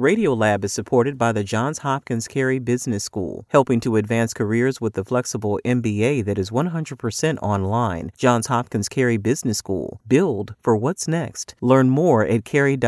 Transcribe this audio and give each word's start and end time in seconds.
Radiolab 0.00 0.64
is 0.64 0.72
supported 0.72 1.18
by 1.18 1.30
the 1.30 1.44
Johns 1.44 1.80
Hopkins 1.80 2.26
Carey 2.26 2.58
Business 2.58 3.04
School, 3.04 3.44
helping 3.48 3.80
to 3.80 3.96
advance 3.96 4.32
careers 4.32 4.80
with 4.80 4.94
the 4.94 5.04
flexible 5.04 5.60
MBA 5.62 6.24
that 6.24 6.38
is 6.38 6.48
100% 6.50 7.38
online. 7.42 8.10
Johns 8.16 8.46
Hopkins 8.46 8.88
Carey 8.88 9.18
Business 9.18 9.58
School. 9.58 10.00
Build 10.08 10.54
for 10.62 10.74
what's 10.74 11.06
next. 11.06 11.54
Learn 11.60 11.90
more 11.90 12.24
at 12.24 12.46
carey.jhu.edu. 12.46 12.80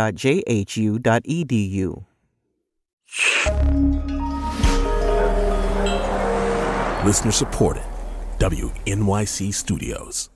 Listener 7.04 7.32
supported. 7.32 7.84
WNYC 8.38 9.52
Studios. 9.52 10.30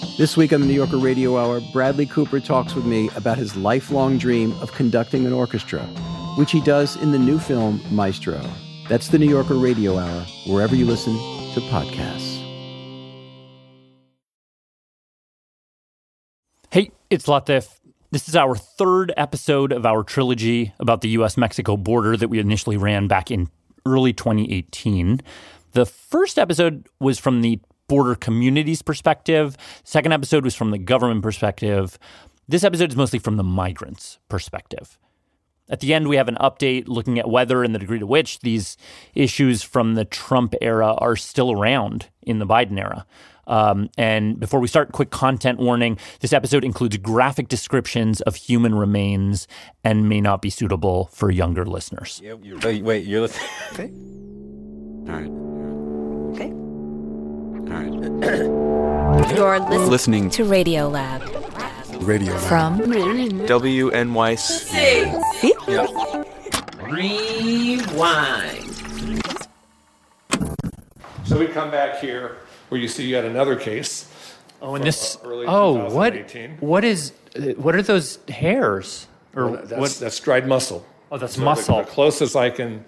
This 0.00 0.36
week 0.36 0.52
on 0.52 0.60
the 0.60 0.66
New 0.66 0.74
Yorker 0.74 0.98
Radio 0.98 1.38
Hour, 1.38 1.60
Bradley 1.72 2.06
Cooper 2.06 2.40
talks 2.40 2.74
with 2.74 2.84
me 2.84 3.08
about 3.16 3.38
his 3.38 3.56
lifelong 3.56 4.18
dream 4.18 4.52
of 4.60 4.72
conducting 4.72 5.26
an 5.26 5.32
orchestra, 5.32 5.80
which 6.36 6.52
he 6.52 6.60
does 6.60 6.96
in 6.96 7.12
the 7.12 7.18
new 7.18 7.38
film 7.38 7.80
Maestro. 7.90 8.40
That's 8.88 9.08
the 9.08 9.18
New 9.18 9.28
Yorker 9.28 9.54
Radio 9.54 9.98
Hour, 9.98 10.26
wherever 10.46 10.74
you 10.74 10.84
listen 10.84 11.14
to 11.54 11.60
podcasts. 11.70 12.38
Hey, 16.70 16.90
it's 17.08 17.26
Latif. 17.26 17.78
This 18.10 18.28
is 18.28 18.36
our 18.36 18.56
third 18.56 19.12
episode 19.16 19.72
of 19.72 19.86
our 19.86 20.02
trilogy 20.02 20.72
about 20.80 21.00
the 21.00 21.10
US 21.10 21.36
Mexico 21.36 21.76
border 21.76 22.16
that 22.16 22.28
we 22.28 22.38
initially 22.38 22.76
ran 22.76 23.06
back 23.06 23.30
in 23.30 23.48
early 23.86 24.12
2018. 24.12 25.20
The 25.72 25.86
first 25.86 26.38
episode 26.38 26.88
was 26.98 27.18
from 27.18 27.40
the 27.40 27.60
border 27.90 28.14
community's 28.14 28.82
perspective. 28.82 29.56
Second 29.82 30.12
episode 30.12 30.44
was 30.44 30.54
from 30.54 30.70
the 30.70 30.78
government 30.78 31.24
perspective. 31.24 31.98
This 32.46 32.62
episode 32.62 32.90
is 32.90 32.96
mostly 32.96 33.18
from 33.18 33.36
the 33.36 33.42
migrants' 33.42 34.20
perspective. 34.28 34.96
At 35.68 35.80
the 35.80 35.92
end, 35.92 36.08
we 36.08 36.14
have 36.14 36.28
an 36.28 36.36
update 36.40 36.84
looking 36.86 37.18
at 37.18 37.28
whether 37.28 37.64
and 37.64 37.74
the 37.74 37.80
degree 37.80 37.98
to 37.98 38.06
which 38.06 38.40
these 38.40 38.76
issues 39.14 39.64
from 39.64 39.94
the 39.94 40.04
Trump 40.04 40.54
era 40.60 40.94
are 40.98 41.16
still 41.16 41.50
around 41.50 42.10
in 42.22 42.38
the 42.38 42.46
Biden 42.46 42.78
era. 42.78 43.06
Um, 43.48 43.90
and 43.98 44.38
before 44.38 44.60
we 44.60 44.68
start, 44.68 44.92
quick 44.92 45.10
content 45.10 45.58
warning 45.58 45.98
this 46.20 46.32
episode 46.32 46.64
includes 46.64 46.96
graphic 46.98 47.48
descriptions 47.48 48.20
of 48.20 48.36
human 48.36 48.76
remains 48.76 49.48
and 49.82 50.08
may 50.08 50.20
not 50.20 50.42
be 50.42 50.50
suitable 50.50 51.06
for 51.12 51.32
younger 51.32 51.66
listeners. 51.66 52.20
Yeah, 52.22 52.34
wait, 52.62 52.84
wait, 52.84 53.04
you're 53.04 53.22
listening. 53.22 53.48
Okay. 53.72 53.90
All 55.08 55.18
right. 55.18 56.40
Okay. 56.40 56.59
All 57.70 57.76
right. 57.76 57.92
You're 59.36 59.58
listening, 59.60 59.90
Listening 59.90 60.30
to 60.30 60.44
Radio 60.44 60.88
Lab 60.88 61.22
Radio 62.02 62.32
Lab. 62.34 62.42
from 62.42 62.78
WNYC. 62.80 64.70
Rewind. 66.82 68.66
So 71.24 71.38
we 71.38 71.46
come 71.46 71.70
back 71.70 72.00
here 72.00 72.38
where 72.70 72.80
you 72.80 72.88
see 72.88 73.06
yet 73.06 73.24
another 73.24 73.54
case. 73.56 74.06
Oh, 74.62 74.74
and 74.74 74.82
from, 74.82 74.86
this. 74.86 75.16
uh, 75.16 75.28
early 75.28 75.46
Oh, 75.46 75.72
what? 75.94 76.10
2018. 76.10 76.56
What 76.58 76.84
is? 76.84 77.12
uh, 77.36 77.40
What 77.56 77.74
are 77.76 77.82
those 77.82 78.18
hairs? 78.28 79.06
Or 79.36 79.46
Well, 79.46 79.62
that's, 79.64 79.80
what? 79.80 79.90
that's 80.00 80.18
dried 80.20 80.46
muscle. 80.48 80.84
Oh, 81.12 81.18
that's 81.18 81.34
So 81.34 81.40
the- 81.40 81.44
muscle. 81.44 81.78
The, 81.78 81.84
closest 81.84 82.34
I 82.36 82.50
can, 82.50 82.84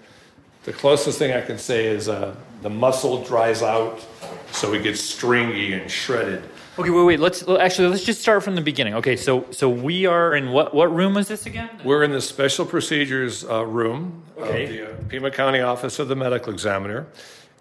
the 0.63 0.73
closest 0.73 1.19
thing 1.19 1.33
I 1.33 1.41
can 1.41 1.57
say 1.57 1.87
is 1.87 2.07
uh, 2.09 2.35
the 2.61 2.69
muscle 2.69 3.23
dries 3.23 3.61
out, 3.61 4.05
so 4.51 4.73
it 4.73 4.83
gets 4.83 5.01
stringy 5.01 5.73
and 5.73 5.89
shredded. 5.89 6.43
Okay, 6.79 6.89
wait, 6.89 7.03
wait. 7.03 7.19
Let's 7.19 7.47
actually 7.47 7.89
let's 7.89 8.03
just 8.03 8.21
start 8.21 8.43
from 8.43 8.55
the 8.55 8.61
beginning. 8.61 8.95
Okay, 8.95 9.15
so 9.15 9.45
so 9.51 9.69
we 9.69 10.05
are 10.05 10.35
in 10.35 10.51
what 10.51 10.73
what 10.73 10.93
room 10.93 11.13
was 11.13 11.27
this 11.27 11.45
again? 11.45 11.69
We're 11.83 12.03
in 12.03 12.11
the 12.11 12.21
special 12.21 12.65
procedures 12.65 13.43
uh, 13.45 13.65
room 13.65 14.23
Okay. 14.37 14.63
of 14.63 14.69
the 14.69 14.91
uh, 14.91 14.95
Pima 15.09 15.31
County 15.31 15.59
Office 15.59 15.99
of 15.99 16.07
the 16.07 16.15
Medical 16.15 16.51
Examiner, 16.51 17.05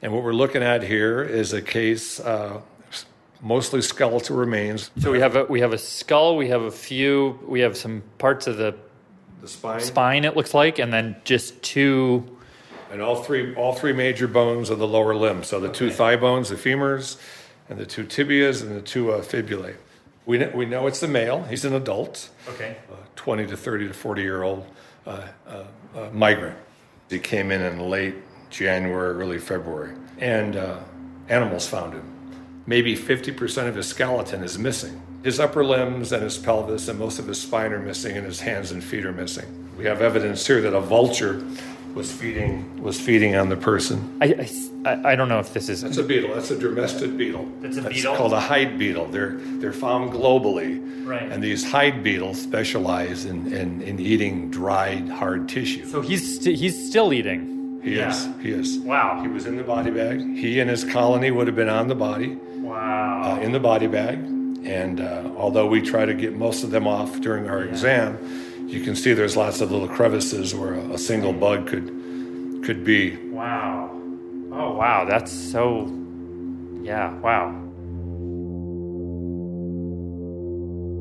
and 0.01 0.13
what 0.15 0.23
we're 0.23 0.33
looking 0.33 0.63
at 0.63 0.83
here 0.83 1.23
is 1.23 1.53
a 1.53 1.61
case 1.61 2.21
uh, 2.21 2.61
mostly 3.43 3.83
skeletal 3.83 4.37
remains. 4.37 4.91
So 5.01 5.13
we 5.13 5.21
have 5.21 5.37
a 5.37 5.45
we 5.45 5.61
have 5.61 5.75
a 5.75 5.79
skull. 5.79 6.37
We 6.39 6.49
have 6.49 6.63
a 6.63 6.71
few. 6.71 7.39
We 7.47 7.61
have 7.61 7.77
some 7.77 8.03
parts 8.17 8.47
of 8.47 8.57
the 8.57 8.75
The 9.43 9.49
spine, 9.49 9.81
spine. 9.81 10.25
It 10.25 10.37
looks 10.37 10.55
like, 10.55 10.79
and 10.79 10.91
then 10.93 11.17
just 11.25 11.61
two. 11.63 12.25
And 12.93 13.01
all 13.01 13.17
three 13.17 13.55
all 13.55 13.73
three 13.73 13.93
major 13.93 14.29
bones 14.29 14.69
of 14.71 14.79
the 14.79 14.87
lower 14.87 15.15
limb. 15.15 15.43
So 15.43 15.59
the 15.59 15.71
two 15.71 15.91
thigh 15.91 16.17
bones, 16.17 16.51
the 16.51 16.57
femurs, 16.57 17.17
and 17.69 17.79
the 17.79 17.87
two 17.87 18.05
tibias 18.05 18.63
and 18.63 18.77
the 18.77 18.83
two 18.83 19.13
uh, 19.13 19.23
fibulae. 19.23 19.75
We 20.27 20.39
know, 20.39 20.51
we 20.55 20.67
know 20.67 20.87
it's 20.87 21.01
the 21.01 21.09
male. 21.09 21.43
He's 21.45 21.65
an 21.65 21.75
adult, 21.75 22.29
Okay. 22.51 22.77
uh, 22.93 22.97
20 23.17 23.47
to 23.47 23.57
30 23.57 23.89
to 23.89 23.95
40 23.95 24.23
year 24.23 24.43
old 24.45 24.65
uh, 25.07 25.27
uh, 25.49 25.65
uh, 25.97 26.11
migrant. 26.13 26.57
He 27.11 27.19
came 27.19 27.51
in 27.51 27.61
in 27.63 27.81
late 27.91 28.15
January, 28.51 29.15
early 29.15 29.39
February, 29.39 29.95
and 30.19 30.55
uh, 30.57 30.79
animals 31.29 31.67
found 31.67 31.95
him. 31.95 32.05
Maybe 32.67 32.95
50% 32.95 33.67
of 33.67 33.75
his 33.75 33.89
skeleton 33.89 34.45
is 34.45 34.59
missing. 34.59 35.03
His 35.25 35.41
upper 35.41 35.65
limbs 35.65 36.13
and 36.13 36.23
his 36.23 36.39
pelvis 36.39 36.87
and 36.89 36.99
most 36.99 37.19
of 37.19 37.27
his 37.27 37.41
spine 37.41 37.73
are 37.73 37.81
missing, 37.81 38.17
and 38.17 38.25
his 38.25 38.41
hands 38.41 38.71
and 38.71 38.85
feet 38.85 39.05
are 39.05 39.13
missing. 39.13 39.71
We 39.77 39.85
have 39.87 40.01
evidence 40.03 40.47
here 40.47 40.61
that 40.61 40.75
a 40.75 40.81
vulture 40.81 41.43
was 41.95 42.11
feeding 42.13 42.83
was 42.83 43.01
feeding 43.01 43.37
on 43.37 43.49
the 43.49 43.57
person. 43.57 44.19
I, 44.21 44.27
I, 44.27 44.49
I- 44.91 45.13
I 45.13 45.15
don't 45.17 45.29
know 45.29 45.39
if 45.39 45.53
this 45.55 45.69
is. 45.69 45.83
That's 45.83 45.99
a 45.99 46.03
beetle. 46.03 46.35
That's 46.35 46.51
a 46.51 46.59
domestic 46.59 47.17
beetle. 47.17 47.47
That's 47.61 47.77
a 47.77 47.83
beetle? 47.83 48.13
It's 48.13 48.19
called 48.19 48.33
a 48.33 48.41
hide 48.41 48.79
beetle. 48.79 49.07
They're 49.07 49.37
they're 49.61 49.73
found 49.73 50.13
globally. 50.13 50.81
Right. 51.07 51.23
And 51.31 51.43
these 51.43 51.69
hide 51.69 52.03
beetles 52.03 52.41
specialize 52.41 53.25
in, 53.25 53.53
in, 53.53 53.81
in 53.83 53.99
eating 54.01 54.51
dried 54.51 55.09
hard 55.09 55.49
tissue. 55.49 55.87
So 55.87 56.01
he's 56.01 56.41
st- 56.41 56.57
he's 56.59 56.89
still 56.89 57.13
eating. 57.13 57.81
he 57.83 57.95
is. 57.95 58.29
He 58.41 58.51
is. 58.51 58.79
Wow. 58.79 59.21
He 59.23 59.29
was 59.29 59.47
in 59.47 59.57
the 59.57 59.65
body 59.65 59.91
bag. 59.91 60.21
He 60.37 60.59
and 60.61 60.69
his 60.71 60.85
colony 60.85 61.31
would 61.31 61.47
have 61.49 61.57
been 61.57 61.69
on 61.69 61.89
the 61.89 61.97
body, 61.97 62.37
Wow. 62.59 63.37
uh, 63.39 63.41
in 63.41 63.51
the 63.53 63.61
body 63.61 63.87
bag. 63.89 64.19
And 64.65 65.01
uh, 65.01 65.29
although 65.37 65.67
we 65.67 65.81
try 65.83 66.05
to 66.07 66.15
get 66.15 66.35
most 66.35 66.63
of 66.65 66.71
them 66.71 66.87
off 66.87 67.21
during 67.21 67.49
our 67.49 67.63
exam, 67.65 68.17
you 68.73 68.83
can 68.83 68.97
see 68.97 69.13
there's 69.13 69.37
lots 69.37 69.61
of 69.61 69.71
little 69.71 69.89
crevices 69.89 70.55
where 70.55 70.75
a, 70.75 70.95
a 70.95 70.99
single 70.99 71.33
bug 71.33 71.67
could 71.67 71.87
could 72.65 72.85
be. 72.85 73.17
Wow. 73.29 73.91
Oh 74.53 74.73
wow. 74.75 75.05
That's 75.05 75.31
so. 75.31 75.87
Yeah. 76.83 77.15
Wow. 77.19 77.59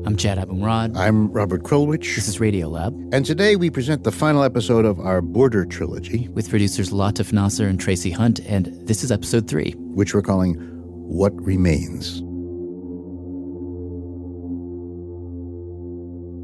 I'm 0.04 0.16
Jad 0.16 0.36
Abumrad. 0.38 0.96
I'm 0.96 1.30
Robert 1.32 1.62
Krulwich, 1.62 2.16
This 2.16 2.26
is 2.26 2.40
Radio 2.40 2.68
Lab 2.68 2.92
and 3.14 3.24
today 3.24 3.54
we 3.54 3.70
present 3.70 4.02
the 4.02 4.10
final 4.10 4.42
episode 4.42 4.84
of 4.84 4.98
our 4.98 5.22
Border 5.22 5.64
trilogy, 5.64 6.28
with 6.30 6.50
producers 6.50 6.90
Latif 6.90 7.32
Nasser 7.32 7.68
and 7.68 7.78
Tracy 7.78 8.10
Hunt, 8.10 8.40
and 8.40 8.66
this 8.86 9.04
is 9.04 9.12
episode 9.12 9.48
three. 9.48 9.72
which 9.94 10.12
we're 10.12 10.22
calling 10.22 10.54
What 11.08 11.32
Remains. 11.40 12.20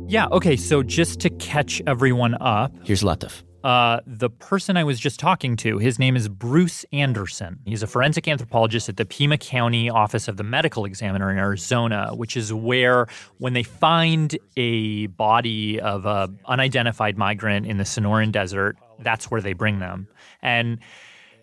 Yeah. 0.08 0.26
Okay. 0.32 0.56
So 0.56 0.82
just 0.82 1.20
to 1.20 1.30
catch 1.30 1.82
everyone 1.86 2.34
up, 2.40 2.72
Here's 2.82 3.02
Latif. 3.02 3.42
uh, 3.62 4.00
the 4.06 4.30
person 4.30 4.78
I 4.78 4.84
was 4.84 4.98
just 4.98 5.20
talking 5.20 5.54
to, 5.58 5.76
his 5.76 5.98
name 5.98 6.16
is 6.16 6.28
Bruce 6.28 6.86
Anderson. 6.92 7.58
He's 7.66 7.82
a 7.82 7.86
forensic 7.86 8.26
anthropologist 8.26 8.88
at 8.88 8.96
the 8.96 9.04
Pima 9.04 9.36
County 9.36 9.90
Office 9.90 10.26
of 10.26 10.38
the 10.38 10.44
Medical 10.44 10.86
Examiner 10.86 11.30
in 11.30 11.36
Arizona, 11.36 12.12
which 12.14 12.38
is 12.38 12.54
where, 12.54 13.06
when 13.36 13.52
they 13.52 13.62
find 13.62 14.36
a 14.56 15.08
body 15.08 15.78
of 15.78 16.06
an 16.06 16.38
unidentified 16.46 17.18
migrant 17.18 17.66
in 17.66 17.76
the 17.76 17.84
Sonoran 17.84 18.32
Desert, 18.32 18.78
that's 19.00 19.30
where 19.30 19.42
they 19.42 19.52
bring 19.52 19.78
them. 19.78 20.08
And 20.40 20.78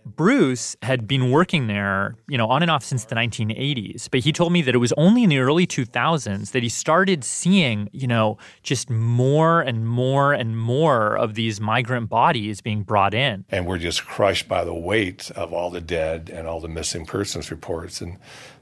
Bruce 0.05 0.75
had 0.83 1.07
been 1.07 1.31
working 1.31 1.65
there, 1.65 2.15
you 2.27 2.37
know, 2.37 2.47
on 2.47 2.61
and 2.61 2.69
off 2.69 2.83
since 2.83 3.05
the 3.05 3.15
1980s, 3.15 4.07
but 4.11 4.19
he 4.19 4.31
told 4.31 4.53
me 4.53 4.61
that 4.61 4.75
it 4.75 4.77
was 4.77 4.93
only 4.97 5.23
in 5.23 5.29
the 5.29 5.39
early 5.39 5.65
2000s 5.65 6.51
that 6.51 6.61
he 6.61 6.69
started 6.69 7.23
seeing, 7.23 7.89
you 7.91 8.05
know, 8.05 8.37
just 8.61 8.89
more 8.89 9.61
and 9.61 9.87
more 9.87 10.31
and 10.31 10.59
more 10.59 11.17
of 11.17 11.33
these 11.33 11.59
migrant 11.59 12.07
bodies 12.07 12.61
being 12.61 12.83
brought 12.83 13.15
in. 13.15 13.45
And 13.49 13.65
we're 13.65 13.79
just 13.79 14.05
crushed 14.05 14.47
by 14.47 14.63
the 14.63 14.75
weight 14.75 15.31
of 15.31 15.51
all 15.51 15.71
the 15.71 15.81
dead 15.81 16.29
and 16.31 16.47
all 16.47 16.59
the 16.59 16.69
missing 16.69 17.07
persons 17.07 17.49
reports. 17.49 17.99
And, 17.99 18.19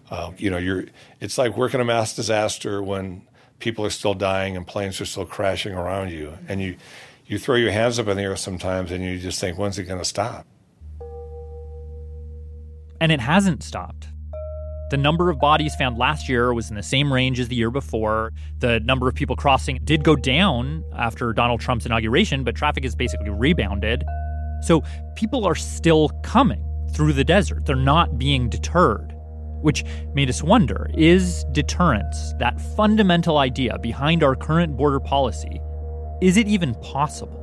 uh, 0.10 0.31
you 0.38 0.50
know, 0.50 0.57
you're, 0.57 0.86
it's 1.19 1.38
like 1.38 1.57
working 1.57 1.81
a 1.81 1.86
mass 1.86 2.16
disaster 2.16 2.81
when 2.81 3.28
people 3.60 3.86
are 3.86 3.90
still 3.90 4.13
dying 4.13 4.56
and 4.56 4.66
planes 4.66 5.01
are 5.01 5.06
still 5.06 5.25
crashing 5.25 5.74
around 5.74 6.12
you. 6.12 6.38
And 6.48 6.62
you, 6.62 6.78
you 7.25 7.38
throw 7.38 7.56
your 7.56 7.72
hands 7.72 8.00
up 8.00 8.07
in 8.07 8.16
the 8.16 8.24
air 8.24 8.36
sometimes 8.38 8.92
and 8.92 9.04
you 9.04 9.19
just 9.19 9.42
think, 9.42 9.57
when's 9.57 9.78
it 9.78 9.84
going 9.84 10.00
to 10.00 10.06
stop? 10.06 10.45
And 13.01 13.12
it 13.12 13.19
hasn't 13.19 13.63
stopped. 13.63 14.07
The 14.92 14.98
number 14.98 15.30
of 15.31 15.40
bodies 15.40 15.75
found 15.75 15.98
last 15.98 16.30
year 16.30 16.54
was 16.54 16.69
in 16.69 16.75
the 16.75 16.84
same 16.84 17.12
range 17.12 17.40
as 17.40 17.48
the 17.48 17.56
year 17.56 17.72
before. 17.72 18.31
The 18.60 18.80
number 18.81 19.07
of 19.07 19.16
people 19.16 19.36
crossing 19.36 19.80
did 19.84 20.04
go 20.04 20.16
down 20.16 20.84
after 20.95 21.34
Donald 21.34 21.62
Trump's 21.62 21.86
inauguration, 21.86 22.44
but 22.44 22.56
traffic 22.56 22.84
has 22.84 22.95
basically 22.95 23.31
rebounded. 23.31 24.04
So 24.62 24.84
people 25.16 25.45
are 25.45 25.56
still 25.56 26.10
coming 26.22 26.63
through 26.94 27.13
the 27.13 27.24
desert. 27.24 27.66
They're 27.66 27.75
not 27.75 28.19
being 28.19 28.50
deterred, 28.50 29.16
which 29.62 29.84
made 30.13 30.30
us 30.30 30.44
wonder 30.44 30.92
is 30.94 31.44
deterrence, 31.54 32.34
that 32.38 32.62
fundamental 32.75 33.40
idea 33.40 33.80
behind 33.80 34.24
our 34.24 34.36
current 34.36 34.78
border 34.78 35.00
policy, 35.00 35.60
is 36.22 36.38
it 36.38 36.48
even 36.48 36.75
possible? 36.75 37.40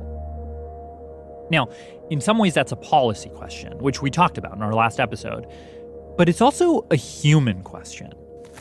Now, 1.51 1.67
in 2.11 2.19
some 2.19 2.37
ways, 2.37 2.53
that's 2.53 2.73
a 2.73 2.75
policy 2.75 3.29
question, 3.29 3.77
which 3.79 4.01
we 4.01 4.11
talked 4.11 4.37
about 4.37 4.53
in 4.53 4.61
our 4.61 4.73
last 4.73 4.99
episode, 4.99 5.47
but 6.17 6.27
it's 6.27 6.41
also 6.41 6.85
a 6.91 6.95
human 6.97 7.63
question. 7.63 8.11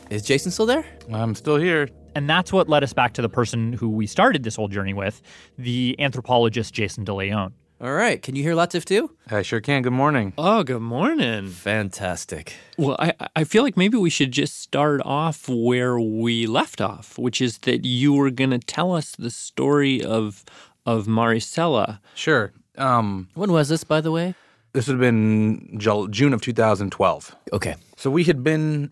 Is 0.09 0.23
Jason 0.23 0.53
still 0.53 0.67
there? 0.67 0.87
I'm 1.13 1.35
still 1.35 1.57
here. 1.57 1.89
And 2.15 2.31
that's 2.31 2.53
what 2.53 2.69
led 2.69 2.85
us 2.85 2.93
back 2.93 3.13
to 3.15 3.23
the 3.23 3.29
person 3.29 3.73
who 3.73 3.89
we 3.89 4.07
started 4.07 4.45
this 4.45 4.55
whole 4.55 4.69
journey 4.69 4.95
with, 4.95 5.21
the 5.59 5.97
anthropologist 5.99 6.73
Jason 6.73 7.03
De 7.03 7.11
León. 7.11 7.53
All 7.81 7.93
right. 7.93 8.23
Can 8.23 8.37
you 8.37 8.43
hear 8.45 8.55
Latif 8.55 8.85
too? 8.85 9.17
I 9.31 9.43
sure 9.43 9.61
can. 9.61 9.83
Good 9.83 9.93
morning. 9.95 10.33
Oh, 10.39 10.63
good 10.63 10.83
morning. 10.83 11.49
Fantastic. 11.49 12.55
Well, 12.79 12.97
I, 13.01 13.15
I 13.35 13.43
feel 13.43 13.65
like 13.65 13.77
maybe 13.77 13.97
we 13.97 14.11
should 14.11 14.31
just 14.31 14.61
start 14.61 15.01
off 15.05 15.49
where 15.49 15.99
we 15.99 16.47
left 16.47 16.81
off, 16.81 17.19
which 17.19 17.41
is 17.41 17.59
that 17.59 17.85
you 17.85 18.13
were 18.13 18.31
going 18.31 18.51
to 18.51 18.59
tell 18.59 18.95
us 18.95 19.17
the 19.17 19.31
story 19.31 20.05
of 20.05 20.45
of 20.87 21.07
Maricela. 21.07 22.01
Sure. 22.15 22.53
Um, 22.81 23.29
when 23.35 23.53
was 23.53 23.69
this, 23.69 23.85
by 23.85 24.01
the 24.01 24.11
way? 24.11 24.35
This 24.73 24.87
would 24.87 24.95
have 24.95 25.01
been 25.01 25.79
June 25.79 26.33
of 26.33 26.41
2012. 26.41 27.37
Okay. 27.53 27.77
So 27.97 28.11
we 28.11 28.25
had 28.25 28.43
been 28.43 28.91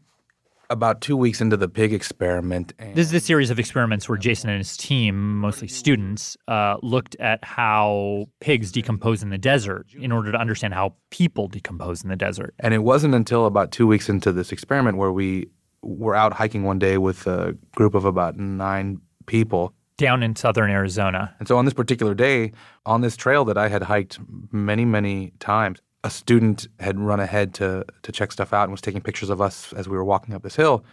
about 0.70 1.00
two 1.00 1.16
weeks 1.16 1.40
into 1.40 1.56
the 1.56 1.68
pig 1.68 1.94
experiment. 1.94 2.74
this 2.94 3.06
is 3.06 3.14
a 3.14 3.20
series 3.20 3.48
of 3.50 3.58
experiments 3.58 4.08
where 4.08 4.18
Jason 4.18 4.50
and 4.50 4.58
his 4.58 4.76
team, 4.76 5.38
mostly 5.38 5.68
students, 5.68 6.36
uh, 6.46 6.76
looked 6.82 7.16
at 7.20 7.42
how 7.42 8.26
pigs 8.40 8.70
decompose 8.70 9.22
in 9.22 9.30
the 9.30 9.38
desert 9.38 9.86
in 9.98 10.12
order 10.12 10.30
to 10.30 10.38
understand 10.38 10.74
how 10.74 10.94
people 11.10 11.48
decompose 11.48 12.02
in 12.02 12.10
the 12.10 12.16
desert. 12.16 12.54
And 12.58 12.74
it 12.74 12.82
wasn't 12.82 13.14
until 13.14 13.46
about 13.46 13.72
two 13.72 13.86
weeks 13.86 14.08
into 14.08 14.30
this 14.30 14.52
experiment 14.52 14.98
where 14.98 15.12
we 15.12 15.48
were 15.82 16.14
out 16.14 16.34
hiking 16.34 16.64
one 16.64 16.78
day 16.78 16.98
with 16.98 17.26
a 17.26 17.56
group 17.74 17.94
of 17.94 18.04
about 18.04 18.36
nine 18.36 19.00
people 19.26 19.72
down 19.98 20.22
in 20.22 20.34
southern 20.34 20.70
Arizona. 20.70 21.34
And 21.38 21.46
so 21.46 21.58
on 21.58 21.66
this 21.66 21.74
particular 21.74 22.14
day, 22.14 22.52
on 22.86 23.02
this 23.02 23.16
trail 23.16 23.44
that 23.44 23.58
I 23.58 23.68
had 23.68 23.82
hiked 23.82 24.18
many, 24.50 24.86
many 24.86 25.32
times, 25.40 25.82
a 26.04 26.08
student 26.10 26.68
had 26.80 26.98
run 26.98 27.20
ahead 27.20 27.52
to 27.54 27.84
to 28.02 28.12
check 28.12 28.32
stuff 28.32 28.52
out 28.52 28.62
and 28.62 28.72
was 28.72 28.80
taking 28.80 29.02
pictures 29.02 29.28
of 29.28 29.40
us 29.40 29.72
as 29.74 29.88
we 29.88 29.96
were 29.96 30.04
walking 30.04 30.34
up 30.34 30.42
this 30.42 30.56
hill. 30.56 30.84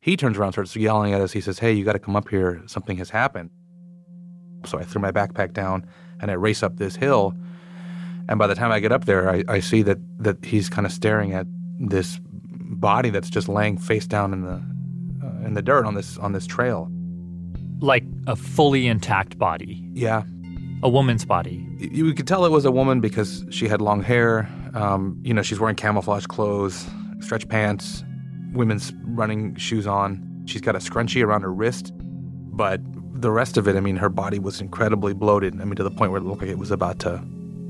He 0.00 0.16
turns 0.16 0.38
around, 0.38 0.52
starts 0.52 0.76
yelling 0.76 1.12
at 1.12 1.20
us. 1.20 1.32
He 1.32 1.40
says, 1.40 1.58
"Hey, 1.58 1.72
you 1.72 1.84
got 1.84 1.94
to 1.94 1.98
come 1.98 2.14
up 2.14 2.28
here! 2.28 2.62
Something 2.66 2.98
has 2.98 3.10
happened." 3.10 3.50
So 4.66 4.78
I 4.78 4.84
threw 4.84 5.00
my 5.00 5.10
backpack 5.10 5.54
down 5.54 5.86
and 6.20 6.30
I 6.30 6.34
race 6.34 6.62
up 6.62 6.76
this 6.76 6.96
hill. 6.96 7.34
And 8.28 8.38
by 8.38 8.46
the 8.46 8.54
time 8.54 8.70
I 8.70 8.80
get 8.80 8.92
up 8.92 9.06
there, 9.06 9.30
I, 9.30 9.42
I 9.48 9.60
see 9.60 9.82
that 9.82 9.98
that 10.18 10.44
he's 10.44 10.68
kind 10.68 10.86
of 10.86 10.92
staring 10.92 11.32
at 11.32 11.46
this 11.78 12.20
body 12.22 13.08
that's 13.08 13.30
just 13.30 13.48
laying 13.48 13.78
face 13.78 14.06
down 14.06 14.34
in 14.34 14.42
the 14.42 14.62
uh, 15.26 15.46
in 15.46 15.54
the 15.54 15.62
dirt 15.62 15.86
on 15.86 15.94
this 15.94 16.18
on 16.18 16.32
this 16.32 16.46
trail 16.46 16.90
like 17.80 18.04
a 18.26 18.36
fully 18.36 18.86
intact 18.86 19.38
body. 19.38 19.82
Yeah. 19.92 20.22
A 20.82 20.88
woman's 20.88 21.24
body. 21.24 21.66
You 21.78 22.14
could 22.14 22.26
tell 22.26 22.44
it 22.44 22.50
was 22.50 22.64
a 22.64 22.70
woman 22.70 23.00
because 23.00 23.44
she 23.50 23.68
had 23.68 23.80
long 23.80 24.02
hair. 24.02 24.48
Um, 24.74 25.20
you 25.22 25.34
know, 25.34 25.42
she's 25.42 25.60
wearing 25.60 25.76
camouflage 25.76 26.26
clothes, 26.26 26.86
stretch 27.20 27.48
pants, 27.48 28.04
women's 28.52 28.92
running 29.04 29.54
shoes 29.56 29.86
on. 29.86 30.44
She's 30.46 30.60
got 30.60 30.74
a 30.74 30.78
scrunchie 30.78 31.24
around 31.24 31.42
her 31.42 31.52
wrist. 31.52 31.92
But 31.96 32.80
the 33.20 33.30
rest 33.30 33.56
of 33.56 33.68
it, 33.68 33.76
I 33.76 33.80
mean, 33.80 33.96
her 33.96 34.08
body 34.08 34.38
was 34.38 34.60
incredibly 34.60 35.12
bloated. 35.12 35.60
I 35.60 35.64
mean, 35.64 35.76
to 35.76 35.82
the 35.82 35.90
point 35.90 36.12
where 36.12 36.20
it 36.20 36.24
looked 36.24 36.42
like 36.42 36.50
it 36.50 36.58
was 36.58 36.70
about 36.70 36.98
to 37.00 37.16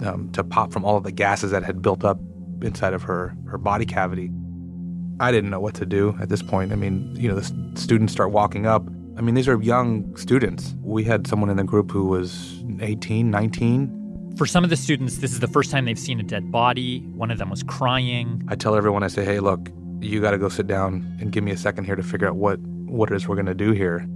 um, 0.05 0.31
to 0.33 0.43
pop 0.43 0.73
from 0.73 0.85
all 0.85 0.97
of 0.97 1.05
the 1.05 1.13
gases 1.13 1.51
that 1.51 1.63
had 1.63 1.83
built 1.83 2.05
up 2.05 2.19
inside 2.63 2.95
of 2.95 3.03
her 3.03 3.37
her 3.49 3.59
body 3.59 3.85
cavity. 3.85 4.31
I 5.19 5.31
didn't 5.33 5.51
know 5.51 5.61
what 5.61 5.75
to 5.75 5.87
do 5.87 6.17
at 6.21 6.31
this 6.31 6.43
point. 6.43 6.73
I 6.73 6.77
mean, 6.77 7.15
you 7.15 7.29
know, 7.29 7.39
the 7.39 7.79
students 7.79 8.13
start 8.13 8.31
walking 8.31 8.67
up 8.67 8.83
I 9.21 9.23
mean, 9.23 9.35
these 9.35 9.49
are 9.49 9.61
young 9.61 10.17
students. 10.17 10.75
We 10.81 11.05
had 11.05 11.27
someone 11.27 11.51
in 11.51 11.59
the 11.59 11.63
group 11.63 11.91
who 11.91 12.07
was 12.07 12.65
18, 12.81 13.31
19. 13.31 14.35
For 14.39 14.47
some 14.47 14.65
of 14.65 14.71
the 14.71 14.79
students, 14.79 15.19
this 15.19 15.31
is 15.33 15.41
the 15.41 15.47
first 15.47 15.71
time 15.71 15.85
they've 15.85 15.99
seen 15.99 16.19
a 16.21 16.23
dead 16.23 16.51
body. 16.51 17.01
One 17.13 17.31
of 17.31 17.37
them 17.37 17.51
was 17.51 17.63
crying. 17.63 18.43
I 18.49 18.55
tell 18.55 18.75
everyone, 18.75 19.03
I 19.03 19.09
say, 19.09 19.23
hey, 19.23 19.41
look, 19.41 19.69
you 20.01 20.23
got 20.23 20.31
to 20.31 20.39
go 20.39 20.49
sit 20.49 20.67
down 20.67 21.19
and 21.21 21.33
give 21.33 21.45
me 21.45 21.51
a 21.51 21.57
second 21.59 21.85
here 21.85 21.97
to 21.97 22.03
figure 22.03 22.29
out 22.29 22.37
what, 22.37 22.61
what 22.61 23.11
it 23.11 23.15
is 23.15 23.29
we're 23.29 23.35
going 23.35 23.45
to 23.45 23.55
do 23.55 23.73
here. 23.73 24.09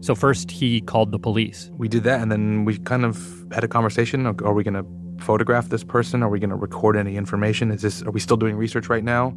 So, 0.00 0.16
first, 0.16 0.50
he 0.50 0.80
called 0.80 1.12
the 1.12 1.20
police. 1.20 1.70
We 1.74 1.86
did 1.86 2.02
that, 2.02 2.20
and 2.20 2.32
then 2.32 2.64
we 2.64 2.78
kind 2.78 3.04
of 3.04 3.46
had 3.52 3.62
a 3.62 3.68
conversation. 3.68 4.26
Are 4.26 4.52
we 4.52 4.64
going 4.64 4.74
to 4.74 5.24
photograph 5.24 5.68
this 5.68 5.84
person? 5.84 6.20
Are 6.20 6.28
we 6.28 6.40
going 6.40 6.50
to 6.50 6.56
record 6.56 6.96
any 6.96 7.16
information? 7.16 7.70
Is 7.70 7.82
this, 7.82 8.02
are 8.02 8.10
we 8.10 8.18
still 8.18 8.36
doing 8.36 8.56
research 8.56 8.88
right 8.88 9.04
now? 9.04 9.36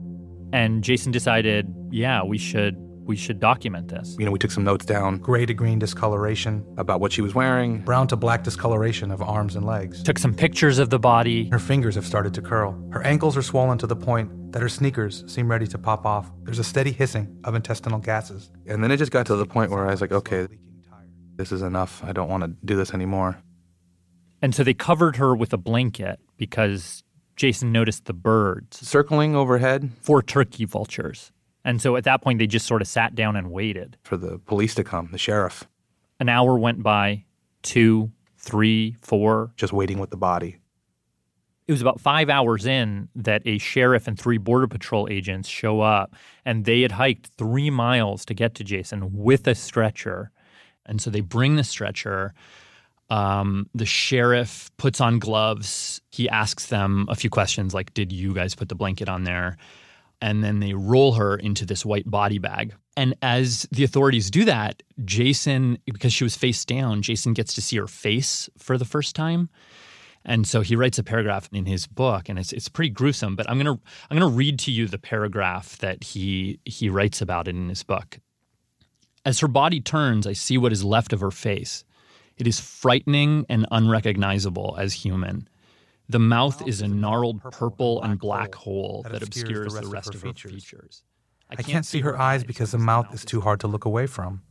And 0.51 0.83
Jason 0.83 1.11
decided, 1.11 1.71
yeah, 1.91 2.23
we 2.23 2.39
should 2.39 2.75
we 3.05 3.15
should 3.15 3.39
document 3.39 3.87
this. 3.87 4.15
You 4.19 4.25
know, 4.25 4.31
we 4.31 4.39
took 4.39 4.51
some 4.51 4.63
notes 4.63 4.85
down. 4.85 5.17
Gray 5.19 5.45
to 5.45 5.53
green 5.53 5.79
discoloration. 5.79 6.65
About 6.77 6.99
what 6.99 7.11
she 7.11 7.21
was 7.21 7.35
wearing. 7.35 7.79
Brown 7.79 8.07
to 8.07 8.15
black 8.15 8.43
discoloration 8.43 9.11
of 9.11 9.21
arms 9.21 9.55
and 9.55 9.65
legs. 9.65 10.03
Took 10.03 10.17
some 10.17 10.33
pictures 10.33 10.79
of 10.79 10.89
the 10.89 10.99
body. 10.99 11.49
Her 11.49 11.59
fingers 11.59 11.95
have 11.95 12.05
started 12.05 12.33
to 12.33 12.41
curl. 12.41 12.77
Her 12.91 13.03
ankles 13.03 13.37
are 13.37 13.41
swollen 13.41 13.77
to 13.79 13.87
the 13.87 13.95
point 13.95 14.51
that 14.51 14.61
her 14.61 14.69
sneakers 14.69 15.23
seem 15.27 15.49
ready 15.49 15.67
to 15.67 15.77
pop 15.77 16.05
off. 16.05 16.31
There's 16.43 16.59
a 16.59 16.63
steady 16.63 16.91
hissing 16.91 17.37
of 17.43 17.55
intestinal 17.55 17.99
gases. 17.99 18.51
And 18.65 18.83
then 18.83 18.91
it 18.91 18.97
just 18.97 19.11
got 19.11 19.25
to 19.27 19.35
the 19.35 19.45
point 19.45 19.71
where 19.71 19.87
I 19.87 19.91
was 19.91 20.01
like, 20.01 20.11
okay, 20.11 20.47
this 21.35 21.51
is 21.51 21.61
enough. 21.61 22.03
I 22.03 22.11
don't 22.11 22.29
want 22.29 22.43
to 22.43 22.55
do 22.65 22.75
this 22.75 22.93
anymore. 22.93 23.37
And 24.41 24.53
so 24.55 24.63
they 24.63 24.73
covered 24.73 25.17
her 25.17 25.35
with 25.35 25.53
a 25.53 25.57
blanket 25.57 26.19
because 26.37 27.03
Jason 27.35 27.71
noticed 27.71 28.05
the 28.05 28.13
birds 28.13 28.87
circling 28.87 29.35
overhead. 29.35 29.91
Four 30.01 30.21
turkey 30.21 30.65
vultures. 30.65 31.31
And 31.65 31.81
so 31.81 31.95
at 31.97 32.03
that 32.03 32.21
point, 32.21 32.38
they 32.38 32.47
just 32.47 32.67
sort 32.67 32.84
of 32.84 32.88
sat 32.88 33.15
down 33.15 33.36
and 33.36 33.51
waited 33.51 33.98
for 34.03 34.15
the 34.15 34.38
police 34.38 34.75
to 34.75 34.84
come, 34.84 35.10
the 35.12 35.17
sheriff. 35.17 35.65
An 36.19 36.29
hour 36.29 36.57
went 36.57 36.84
by, 36.84 37.25
two, 37.63 38.12
three, 38.38 38.95
four. 39.01 39.51
Just 39.57 39.74
waiting 39.74 39.98
with 39.98 40.12
the 40.12 40.17
body. 40.17 40.60
It 41.67 41.72
was 41.72 41.81
about 41.81 42.00
five 42.00 42.29
hours 42.29 42.67
in 42.67 43.10
that 43.15 43.41
a 43.45 43.57
sheriff 43.57 44.07
and 44.07 44.17
three 44.17 44.38
Border 44.38 44.67
Patrol 44.67 45.07
agents 45.10 45.50
show 45.50 45.81
up, 45.81 46.15
and 46.45 46.65
they 46.65 46.81
had 46.81 46.91
hiked 46.91 47.31
three 47.38 47.72
miles 47.72 48.24
to 48.25 48.36
get 48.36 48.53
to 48.55 48.63
Jason 48.63 49.12
with 49.12 49.48
a 49.48 49.55
stretcher. 49.55 50.29
And 50.86 51.01
so 51.01 51.10
they 51.10 51.22
bring 51.22 51.55
the 51.55 51.63
stretcher. 51.63 52.36
Um, 53.10 53.67
the 53.74 53.88
sheriff 53.88 54.69
puts 54.77 55.01
on 55.01 55.17
gloves. 55.17 56.00
He 56.12 56.29
asks 56.29 56.67
them 56.67 57.07
a 57.10 57.15
few 57.15 57.31
questions 57.31 57.74
like, 57.74 57.95
Did 57.95 58.12
you 58.12 58.36
guys 58.36 58.53
put 58.53 58.69
the 58.69 58.75
blanket 58.75 59.10
on 59.10 59.24
there? 59.24 59.57
And 60.25 60.44
then 60.44 60.60
they 60.60 60.74
roll 60.74 61.13
her 61.13 61.36
into 61.36 61.67
this 61.67 61.86
white 61.86 62.10
body 62.10 62.39
bag. 62.39 62.74
And 62.98 63.13
as 63.22 63.67
the 63.72 63.84
authorities 63.84 64.32
do 64.32 64.44
that, 64.46 64.82
Jason, 65.05 65.77
because 65.86 66.13
she 66.13 66.24
was 66.24 66.36
face 66.36 66.65
down, 66.65 67.03
Jason 67.03 67.34
gets 67.34 67.53
to 67.53 67.62
see 67.62 67.77
her 67.77 67.86
face 67.86 68.50
for 68.58 68.79
the 68.79 68.86
first 68.86 69.15
time. 69.15 69.50
And 70.25 70.48
so 70.48 70.62
he 70.62 70.75
writes 70.75 70.98
a 70.98 71.03
paragraph 71.03 71.48
in 71.53 71.67
his 71.67 71.86
book, 71.86 72.27
and 72.27 72.39
it's 72.39 72.51
it's 72.51 72.67
pretty 72.67 72.89
gruesome. 72.89 73.36
But 73.36 73.48
I'm 73.48 73.60
gonna 73.60 73.79
I'm 74.10 74.17
gonna 74.17 74.27
read 74.27 74.58
to 74.60 74.72
you 74.72 74.88
the 74.88 74.98
paragraph 74.98 75.77
that 75.77 76.03
he 76.03 76.60
he 76.65 76.89
writes 76.89 77.22
about 77.22 77.48
it 77.48 77.55
in 77.55 77.70
his 77.70 77.84
book. 77.84 78.17
As 79.25 79.41
her 79.41 79.48
body 79.48 79.79
turns, 79.79 80.25
I 80.25 80.34
see 80.34 80.58
what 80.58 80.74
is 80.74 80.84
left 80.84 81.13
of 81.13 81.20
her 81.20 81.29
face. 81.29 81.84
It 82.38 82.48
is 82.48 82.60
frightening 82.60 83.46
and 83.48 83.67
unrecognizable 83.70 84.75
as 84.79 84.94
human. 84.94 85.48
The 86.07 86.19
mouth 86.19 86.67
is 86.67 86.81
a 86.81 86.88
gnarled 86.88 87.41
purple 87.51 88.01
and 88.03 88.19
black 88.19 88.53
hole 88.53 89.03
that 89.09 89.24
obscures 89.24 89.74
the 89.74 89.88
rest 89.88 90.13
of 90.13 90.21
her 90.21 90.33
features. 90.33 91.03
I 91.50 91.62
can't 91.62 91.85
see 91.85 92.01
her 92.01 92.19
eyes 92.19 92.43
because 92.43 92.71
the 92.71 92.77
mouth 92.77 93.13
is 93.13 93.25
too 93.25 93.41
hard 93.41 93.59
to 93.62 93.67
look 93.67 93.85
away 93.85 94.07
from. 94.07 94.41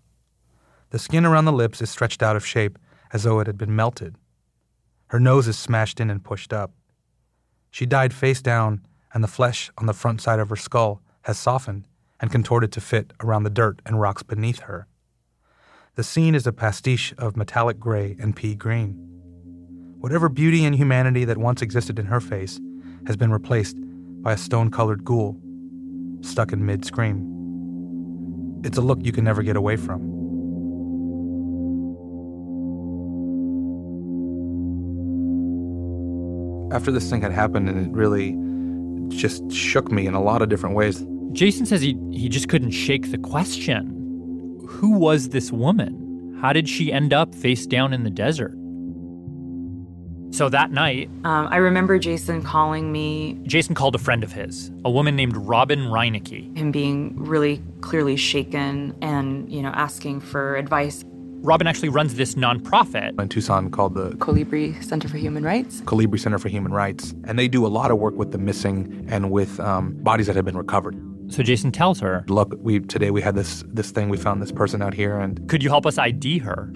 The 0.90 0.98
skin 0.98 1.24
around 1.24 1.44
the 1.44 1.52
lips 1.52 1.80
is 1.80 1.90
stretched 1.90 2.22
out 2.22 2.36
of 2.36 2.46
shape 2.46 2.78
as 3.12 3.22
though 3.22 3.40
it 3.40 3.46
had 3.46 3.58
been 3.58 3.74
melted. 3.74 4.16
Her 5.08 5.20
nose 5.20 5.46
is 5.46 5.58
smashed 5.58 6.00
in 6.00 6.10
and 6.10 6.24
pushed 6.24 6.52
up. 6.52 6.72
She 7.70 7.86
died 7.86 8.12
face 8.12 8.42
down, 8.42 8.84
and 9.12 9.22
the 9.22 9.28
flesh 9.28 9.70
on 9.78 9.86
the 9.86 9.92
front 9.92 10.20
side 10.20 10.40
of 10.40 10.48
her 10.48 10.56
skull 10.56 11.02
has 11.22 11.38
softened 11.38 11.86
and 12.20 12.32
contorted 12.32 12.72
to 12.72 12.80
fit 12.80 13.12
around 13.20 13.44
the 13.44 13.50
dirt 13.50 13.80
and 13.86 14.00
rocks 14.00 14.22
beneath 14.22 14.60
her. 14.60 14.86
The 15.94 16.04
scene 16.04 16.34
is 16.34 16.46
a 16.46 16.52
pastiche 16.52 17.14
of 17.18 17.36
metallic 17.36 17.78
gray 17.78 18.16
and 18.18 18.34
pea 18.34 18.56
green. 18.56 19.13
Whatever 20.04 20.28
beauty 20.28 20.66
and 20.66 20.74
humanity 20.74 21.24
that 21.24 21.38
once 21.38 21.62
existed 21.62 21.98
in 21.98 22.04
her 22.04 22.20
face 22.20 22.60
has 23.06 23.16
been 23.16 23.32
replaced 23.32 23.78
by 24.20 24.34
a 24.34 24.36
stone 24.36 24.70
colored 24.70 25.02
ghoul 25.02 25.40
stuck 26.20 26.52
in 26.52 26.66
mid 26.66 26.84
scream. 26.84 28.60
It's 28.64 28.76
a 28.76 28.82
look 28.82 28.98
you 29.00 29.12
can 29.12 29.24
never 29.24 29.42
get 29.42 29.56
away 29.56 29.76
from. 29.76 30.02
After 36.70 36.92
this 36.92 37.08
thing 37.08 37.22
had 37.22 37.32
happened, 37.32 37.70
and 37.70 37.86
it 37.86 37.90
really 37.90 38.36
just 39.08 39.50
shook 39.50 39.90
me 39.90 40.06
in 40.06 40.12
a 40.12 40.22
lot 40.22 40.42
of 40.42 40.50
different 40.50 40.76
ways. 40.76 41.02
Jason 41.32 41.64
says 41.64 41.80
he, 41.80 41.98
he 42.12 42.28
just 42.28 42.50
couldn't 42.50 42.72
shake 42.72 43.10
the 43.10 43.16
question 43.16 44.60
Who 44.68 44.98
was 44.98 45.30
this 45.30 45.50
woman? 45.50 46.36
How 46.42 46.52
did 46.52 46.68
she 46.68 46.92
end 46.92 47.14
up 47.14 47.34
face 47.34 47.66
down 47.66 47.94
in 47.94 48.04
the 48.04 48.10
desert? 48.10 48.54
So 50.34 50.48
that 50.48 50.72
night, 50.72 51.08
um, 51.22 51.46
I 51.48 51.58
remember 51.58 51.96
Jason 51.96 52.42
calling 52.42 52.90
me. 52.90 53.38
Jason 53.44 53.76
called 53.76 53.94
a 53.94 53.98
friend 53.98 54.24
of 54.24 54.32
his, 54.32 54.72
a 54.84 54.90
woman 54.90 55.14
named 55.14 55.36
Robin 55.36 55.78
Reineke. 55.82 56.58
Him 56.58 56.72
being 56.72 57.14
really 57.16 57.62
clearly 57.82 58.16
shaken 58.16 58.96
and, 59.00 59.48
you 59.48 59.62
know, 59.62 59.68
asking 59.68 60.22
for 60.22 60.56
advice. 60.56 61.04
Robin 61.06 61.68
actually 61.68 61.88
runs 61.88 62.16
this 62.16 62.34
nonprofit 62.34 63.16
in 63.20 63.28
Tucson 63.28 63.70
called 63.70 63.94
the 63.94 64.10
Colibri 64.16 64.82
Center 64.82 65.06
for 65.06 65.18
Human 65.18 65.44
Rights. 65.44 65.82
Colibri 65.82 66.18
Center 66.18 66.40
for 66.40 66.48
Human 66.48 66.72
Rights. 66.72 67.14
And 67.28 67.38
they 67.38 67.46
do 67.46 67.64
a 67.64 67.68
lot 67.68 67.92
of 67.92 67.98
work 67.98 68.16
with 68.16 68.32
the 68.32 68.38
missing 68.38 69.06
and 69.08 69.30
with 69.30 69.60
um, 69.60 69.94
bodies 70.02 70.26
that 70.26 70.34
have 70.34 70.44
been 70.44 70.56
recovered. 70.56 71.00
So 71.28 71.44
Jason 71.44 71.70
tells 71.70 72.00
her, 72.00 72.24
"Look, 72.26 72.56
we 72.58 72.80
today 72.80 73.12
we 73.12 73.22
had 73.22 73.36
this 73.36 73.62
this 73.68 73.92
thing. 73.92 74.08
We 74.08 74.16
found 74.16 74.42
this 74.42 74.52
person 74.52 74.82
out 74.82 74.94
here, 74.94 75.16
and 75.16 75.48
could 75.48 75.62
you 75.62 75.70
help 75.70 75.86
us 75.86 75.96
ID 75.96 76.38
her?" 76.38 76.72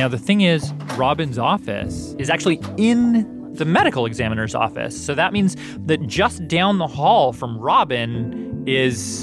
Now, 0.00 0.08
the 0.08 0.16
thing 0.16 0.40
is, 0.40 0.72
Robin's 0.96 1.36
office 1.36 2.14
is 2.18 2.30
actually 2.30 2.58
in 2.78 3.52
the 3.52 3.66
medical 3.66 4.06
examiner's 4.06 4.54
office. 4.54 4.98
So 4.98 5.14
that 5.14 5.34
means 5.34 5.58
that 5.84 6.06
just 6.06 6.48
down 6.48 6.78
the 6.78 6.86
hall 6.86 7.34
from 7.34 7.58
Robin 7.58 8.64
is 8.66 9.22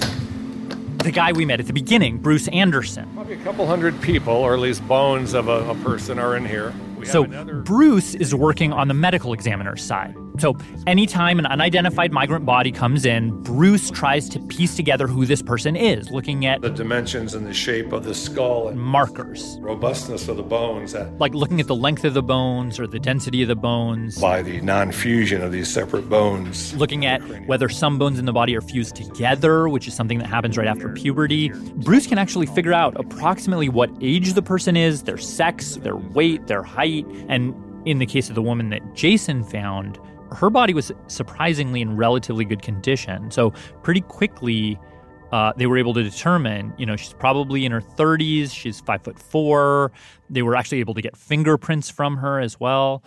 the 0.98 1.10
guy 1.12 1.31
we 1.31 1.46
met 1.46 1.60
at 1.60 1.65
the 1.65 1.74
beginning, 1.74 2.19
Bruce 2.19 2.48
Anderson. 2.50 3.10
Probably 3.15 3.34
a 3.34 3.43
couple 3.43 3.65
hundred 3.65 4.00
people, 4.03 4.36
or 4.36 4.53
at 4.53 4.60
least 4.60 4.88
bones 4.88 5.34
of 5.34 5.48
a, 5.48 5.67
a 5.67 5.74
person, 5.77 6.19
are 6.19 6.38
in 6.38 6.46
here. 6.46 6.72
We 6.96 7.07
so 7.07 7.25
Bruce 7.25 8.13
is 8.13 8.36
working 8.36 8.72
on 8.72 8.88
the 8.88 8.93
medical 8.93 9.34
examiner's 9.34 9.81
side. 9.81 10.15
So, 10.39 10.56
anytime 10.86 11.39
an 11.39 11.46
unidentified 11.48 12.12
migrant 12.12 12.46
body 12.46 12.72
comes 12.72 13.06
in, 13.06 13.41
Bruce 13.44 13.89
tries 13.89 14.29
to 14.29 14.39
piece 14.39 14.75
together 14.75 15.08
who 15.08 15.25
this 15.25 15.41
person 15.41 15.75
is, 15.75 16.12
looking 16.12 16.46
at 16.46 16.62
the 16.62 16.70
dimensions 16.70 17.34
and 17.34 17.46
the 17.46 17.53
shape 17.53 17.91
of 17.91 18.03
the 18.03 18.13
skull 18.13 18.67
and 18.67 18.79
markers, 18.79 19.58
robustness 19.62 20.27
of 20.27 20.38
the 20.38 20.44
bones, 20.44 20.94
that, 20.94 21.17
like 21.17 21.34
looking 21.34 21.60
at 21.60 21.67
the 21.67 21.75
length 21.75 22.03
of 22.03 22.13
the 22.13 22.22
bones 22.22 22.79
or 22.79 22.86
the 22.86 23.00
density 23.00 23.41
of 23.41 23.48
the 23.48 23.56
bones, 23.56 24.20
by 24.20 24.41
the 24.41 24.62
non 24.62 24.91
fusion 24.91 25.41
of 25.41 25.51
these 25.51 25.67
separate 25.67 26.10
bones, 26.10 26.75
looking 26.75 27.06
at 27.06 27.22
whether 27.48 27.67
some 27.70 27.98
bones 27.98 28.20
in 28.20 28.25
the 28.25 28.34
body 28.34 28.56
are 28.56 28.62
fused 28.62 28.96
together, 28.96 29.67
which 29.67 29.88
is 29.88 29.94
something 29.94 30.20
that 30.20 30.27
happens 30.27 30.58
right 30.58 30.67
after 30.67 30.89
puberty. 30.89 31.50
Bruce 31.77 32.06
can 32.06 32.17
actually 32.17 32.46
figure 32.46 32.74
out 32.74 32.96
approximately 33.00 33.70
what 33.70 33.89
age 34.01 34.34
the 34.34 34.41
person 34.41 34.77
is, 34.77 35.03
their 35.03 35.17
sex, 35.17 35.77
their 35.77 35.96
weight, 35.96 36.46
their 36.48 36.63
height, 36.63 37.06
and 37.27 37.56
in 37.88 38.00
the 38.00 38.06
case 38.06 38.29
of 38.29 38.36
the 38.36 38.41
woman 38.41 38.70
that 38.70 38.94
Jason 38.94 39.44
found, 39.44 39.98
her 40.31 40.50
body 40.50 40.74
was 40.74 40.91
surprisingly 41.07 41.81
in 41.81 41.96
relatively 41.96 42.46
good 42.46 42.62
condition. 42.62 43.31
So 43.31 43.51
pretty 43.84 44.01
quickly, 44.01 44.79
uh, 45.31 45.53
they 45.57 45.67
were 45.67 45.77
able 45.77 45.93
to 45.93 46.03
determine, 46.03 46.74
you 46.77 46.86
know, 46.86 46.96
she's 46.96 47.13
probably 47.13 47.65
in 47.65 47.72
her 47.72 47.81
30s. 47.81 48.53
She's 48.53 48.79
five 48.79 49.03
foot 49.03 49.19
four. 49.19 49.91
They 50.29 50.41
were 50.41 50.55
actually 50.55 50.79
able 50.79 50.93
to 50.93 51.01
get 51.01 51.17
fingerprints 51.17 51.89
from 51.89 52.17
her 52.17 52.39
as 52.39 52.60
well. 52.60 53.03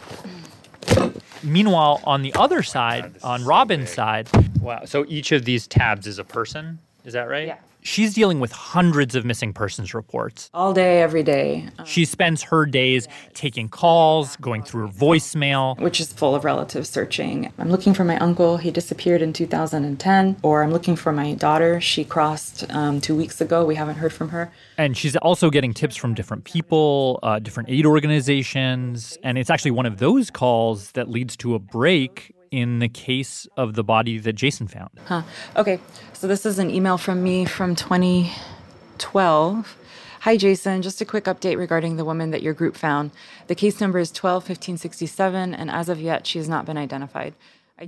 Meanwhile, 1.43 2.01
on 2.05 2.23
the 2.23 2.35
other 2.35 2.63
side, 2.63 3.15
on 3.23 3.45
Robin's 3.45 3.91
side, 3.91 4.29
wow. 4.61 4.85
So 4.85 5.07
each 5.09 5.33
of 5.33 5.45
these 5.45 5.67
tabs 5.67 6.07
is 6.07 6.19
a 6.19 6.25
person. 6.25 6.79
Is 7.05 7.15
that 7.15 7.29
right? 7.29 7.47
Yeah. 7.47 7.59
She's 7.83 8.15
dealing 8.15 8.41
with 8.41 8.53
hundreds 8.53 9.15
of 9.15 9.25
missing 9.25 9.53
persons 9.53 9.95
reports. 9.95 10.51
All 10.53 10.73
day, 10.73 11.01
every 11.01 11.23
day. 11.23 11.69
She 11.85 12.05
spends 12.05 12.43
her 12.45 12.67
days 12.67 13.09
taking 13.35 13.69
calls, 13.69 14.37
going 14.37 14.63
through 14.63 14.89
her 14.89 14.93
voicemail, 14.93 15.79
which 15.81 16.01
is 16.01 16.13
full 16.13 16.35
of 16.35 16.45
relative 16.45 16.87
searching. 16.87 17.53
I'm 17.59 17.71
looking 17.71 17.95
for 17.95 18.05
my 18.05 18.19
uncle. 18.19 18.59
He 18.59 18.71
disappeared 18.71 19.23
in 19.23 19.33
2010. 19.33 20.37
Or 20.43 20.63
I'm 20.63 20.73
looking 20.73 20.97
for 20.97 21.13
my 21.13 21.35
daughter. 21.35 21.81
She 21.81 22.05
crossed 22.05 22.71
um, 22.71 23.01
two 23.01 23.17
weeks 23.17 23.41
ago. 23.41 23.65
We 23.65 23.75
haven't 23.75 23.97
heard 23.97 24.13
from 24.13 24.29
her. 24.31 24.53
And 24.77 24.97
she's 24.97 25.17
also 25.17 25.51
getting 25.51 25.73
tips 25.73 25.97
from 25.97 26.15
different 26.15 26.45
people, 26.45 27.19
uh, 27.23 27.39
different 27.39 27.71
aid 27.71 27.87
organizations. 27.87 29.17
And 29.23 29.39
it's 29.39 29.51
actually 29.51 29.73
one 29.73 29.87
of 29.87 29.99
those 29.99 30.31
calls 30.31 30.93
that 30.93 31.09
leads 31.09 31.37
to 31.39 31.55
a 31.55 31.59
break 31.59 32.35
in 32.51 32.81
the 32.81 32.89
case 32.89 33.47
of 33.57 33.75
the 33.75 33.85
body 33.85 34.19
that 34.19 34.35
Jason 34.35 34.69
found. 34.69 34.91
Huh. 35.07 35.23
Okay. 35.57 35.81
So 36.13 36.27
this 36.27 36.45
is 36.45 36.59
an 36.59 36.71
email 36.71 36.99
from 36.99 37.23
me 37.23 37.45
from 37.45 37.77
2012. 37.77 39.77
Hi, 40.21 40.37
Jason. 40.37 40.83
Just 40.83 41.01
a 41.01 41.07
quick 41.07 41.25
update 41.25 41.57
regarding 41.57 41.97
the 41.97 42.05
woman 42.05 42.31
that 42.31 42.43
your 42.43 42.53
group 42.53 42.77
found. 42.77 43.11
The 43.47 43.55
case 43.55 43.81
number 43.81 43.99
is 43.99 44.11
121567, 44.11 45.55
and 45.55 45.71
as 45.71 45.89
of 45.89 45.99
yet, 45.99 46.27
she 46.27 46.39
has 46.39 46.49
not 46.49 46.67
been 46.67 46.77
identified. 46.77 47.33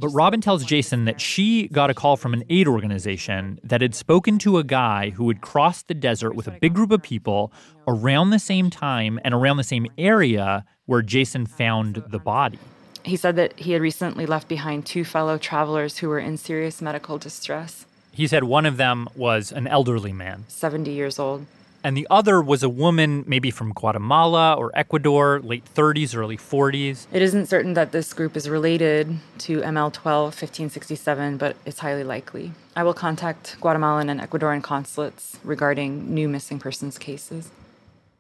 But 0.01 0.09
Robin 0.09 0.41
tells 0.41 0.65
Jason 0.65 1.05
that 1.05 1.21
she 1.21 1.69
got 1.69 1.91
a 1.91 1.95
call 1.95 2.17
from 2.17 2.33
an 2.33 2.45
aid 2.49 2.67
organization 2.67 3.61
that 3.63 3.83
had 3.83 3.95
spoken 3.95 4.39
to 4.39 4.57
a 4.57 4.65
guy 4.65 5.11
who 5.11 5.29
had 5.29 5.43
crossed 5.43 5.89
the 5.89 5.95
desert 5.95 6.35
with 6.35 6.49
a 6.49 6.53
big 6.53 6.73
group 6.73 6.91
of 6.91 7.03
people 7.03 7.53
around 7.87 8.31
the 8.31 8.39
same 8.39 8.71
time 8.71 9.21
and 9.23 9.35
around 9.35 9.59
the 9.59 9.65
same 9.65 9.87
area 9.99 10.65
where 10.87 11.03
Jason 11.03 11.45
found 11.45 12.03
the 12.09 12.19
body. 12.19 12.59
He 13.05 13.17
said 13.17 13.37
that 13.37 13.59
he 13.59 13.73
had 13.73 13.83
recently 13.83 14.27
left 14.27 14.49
behind 14.49 14.87
two 14.87 15.05
fellow 15.05 15.39
travelers 15.39 15.99
who 15.99 16.09
were 16.09 16.19
in 16.19 16.37
serious 16.37 16.81
medical 16.81 17.19
distress. 17.19 17.85
He 18.13 18.27
said 18.27 18.45
one 18.45 18.67
of 18.67 18.77
them 18.77 19.09
was 19.17 19.51
an 19.53 19.67
elderly 19.67 20.13
man, 20.13 20.45
70 20.49 20.91
years 20.91 21.19
old. 21.19 21.47
And 21.85 21.97
the 21.97 22.07
other 22.11 22.41
was 22.41 22.63
a 22.63 22.69
woman, 22.69 23.25
maybe 23.27 23.51
from 23.51 23.73
Guatemala 23.73 24.55
or 24.55 24.71
Ecuador, 24.73 25.41
late 25.41 25.65
30s, 25.75 26.17
early 26.17 26.37
40s. 26.37 27.07
It 27.13 27.23
isn't 27.23 27.47
certain 27.47 27.75
that 27.75 27.91
this 27.91 28.13
group 28.13 28.37
is 28.37 28.49
related 28.49 29.19
to 29.39 29.63
ML 29.63 29.93
12 29.93 30.27
1567, 30.27 31.39
but 31.39 31.57
it's 31.67 31.81
highly 31.81 32.05
likely. 32.05 32.53
I 32.77 32.85
will 32.85 32.95
contact 32.95 33.57
Guatemalan 33.61 34.09
and 34.09 34.21
Ecuadorian 34.21 34.63
consulates 34.63 35.41
regarding 35.43 36.15
new 36.15 36.29
missing 36.29 36.61
persons 36.61 36.99
cases. 36.99 37.51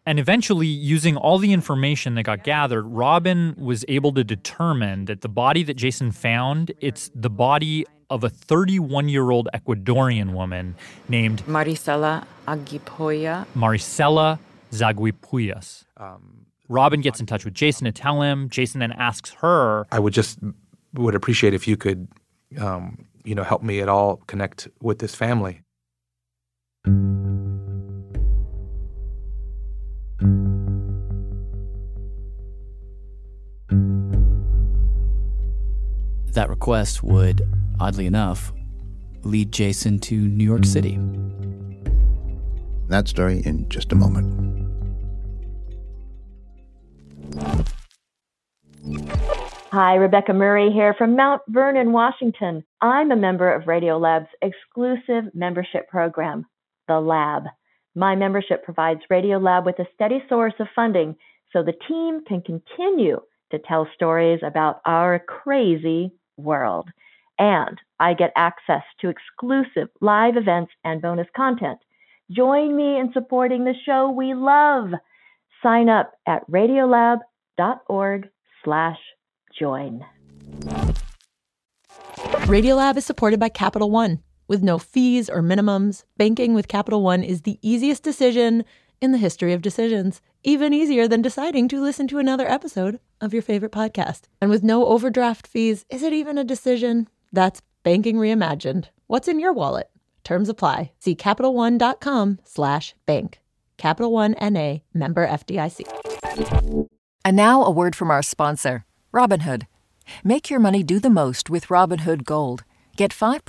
And 0.05 0.19
eventually, 0.19 0.67
using 0.67 1.17
all 1.17 1.39
the 1.39 1.53
information 1.53 2.17
that 2.17 2.25
got 2.25 2.43
gathered, 2.43 2.83
Robin 2.83 3.55
was 3.57 3.85
able 3.87 4.13
to 4.15 4.25
determine 4.25 5.05
that 5.05 5.21
the 5.21 5.29
body 5.29 5.63
that 5.63 5.75
Jason 5.75 6.11
found, 6.11 6.73
it's 6.81 7.11
the 7.15 7.31
body 7.31 7.87
of 8.11 8.25
a 8.25 8.29
31-year-old 8.31 9.49
Ecuadorian 9.55 10.33
woman 10.33 10.75
named 11.09 11.43
Maricela 11.47 12.27
Aguipoya. 12.49 13.47
Maricela 13.55 14.39
Zaguipuyas. 14.73 15.85
Um, 15.97 16.47
Robin 16.69 17.01
gets 17.01 17.21
in 17.21 17.27
touch 17.27 17.45
with 17.45 17.55
Jason 17.55 17.85
to 17.85 17.93
tell 17.93 18.23
him. 18.23 18.49
Jason 18.49 18.81
then 18.81 18.93
asks 18.93 19.31
her. 19.41 19.87
I 19.93 19.99
would 19.99 20.13
just 20.13 20.39
would 20.95 21.15
appreciate 21.15 21.55
if 21.55 21.69
you 21.69 21.77
could, 21.77 22.09
um, 22.59 23.07
you 23.25 23.35
know, 23.35 23.45
help 23.45 23.63
me 23.63 23.81
at 23.81 23.89
all 23.89 24.17
connect 24.27 24.69
with 24.81 24.99
this 24.99 25.15
family. 25.15 25.63
That 36.33 36.49
request 36.49 37.03
would, 37.03 37.43
oddly 37.79 38.07
enough, 38.07 38.53
lead 39.23 39.53
Jason 39.53 39.99
to 40.01 40.15
New 40.17 40.45
York 40.45 40.65
City. 40.65 40.99
That 42.89 43.07
story 43.07 43.43
in 43.45 43.69
just 43.69 43.93
a 43.93 43.95
moment. 43.95 44.69
Hi, 49.73 49.95
Rebecca 49.95 50.33
Murray 50.33 50.71
here 50.71 50.95
from 50.97 51.17
Mount 51.17 51.43
Vernon, 51.49 51.93
Washington. 51.93 52.65
I'm 52.81 53.11
a 53.11 53.17
member 53.17 53.53
of 53.53 53.67
Radio 53.67 53.99
Lab's 53.99 54.29
exclusive 54.41 55.35
membership 55.35 55.89
program, 55.89 56.47
The 56.89 56.99
Lab. 57.01 57.45
My 57.95 58.17
membership 58.17 58.65
provides 58.65 59.01
Radio 59.11 59.37
Lab 59.37 59.67
with 59.67 59.79
a 59.79 59.87
steady 59.95 60.23
source 60.31 60.55
of 60.59 60.67
funding 60.75 61.17
so 61.53 61.63
the 61.63 61.75
team 61.89 62.25
can 62.27 62.41
continue 62.41 63.21
to 63.51 63.59
tell 63.59 63.87
stories 63.95 64.41
about 64.43 64.81
our 64.87 65.19
crazy 65.19 66.13
world. 66.37 66.89
And 67.39 67.81
I 67.99 68.15
get 68.15 68.33
access 68.37 68.83
to 69.01 69.09
exclusive 69.09 69.89
live 70.01 70.37
events 70.37 70.73
and 70.85 71.03
bonus 71.03 71.29
content. 71.35 71.79
Join 72.31 72.77
me 72.77 72.99
in 72.99 73.13
supporting 73.13 73.65
the 73.65 73.75
show 73.85 74.11
we 74.11 74.35
love. 74.35 74.91
Sign 75.63 75.89
up 75.89 76.13
at 76.27 76.49
radiolab.org 76.51 78.29
slash 78.65 78.99
join. 79.59 80.05
Radiolab 82.47 82.97
is 82.97 83.05
supported 83.05 83.39
by 83.41 83.49
Capital 83.49 83.91
One. 83.91 84.21
With 84.49 84.63
no 84.63 84.79
fees 84.79 85.31
or 85.31 85.43
minimums, 85.43 86.05
banking 86.17 86.55
with 86.55 86.69
Capital 86.69 87.03
One 87.03 87.23
is 87.23 87.43
the 87.43 87.59
easiest 87.63 88.03
decision 88.03 88.65
in 89.01 89.13
the 89.13 89.19
history 89.19 89.53
of 89.53 89.63
decisions. 89.63 90.21
Even 90.43 90.73
easier 90.73 91.07
than 91.09 91.23
deciding 91.23 91.69
to 91.69 91.81
listen 91.81 92.09
to 92.09 92.19
another 92.19 92.49
episode 92.49 92.99
of 93.23 93.33
your 93.33 93.43
favorite 93.43 93.73
podcast. 93.73 94.23
And 94.41 94.51
with 94.51 94.63
no 94.63 94.87
overdraft 94.87 95.47
fees, 95.47 95.87
is 95.89 96.03
it 96.03 96.13
even 96.13 96.37
a 96.37 96.45
decision? 96.45 97.09
That's 97.33 97.63
banking 97.83 98.17
reimagined. 98.17 98.89
What's 99.07 99.29
in 99.29 99.41
your 99.41 99.53
wallet? 99.53 99.89
Terms 100.25 100.49
apply. 100.49 100.93
See 100.99 101.15
CapitalOne.com 101.15 102.41
slash 102.45 102.95
bank. 103.07 103.41
Capital 103.77 104.13
One 104.13 104.35
N.A. 104.35 104.85
member 104.93 105.27
FDIC. 105.27 105.87
And 107.25 107.37
now 107.37 107.65
a 107.65 107.71
word 107.71 107.97
from 107.97 108.11
our 108.11 108.23
sponsor, 108.23 108.85
Robinhood. 109.13 109.67
Make 110.25 110.51
your 110.51 110.61
money 110.61 110.83
do 110.83 111.01
the 111.01 111.11
most 111.11 111.51
with 111.51 111.67
Robinhood 111.67 112.25
Gold. 112.25 112.65
Get 112.97 113.13
5% 113.13 113.41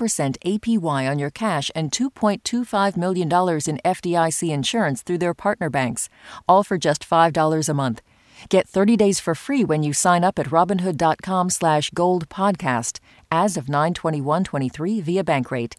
APY 0.45 1.11
on 1.11 1.19
your 1.19 1.29
cash 1.29 1.69
and 1.75 1.91
$2.25 1.91 2.95
million 2.95 3.27
in 3.27 3.81
FDIC 3.83 4.49
insurance 4.49 5.01
through 5.01 5.17
their 5.17 5.33
partner 5.33 5.69
banks, 5.69 6.07
all 6.47 6.63
for 6.63 6.77
just 6.77 7.07
$5 7.07 7.69
a 7.69 7.73
month. 7.73 8.01
Get 8.49 8.67
30 8.67 8.97
days 8.97 9.19
for 9.19 9.35
free 9.35 9.63
when 9.63 9.83
you 9.83 9.93
sign 9.93 10.23
up 10.23 10.37
at 10.39 10.47
Robinhood.com 10.47 11.49
slash 11.49 11.89
gold 11.91 12.29
podcast 12.29 12.99
as 13.31 13.57
of 13.57 13.65
921.23 13.65 15.01
via 15.01 15.23
Bankrate. 15.23 15.75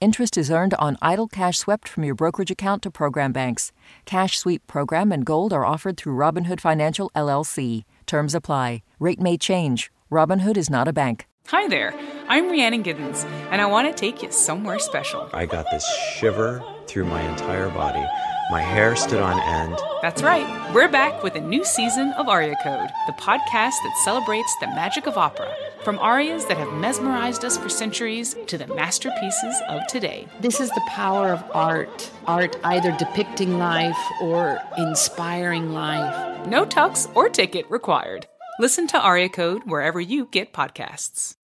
Interest 0.00 0.38
is 0.38 0.50
earned 0.50 0.74
on 0.74 0.96
idle 1.02 1.26
cash 1.26 1.58
swept 1.58 1.88
from 1.88 2.04
your 2.04 2.14
brokerage 2.14 2.50
account 2.50 2.82
to 2.82 2.90
program 2.90 3.32
banks. 3.32 3.72
Cash 4.04 4.38
sweep 4.38 4.64
program 4.66 5.10
and 5.10 5.24
gold 5.26 5.52
are 5.52 5.64
offered 5.64 5.96
through 5.96 6.16
Robinhood 6.16 6.60
Financial 6.60 7.10
LLC. 7.16 7.84
Terms 8.06 8.34
apply. 8.34 8.82
Rate 9.00 9.20
may 9.20 9.36
change. 9.36 9.90
Robinhood 10.10 10.56
is 10.56 10.70
not 10.70 10.86
a 10.86 10.92
bank. 10.92 11.26
Hi 11.48 11.66
there. 11.68 11.92
I'm 12.28 12.48
Rhiannon 12.48 12.84
Giddens, 12.84 13.24
and 13.50 13.60
I 13.60 13.66
want 13.66 13.86
to 13.88 13.92
take 13.92 14.22
you 14.22 14.30
somewhere 14.32 14.78
special. 14.78 15.28
I 15.34 15.44
got 15.44 15.66
this 15.70 15.84
shiver 16.16 16.64
through 16.86 17.04
my 17.04 17.20
entire 17.20 17.68
body. 17.68 18.06
My 18.50 18.60
hair 18.60 18.94
stood 18.94 19.22
on 19.22 19.40
end. 19.40 19.78
That's 20.02 20.22
right. 20.22 20.74
We're 20.74 20.90
back 20.90 21.22
with 21.22 21.34
a 21.34 21.40
new 21.40 21.64
season 21.64 22.12
of 22.18 22.28
Aria 22.28 22.56
Code, 22.62 22.90
the 23.06 23.14
podcast 23.14 23.72
that 23.82 24.00
celebrates 24.04 24.54
the 24.60 24.66
magic 24.66 25.06
of 25.06 25.16
opera. 25.16 25.50
From 25.82 25.98
arias 25.98 26.44
that 26.46 26.58
have 26.58 26.72
mesmerized 26.74 27.42
us 27.44 27.56
for 27.56 27.70
centuries 27.70 28.36
to 28.48 28.58
the 28.58 28.66
masterpieces 28.66 29.54
of 29.70 29.86
today. 29.86 30.28
This 30.40 30.60
is 30.60 30.68
the 30.70 30.82
power 30.88 31.32
of 31.32 31.42
art. 31.54 32.10
Art 32.26 32.56
either 32.64 32.94
depicting 32.98 33.58
life 33.58 33.96
or 34.20 34.60
inspiring 34.76 35.72
life. 35.72 36.46
No 36.46 36.66
tux 36.66 37.10
or 37.16 37.30
ticket 37.30 37.64
required. 37.70 38.26
Listen 38.60 38.86
to 38.88 39.00
Aria 39.00 39.30
Code 39.30 39.62
wherever 39.64 40.02
you 40.02 40.28
get 40.30 40.52
podcasts. 40.52 41.36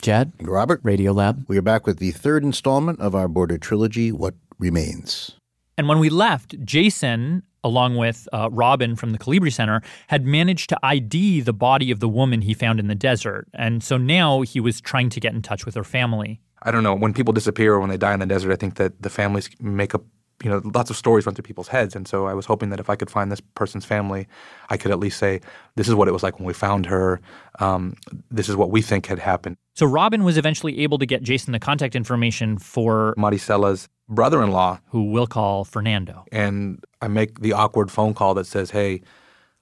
Jad, 0.00 0.32
Robert, 0.40 0.80
Radio 0.84 1.12
Lab. 1.12 1.44
We 1.48 1.58
are 1.58 1.62
back 1.62 1.86
with 1.86 1.98
the 1.98 2.12
third 2.12 2.44
installment 2.44 3.00
of 3.00 3.14
our 3.16 3.28
Border 3.28 3.58
trilogy, 3.58 4.10
What 4.10 4.34
Remains. 4.62 5.32
And 5.76 5.88
when 5.88 5.98
we 5.98 6.08
left, 6.08 6.54
Jason, 6.64 7.42
along 7.64 7.96
with 7.96 8.28
uh, 8.32 8.48
Robin 8.52 8.94
from 8.94 9.10
the 9.10 9.18
Colibri 9.18 9.52
Center, 9.52 9.82
had 10.06 10.24
managed 10.24 10.68
to 10.68 10.78
ID 10.84 11.40
the 11.40 11.52
body 11.52 11.90
of 11.90 11.98
the 11.98 12.08
woman 12.08 12.42
he 12.42 12.54
found 12.54 12.78
in 12.78 12.86
the 12.86 12.94
desert. 12.94 13.48
And 13.54 13.82
so 13.82 13.96
now 13.96 14.42
he 14.42 14.60
was 14.60 14.80
trying 14.80 15.08
to 15.10 15.18
get 15.18 15.34
in 15.34 15.42
touch 15.42 15.66
with 15.66 15.74
her 15.74 15.82
family. 15.82 16.40
I 16.62 16.70
don't 16.70 16.84
know. 16.84 16.94
When 16.94 17.12
people 17.12 17.32
disappear 17.32 17.74
or 17.74 17.80
when 17.80 17.90
they 17.90 17.96
die 17.96 18.14
in 18.14 18.20
the 18.20 18.26
desert, 18.26 18.52
I 18.52 18.56
think 18.56 18.76
that 18.76 19.02
the 19.02 19.10
families 19.10 19.50
make 19.58 19.96
up, 19.96 20.04
you 20.44 20.50
know, 20.50 20.62
lots 20.72 20.90
of 20.90 20.96
stories 20.96 21.26
run 21.26 21.34
through 21.34 21.42
people's 21.42 21.66
heads. 21.66 21.96
And 21.96 22.06
so 22.06 22.26
I 22.26 22.34
was 22.34 22.46
hoping 22.46 22.70
that 22.70 22.78
if 22.78 22.88
I 22.88 22.94
could 22.94 23.10
find 23.10 23.32
this 23.32 23.40
person's 23.40 23.84
family, 23.84 24.28
I 24.70 24.76
could 24.76 24.92
at 24.92 25.00
least 25.00 25.18
say, 25.18 25.40
this 25.74 25.88
is 25.88 25.96
what 25.96 26.06
it 26.06 26.12
was 26.12 26.22
like 26.22 26.38
when 26.38 26.46
we 26.46 26.52
found 26.52 26.86
her. 26.86 27.20
Um, 27.58 27.96
this 28.30 28.48
is 28.48 28.54
what 28.54 28.70
we 28.70 28.80
think 28.80 29.06
had 29.06 29.18
happened. 29.18 29.56
So 29.74 29.86
Robin 29.86 30.22
was 30.22 30.36
eventually 30.36 30.80
able 30.80 30.98
to 30.98 31.06
get 31.06 31.24
Jason 31.24 31.52
the 31.52 31.58
contact 31.58 31.96
information 31.96 32.58
for 32.58 33.14
Maricela's 33.16 33.88
brother 34.12 34.42
in 34.42 34.50
law, 34.50 34.78
who 34.90 35.10
we'll 35.10 35.26
call 35.26 35.64
Fernando. 35.64 36.24
And 36.30 36.84
I 37.00 37.08
make 37.08 37.40
the 37.40 37.52
awkward 37.52 37.90
phone 37.90 38.14
call 38.14 38.34
that 38.34 38.46
says, 38.46 38.70
hey, 38.70 39.02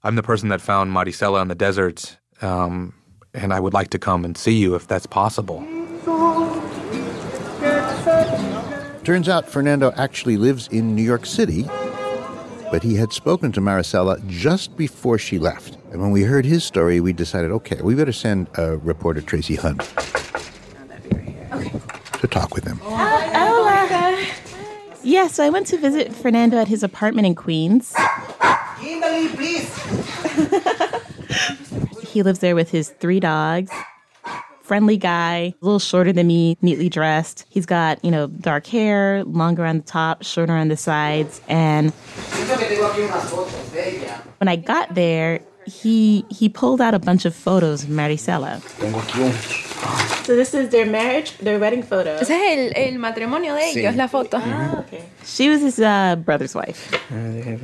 I'm 0.03 0.15
the 0.15 0.23
person 0.23 0.49
that 0.49 0.61
found 0.61 0.91
Maricela 0.91 1.41
in 1.41 1.47
the 1.47 1.55
desert, 1.55 2.17
um, 2.41 2.93
and 3.33 3.53
I 3.53 3.59
would 3.59 3.73
like 3.73 3.89
to 3.91 3.99
come 3.99 4.25
and 4.25 4.37
see 4.37 4.57
you 4.57 4.75
if 4.75 4.87
that's 4.87 5.05
possible. 5.05 5.65
Turns 9.03 9.27
out 9.29 9.49
Fernando 9.49 9.91
actually 9.95 10.37
lives 10.37 10.67
in 10.67 10.95
New 10.95 11.03
York 11.03 11.25
City, 11.25 11.63
but 12.71 12.83
he 12.83 12.95
had 12.95 13.11
spoken 13.11 13.51
to 13.53 13.61
Maricela 13.61 14.25
just 14.27 14.77
before 14.77 15.17
she 15.17 15.39
left. 15.39 15.77
And 15.91 16.01
when 16.01 16.11
we 16.11 16.23
heard 16.23 16.45
his 16.45 16.63
story, 16.63 16.99
we 16.99 17.13
decided, 17.13 17.51
okay, 17.51 17.81
we 17.81 17.95
better 17.95 18.13
send 18.13 18.47
uh, 18.57 18.77
reporter 18.77 19.21
Tracy 19.21 19.55
Hunt 19.55 19.81
to 22.13 22.27
talk 22.27 22.53
with 22.53 22.63
him. 22.63 22.77
Hola. 22.77 23.50
Yeah, 25.03 25.27
so 25.27 25.43
I 25.43 25.49
went 25.49 25.67
to 25.67 25.77
visit 25.77 26.13
Fernando 26.13 26.57
at 26.57 26.67
his 26.67 26.83
apartment 26.83 27.25
in 27.27 27.35
Queens. 27.35 27.95
Kimberly, 28.79 29.29
please. 29.29 29.69
He 32.11 32.23
lives 32.23 32.39
there 32.39 32.55
with 32.55 32.69
his 32.69 32.89
three 32.89 33.21
dogs. 33.21 33.71
Friendly 34.61 34.97
guy, 34.97 35.53
a 35.61 35.65
little 35.65 35.79
shorter 35.79 36.11
than 36.13 36.27
me, 36.27 36.57
neatly 36.61 36.89
dressed. 36.89 37.45
He's 37.49 37.65
got, 37.65 38.03
you 38.03 38.11
know, 38.11 38.27
dark 38.27 38.67
hair, 38.67 39.23
longer 39.23 39.65
on 39.65 39.77
the 39.77 39.83
top, 39.83 40.23
shorter 40.23 40.53
on 40.53 40.67
the 40.67 40.77
sides. 40.77 41.41
And 41.47 41.91
when 44.37 44.47
I 44.47 44.55
got 44.57 44.93
there, 44.93 45.39
he 45.65 46.25
he 46.29 46.49
pulled 46.49 46.81
out 46.81 46.93
a 46.93 46.99
bunch 46.99 47.25
of 47.25 47.33
photos 47.35 47.83
of 47.83 47.89
Maricela. 47.89 48.61
So 50.25 50.35
this 50.35 50.53
is 50.53 50.69
their 50.69 50.85
marriage, 50.85 51.35
their 51.39 51.57
wedding 51.59 51.81
photo. 51.81 52.15
Ese 52.21 52.29
es 52.29 52.73
el, 52.75 52.93
el 52.93 52.99
matrimonio 52.99 53.55
de 53.55 53.71
ellos, 53.71 53.91
Sí. 53.93 53.97
la 53.97 54.07
foto. 54.07 54.37
Ah, 54.39 54.79
okay. 54.85 55.03
She 55.25 55.49
was 55.49 55.61
his 55.61 55.79
uh, 55.79 56.15
brother's 56.17 56.53
wife. 56.53 56.93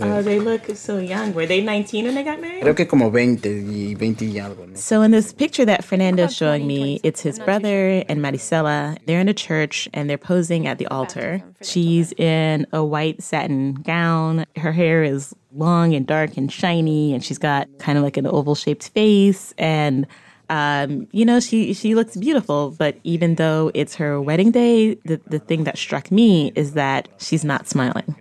Oh, 0.02 0.22
they 0.24 0.40
look 0.40 0.76
so 0.76 0.98
young. 0.98 1.34
Were 1.34 1.46
they 1.46 1.62
19 1.62 2.06
when 2.06 2.16
they 2.16 2.24
got 2.24 2.42
married? 2.42 2.64
Creo 2.64 2.76
que 2.76 2.86
como 2.88 3.10
20 3.12 3.48
y 3.50 3.94
20 3.96 4.26
y 4.26 4.40
algo. 4.40 4.68
¿no? 4.68 4.76
So 4.76 5.02
in 5.04 5.12
this 5.12 5.32
picture 5.32 5.66
that 5.66 5.84
Fernando's 5.86 6.36
showing 6.36 6.66
me, 6.66 7.00
it's 7.04 7.22
his 7.22 7.38
brother 7.40 8.04
and 8.10 8.20
Maricela. 8.20 8.98
They're 9.06 9.22
in 9.22 9.30
a 9.30 9.34
church 9.36 9.88
and 9.94 10.10
they're 10.10 10.18
posing 10.18 10.66
at 10.68 10.80
the 10.80 10.88
altar. 10.88 11.44
She's 11.62 12.12
in 12.14 12.66
a 12.74 12.84
white 12.84 13.22
satin 13.22 13.76
gown. 13.76 14.46
Her 14.56 14.72
hair 14.72 15.04
is 15.04 15.36
long 15.56 15.94
and 15.94 16.06
dark 16.08 16.38
and 16.38 16.52
shiny, 16.52 17.14
and 17.14 17.24
she's 17.24 17.38
got 17.38 17.68
kind 17.80 17.98
of 17.98 18.04
like 18.04 18.18
an 18.18 18.26
oval 18.28 18.56
shaped 18.56 18.90
face. 18.90 19.54
And 19.58 20.08
um, 20.50 21.08
you 21.12 21.26
know, 21.26 21.40
she 21.40 21.74
she 21.74 21.96
looks 21.96 22.16
beautiful. 22.16 22.72
But 22.78 22.98
even 23.04 23.36
though 23.36 23.72
it's 23.74 23.96
her 23.96 24.22
wedding 24.22 24.52
day, 24.52 24.96
the 25.06 25.20
the 25.28 25.40
thing 25.40 25.64
that 25.66 25.78
struck 25.78 26.12
me 26.12 26.52
is 26.56 26.74
that 26.74 27.10
she's 27.18 27.44
not 27.44 27.68
smiling, 27.68 28.16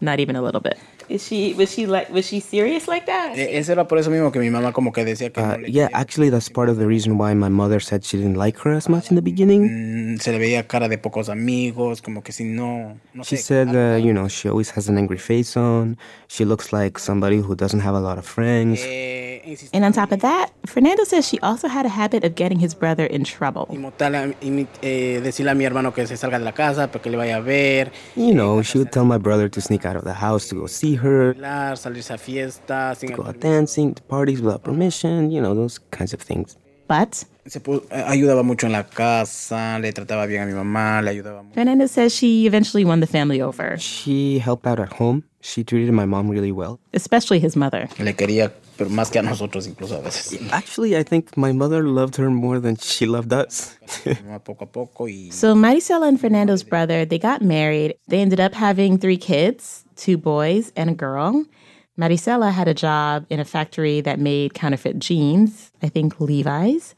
not 0.00 0.20
even 0.20 0.36
a 0.36 0.42
little 0.42 0.60
bit. 0.60 0.78
Is 1.10 1.22
she 1.22 1.52
was 1.52 1.70
she 1.70 1.84
like 1.84 2.08
was 2.08 2.24
she 2.26 2.40
serious 2.40 2.88
like 2.88 3.04
that? 3.04 3.36
Eh, 3.36 3.58
Eso 3.58 3.72
era 3.72 3.84
por 3.86 3.98
eso 3.98 4.10
mismo 4.10 4.32
que 4.32 4.40
mi 4.40 4.48
mamá 4.48 4.72
como 4.72 4.90
que 4.90 5.04
decía 5.04 5.30
que 5.30 5.38
Uh, 5.38 5.58
yeah, 5.68 5.90
actually, 5.92 6.30
that's 6.30 6.48
part 6.48 6.70
of 6.70 6.78
the 6.78 6.86
reason 6.86 7.18
why 7.18 7.34
my 7.34 7.50
mother 7.50 7.78
said 7.78 8.02
she 8.02 8.16
didn't 8.16 8.38
like 8.38 8.56
her 8.64 8.72
as 8.72 8.88
much 8.88 9.10
in 9.10 9.14
the 9.16 9.20
beginning. 9.20 9.68
mm, 9.68 10.18
se 10.22 10.32
le 10.32 10.38
veía 10.38 10.66
cara 10.66 10.88
de 10.88 10.96
pocos 10.96 11.28
amigos, 11.28 12.00
como 12.00 12.22
que 12.22 12.32
si 12.32 12.44
no, 12.44 12.96
no 13.12 13.22
She 13.22 13.36
said, 13.36 13.68
uh, 13.76 13.98
you 14.02 14.14
know, 14.14 14.28
she 14.28 14.48
always 14.48 14.70
has 14.70 14.88
an 14.88 14.96
angry 14.96 15.18
face 15.18 15.58
on. 15.58 15.98
She 16.26 16.46
looks 16.46 16.72
like 16.72 16.98
somebody 16.98 17.36
who 17.36 17.54
doesn't 17.54 17.80
have 17.80 17.94
a 17.94 18.00
lot 18.00 18.16
of 18.16 18.24
friends. 18.24 18.80
And 19.72 19.84
on 19.84 19.92
top 19.92 20.10
of 20.12 20.20
that, 20.20 20.50
Fernando 20.66 21.04
says 21.04 21.26
she 21.28 21.38
also 21.40 21.68
had 21.68 21.84
a 21.86 21.88
habit 21.90 22.24
of 22.24 22.34
getting 22.34 22.58
his 22.58 22.74
brother 22.74 23.04
in 23.06 23.24
trouble. 23.24 23.66
Tal, 23.98 24.14
a- 24.14 24.34
imi- 24.42 24.66
eh, 24.82 25.20
decirle 25.22 25.50
a 25.50 25.54
mi 25.54 25.64
hermano 25.64 25.92
que 25.92 26.06
se 26.06 26.16
salga 26.16 26.38
de 26.38 26.44
la 26.44 26.52
casa 26.52 26.88
para 26.88 27.02
que 27.02 27.10
le 27.10 27.16
vaya 27.16 27.36
a 27.36 27.40
ver, 27.40 27.90
You 28.16 28.32
know, 28.34 28.62
she 28.62 28.78
would 28.78 28.90
tell 28.90 29.04
my 29.04 29.18
brother 29.18 29.48
to 29.50 29.60
sneak 29.60 29.84
out 29.84 29.96
of 29.96 30.04
the 30.04 30.14
house 30.14 30.48
to 30.48 30.54
go 30.56 30.66
see 30.66 30.96
her, 30.96 31.34
bailar, 31.34 31.76
salirse 31.76 32.10
a 32.14 32.18
fiestas, 32.18 32.98
sin 32.98 33.10
to 33.10 33.16
go 33.16 33.24
out 33.28 33.38
dancing, 33.40 33.94
to 33.94 34.02
parties 34.04 34.40
without 34.40 34.62
permission, 34.62 35.30
you 35.30 35.40
know, 35.42 35.54
those 35.54 35.78
kinds 35.90 36.14
of 36.14 36.20
things. 36.20 36.56
But 36.86 37.24
se 37.46 37.60
pu- 37.60 37.82
eh, 37.90 38.04
ayudaba 38.06 38.42
mucho 38.44 38.66
en 38.66 38.72
la 38.72 38.82
casa, 38.84 39.78
le 39.80 39.92
trataba 39.92 40.26
bien 40.26 40.42
a 40.42 40.46
mi 40.46 40.52
mamá, 40.52 41.02
le 41.02 41.10
ayudaba 41.10 41.42
mucho. 41.42 41.54
Fernando 41.54 41.86
says 41.86 42.14
she 42.14 42.46
eventually 42.46 42.84
won 42.84 43.00
the 43.00 43.06
family 43.06 43.40
over, 43.42 43.76
She 43.78 44.38
helped 44.38 44.66
out 44.66 44.78
at 44.80 44.92
home. 44.94 45.22
She 45.40 45.62
treated 45.64 45.92
my 45.92 46.06
mom 46.06 46.28
really 46.30 46.52
well. 46.52 46.78
especially 46.94 47.38
his 47.38 47.54
mother. 47.56 47.88
Le 47.98 48.12
quería, 48.14 48.50
pero 48.76 48.90
más 48.90 49.10
que 49.10 49.18
a 49.18 49.22
nosotros 49.22 49.66
incluso 49.66 49.96
a 49.96 50.00
veces. 50.00 50.38
Actually, 50.52 50.96
I 50.96 51.04
think 51.04 51.36
my 51.36 51.52
mother 51.52 51.82
loved 51.82 52.16
her 52.16 52.30
more 52.30 52.60
than 52.60 52.76
she 52.76 53.06
loved 53.06 53.32
us. 53.32 53.76
poco 54.44 54.64
a 54.64 54.66
poco 54.66 55.06
y 55.06 55.30
So 55.30 55.54
Maricela 55.54 56.08
and 56.08 56.20
Fernando's 56.20 56.62
brother, 56.62 57.04
they 57.04 57.18
got 57.18 57.42
married. 57.42 57.94
They 58.08 58.20
ended 58.20 58.40
up 58.40 58.54
having 58.54 58.98
three 58.98 59.16
kids, 59.16 59.84
two 59.96 60.16
boys 60.16 60.72
and 60.76 60.90
a 60.90 60.94
girl. 60.94 61.44
Maricela 61.98 62.52
had 62.52 62.66
a 62.66 62.74
job 62.74 63.24
in 63.30 63.38
a 63.38 63.44
factory 63.44 64.00
that 64.00 64.18
made 64.18 64.54
counterfeit 64.54 64.98
jeans, 64.98 65.70
I 65.82 65.88
think 65.88 66.20
Levi's. 66.20 66.94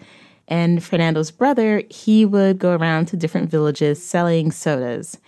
And 0.49 0.83
Fernando's 0.83 1.31
brother, 1.31 1.83
he 1.91 2.25
would 2.25 2.59
go 2.59 2.75
around 2.75 3.07
to 3.07 3.17
different 3.17 3.51
villages 3.51 4.03
selling 4.03 4.53
sodas. 4.53 5.19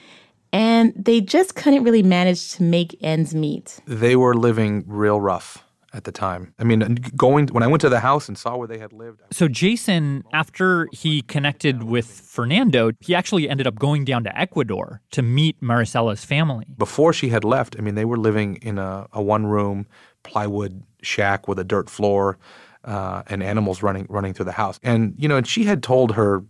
And 0.53 0.95
they 0.97 1.21
just 1.21 1.55
couldn't 1.55 1.85
really 1.85 2.03
manage 2.03 2.53
to 2.53 2.63
make 2.63 2.97
ends 3.03 3.35
meet. 3.35 3.81
They 3.87 4.17
were 4.17 4.35
living 4.35 4.85
real 4.87 5.21
rough. 5.21 5.65
At 5.93 6.05
the 6.05 6.13
time. 6.13 6.55
I 6.59 6.65
mean, 6.65 6.99
going 7.17 7.49
when 7.49 7.63
I 7.63 7.67
went 7.67 7.81
to 7.81 7.89
the 7.89 8.01
house 8.01 8.29
and 8.29 8.37
saw 8.37 8.57
where 8.57 8.69
they 8.69 8.79
had 8.79 8.93
lived. 8.93 9.23
So 9.33 9.49
Jason, 9.49 10.25
after 10.33 10.89
he 10.93 11.23
connected 11.23 11.85
with 11.85 12.07
Fernando, 12.07 12.93
he 13.01 13.15
actually 13.15 13.49
ended 13.49 13.67
up 13.67 13.77
going 13.77 14.05
down 14.05 14.25
to 14.25 14.39
Ecuador 14.39 15.01
to 15.13 15.23
meet 15.23 15.61
Maricela's 15.63 16.25
family. 16.25 16.67
Before 16.77 17.13
she 17.13 17.31
had 17.31 17.45
left, 17.45 17.77
I 17.79 17.83
mean, 17.83 17.95
they 17.95 18.05
were 18.05 18.19
living 18.19 18.57
in 18.57 18.79
a, 18.79 19.07
a 19.13 19.23
one-room 19.23 19.87
plywood 20.23 20.83
shack 21.03 21.49
with 21.49 21.59
a 21.59 21.65
dirt 21.65 21.89
floor 21.89 22.39
uh, 22.85 23.23
and 23.27 23.43
animals 23.43 23.83
running 23.83 24.07
running 24.09 24.35
through 24.35 24.47
the 24.47 24.53
house. 24.53 24.79
And 24.83 25.15
you 25.17 25.29
know, 25.29 25.37
and 25.37 25.47
she 25.47 25.65
had 25.65 25.83
told 25.83 26.13
her 26.13 26.45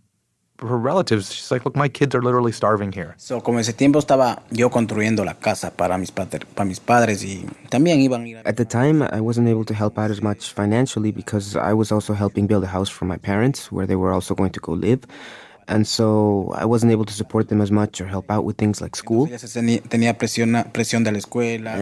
her 0.60 0.76
relatives, 0.76 1.32
she's 1.32 1.50
like, 1.50 1.64
look, 1.64 1.76
my 1.76 1.88
kids 1.88 2.14
are 2.14 2.22
literally 2.22 2.52
starving 2.52 2.92
here. 2.92 3.14
So, 3.16 3.40
como 3.40 3.58
ese 3.58 3.72
tiempo 3.72 3.98
estaba 3.98 4.42
yo 4.50 4.70
construyendo 4.70 5.24
la 5.24 5.34
casa 5.34 5.70
para 5.70 5.96
mis, 5.98 6.10
pater, 6.10 6.46
para 6.54 6.66
mis 6.66 6.80
padres 6.80 7.24
y 7.24 7.46
también 7.70 8.00
iban 8.00 8.24
a 8.24 8.28
ir. 8.28 8.42
At 8.44 8.56
the 8.56 8.64
time, 8.64 9.02
I 9.02 9.20
wasn't 9.20 9.48
able 9.48 9.64
to 9.64 9.74
help 9.74 9.98
out 9.98 10.10
as 10.10 10.20
much 10.22 10.52
financially 10.52 11.12
because 11.12 11.56
I 11.56 11.72
was 11.72 11.92
also 11.92 12.14
helping 12.14 12.46
build 12.46 12.64
a 12.64 12.68
house 12.68 12.88
for 12.88 13.04
my 13.04 13.18
parents 13.18 13.70
where 13.70 13.86
they 13.86 13.96
were 13.96 14.12
also 14.12 14.34
going 14.34 14.52
to 14.52 14.60
go 14.60 14.72
live 14.72 15.00
and 15.68 15.86
so 15.86 16.50
I 16.54 16.64
wasn't 16.64 16.92
able 16.92 17.04
to 17.04 17.12
support 17.12 17.48
them 17.48 17.60
as 17.60 17.70
much 17.70 18.00
or 18.00 18.06
help 18.06 18.30
out 18.30 18.44
with 18.44 18.56
things 18.56 18.80
like 18.80 18.96
school. 18.96 19.26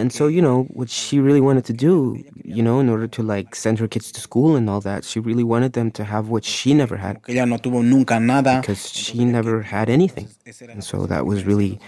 And 0.00 0.12
so, 0.12 0.26
you 0.26 0.42
know, 0.42 0.64
what 0.64 0.90
she 0.90 1.20
really 1.20 1.40
wanted 1.40 1.64
to 1.66 1.72
do, 1.72 2.22
you 2.44 2.62
know, 2.62 2.80
in 2.80 2.88
order 2.88 3.06
to 3.06 3.22
like 3.22 3.54
send 3.54 3.78
her 3.78 3.86
kids 3.86 4.10
to 4.12 4.20
school 4.20 4.56
and 4.56 4.68
all 4.68 4.80
that, 4.80 5.04
she 5.04 5.20
really 5.20 5.44
wanted 5.44 5.74
them 5.74 5.90
to 5.92 6.04
have 6.04 6.28
what 6.28 6.44
she 6.44 6.74
never 6.74 6.96
had. 6.96 7.22
Because 8.60 8.90
she 8.90 9.24
never 9.24 9.62
had 9.62 9.88
anything. 9.88 10.28
And 10.68 10.82
so 10.82 11.06
that 11.06 11.24
was 11.24 11.44
really 11.44 11.78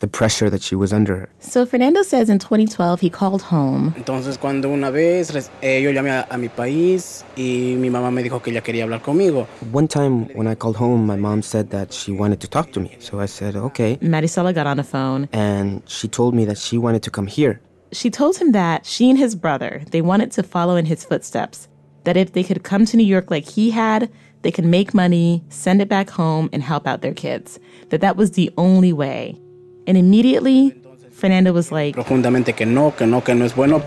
the 0.00 0.06
pressure 0.06 0.50
that 0.50 0.62
she 0.62 0.74
was 0.74 0.92
under. 0.92 1.28
So 1.40 1.64
Fernando 1.64 2.02
says 2.02 2.28
in 2.28 2.38
2012 2.38 3.00
he 3.00 3.10
called 3.10 3.42
home. 3.42 3.94
Entonces 3.96 4.38
cuando 4.38 4.68
una 4.68 4.90
vez 4.90 5.50
eh, 5.62 5.80
yo 5.82 5.90
llamé 5.90 6.10
a, 6.10 6.26
a, 6.30 6.36
mi 6.36 6.48
país 6.48 7.24
y 7.36 7.76
mi 7.78 7.88
mamá 7.88 8.10
me 8.10 8.22
dijo 8.22 8.42
que 8.42 8.50
ella 8.50 8.62
quería 8.62 8.84
hablar 8.84 9.02
conmigo. 9.02 9.46
One 9.72 9.88
time 9.88 10.28
when 10.34 10.46
I 10.46 10.54
called 10.54 10.76
home, 10.76 11.06
my 11.06 11.16
mom 11.16 11.42
said 11.42 11.70
that 11.70 11.92
she 11.92 12.12
wanted 12.12 12.40
to 12.40 12.48
talk 12.48 12.72
to 12.72 12.80
me. 12.80 12.96
So 12.98 13.20
I 13.20 13.26
said, 13.26 13.56
okay. 13.56 13.96
Maricela 14.02 14.54
got 14.54 14.66
on 14.66 14.76
the 14.76 14.84
phone. 14.84 15.28
And 15.32 15.82
she 15.86 16.08
told 16.08 16.34
me 16.34 16.44
that 16.44 16.58
she 16.58 16.78
wanted 16.78 17.02
to 17.04 17.10
come 17.10 17.26
here. 17.26 17.60
She 17.92 18.10
told 18.10 18.36
him 18.36 18.52
that 18.52 18.84
she 18.84 19.08
and 19.08 19.18
his 19.18 19.34
brother, 19.34 19.82
they 19.90 20.02
wanted 20.02 20.30
to 20.32 20.42
follow 20.42 20.76
in 20.76 20.86
his 20.86 21.04
footsteps. 21.04 21.68
That 22.04 22.16
if 22.16 22.32
they 22.32 22.44
could 22.44 22.62
come 22.62 22.84
to 22.86 22.96
New 22.96 23.06
York 23.06 23.30
like 23.30 23.48
he 23.48 23.70
had, 23.70 24.10
they 24.42 24.52
could 24.52 24.64
make 24.64 24.92
money, 24.94 25.42
send 25.48 25.80
it 25.80 25.88
back 25.88 26.10
home, 26.10 26.48
and 26.52 26.62
help 26.62 26.86
out 26.86 27.00
their 27.00 27.14
kids. 27.14 27.58
That 27.88 28.00
that 28.02 28.16
was 28.16 28.32
the 28.32 28.52
only 28.56 28.92
way. 28.92 29.40
And 29.86 29.96
immediately, 29.96 30.70
Fernando 31.12 31.52
was 31.52 31.70
like, 31.70 31.96
Profundamente 31.96 32.54
que 32.54 32.66
no, 32.66 32.90
que 32.92 33.06
no, 33.06 33.20
que 33.20 33.34
no 33.34 33.44
es 33.44 33.54
bueno. 33.54 33.82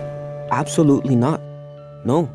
Absolutely 0.50 1.14
not. 1.14 1.40
No. 2.04 2.28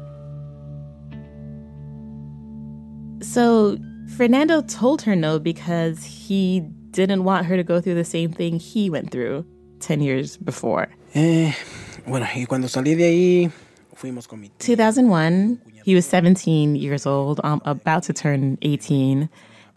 So 3.21 3.78
Fernando 4.15 4.62
told 4.62 5.01
her 5.01 5.15
no 5.15 5.39
because 5.39 6.04
he 6.04 6.62
didn't 6.91 7.23
want 7.23 7.45
her 7.47 7.58
to 7.58 7.63
go 7.63 7.82
through 7.82 7.95
the 7.95 8.06
same 8.06 8.32
thing 8.32 8.60
he 8.60 8.89
went 8.89 9.12
through 9.12 9.45
10 9.80 10.01
years 10.01 10.38
before. 10.38 10.88
Eh, 11.13 11.54
bueno, 12.08 12.25
y 12.36 12.45
cuando 12.45 12.67
salí 12.67 12.95
de 12.95 13.04
ahí, 13.06 13.51
fuimos 13.95 14.28
con 14.28 14.41
mi 14.41 14.51
2001, 14.60 15.60
he 15.86 15.95
was 15.95 16.06
17 16.06 16.75
years 16.75 17.06
old, 17.06 17.41
um, 17.43 17.62
about 17.65 18.04
to 18.04 18.13
turn 18.13 18.58
18, 18.62 19.30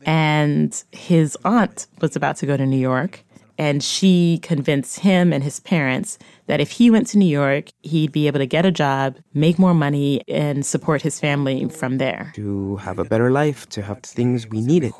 and 0.05 0.85
his 0.93 1.37
aunt 1.45 1.87
was 2.01 2.15
about 2.17 2.37
to 2.37 2.47
go 2.47 2.57
to 2.57 2.67
New 2.67 2.79
York. 2.79 3.25
And 3.59 3.83
she 3.83 4.39
convinced 4.41 5.01
him 5.01 5.33
and 5.33 5.43
his 5.43 5.59
parents 5.59 6.17
that 6.47 6.61
if 6.61 6.71
he 6.71 6.91
went 6.91 7.09
to 7.09 7.19
New 7.19 7.27
York, 7.27 7.71
he'd 7.83 8.13
be 8.13 8.29
able 8.29 8.39
to 8.39 8.47
get 8.47 8.65
a 8.65 8.71
job, 8.71 9.17
make 9.35 9.59
more 9.59 9.75
money, 9.75 10.23
and 10.29 10.65
support 10.65 11.03
his 11.03 11.19
family 11.19 11.69
from 11.69 11.99
there. 11.99 12.33
To 12.37 12.77
have 12.77 12.99
a 13.01 13.05
better 13.05 13.31
life, 13.33 13.69
to 13.71 13.83
have 13.83 14.01
the 14.03 14.09
things 14.09 14.47
we 14.49 14.61
needed. 14.61 14.93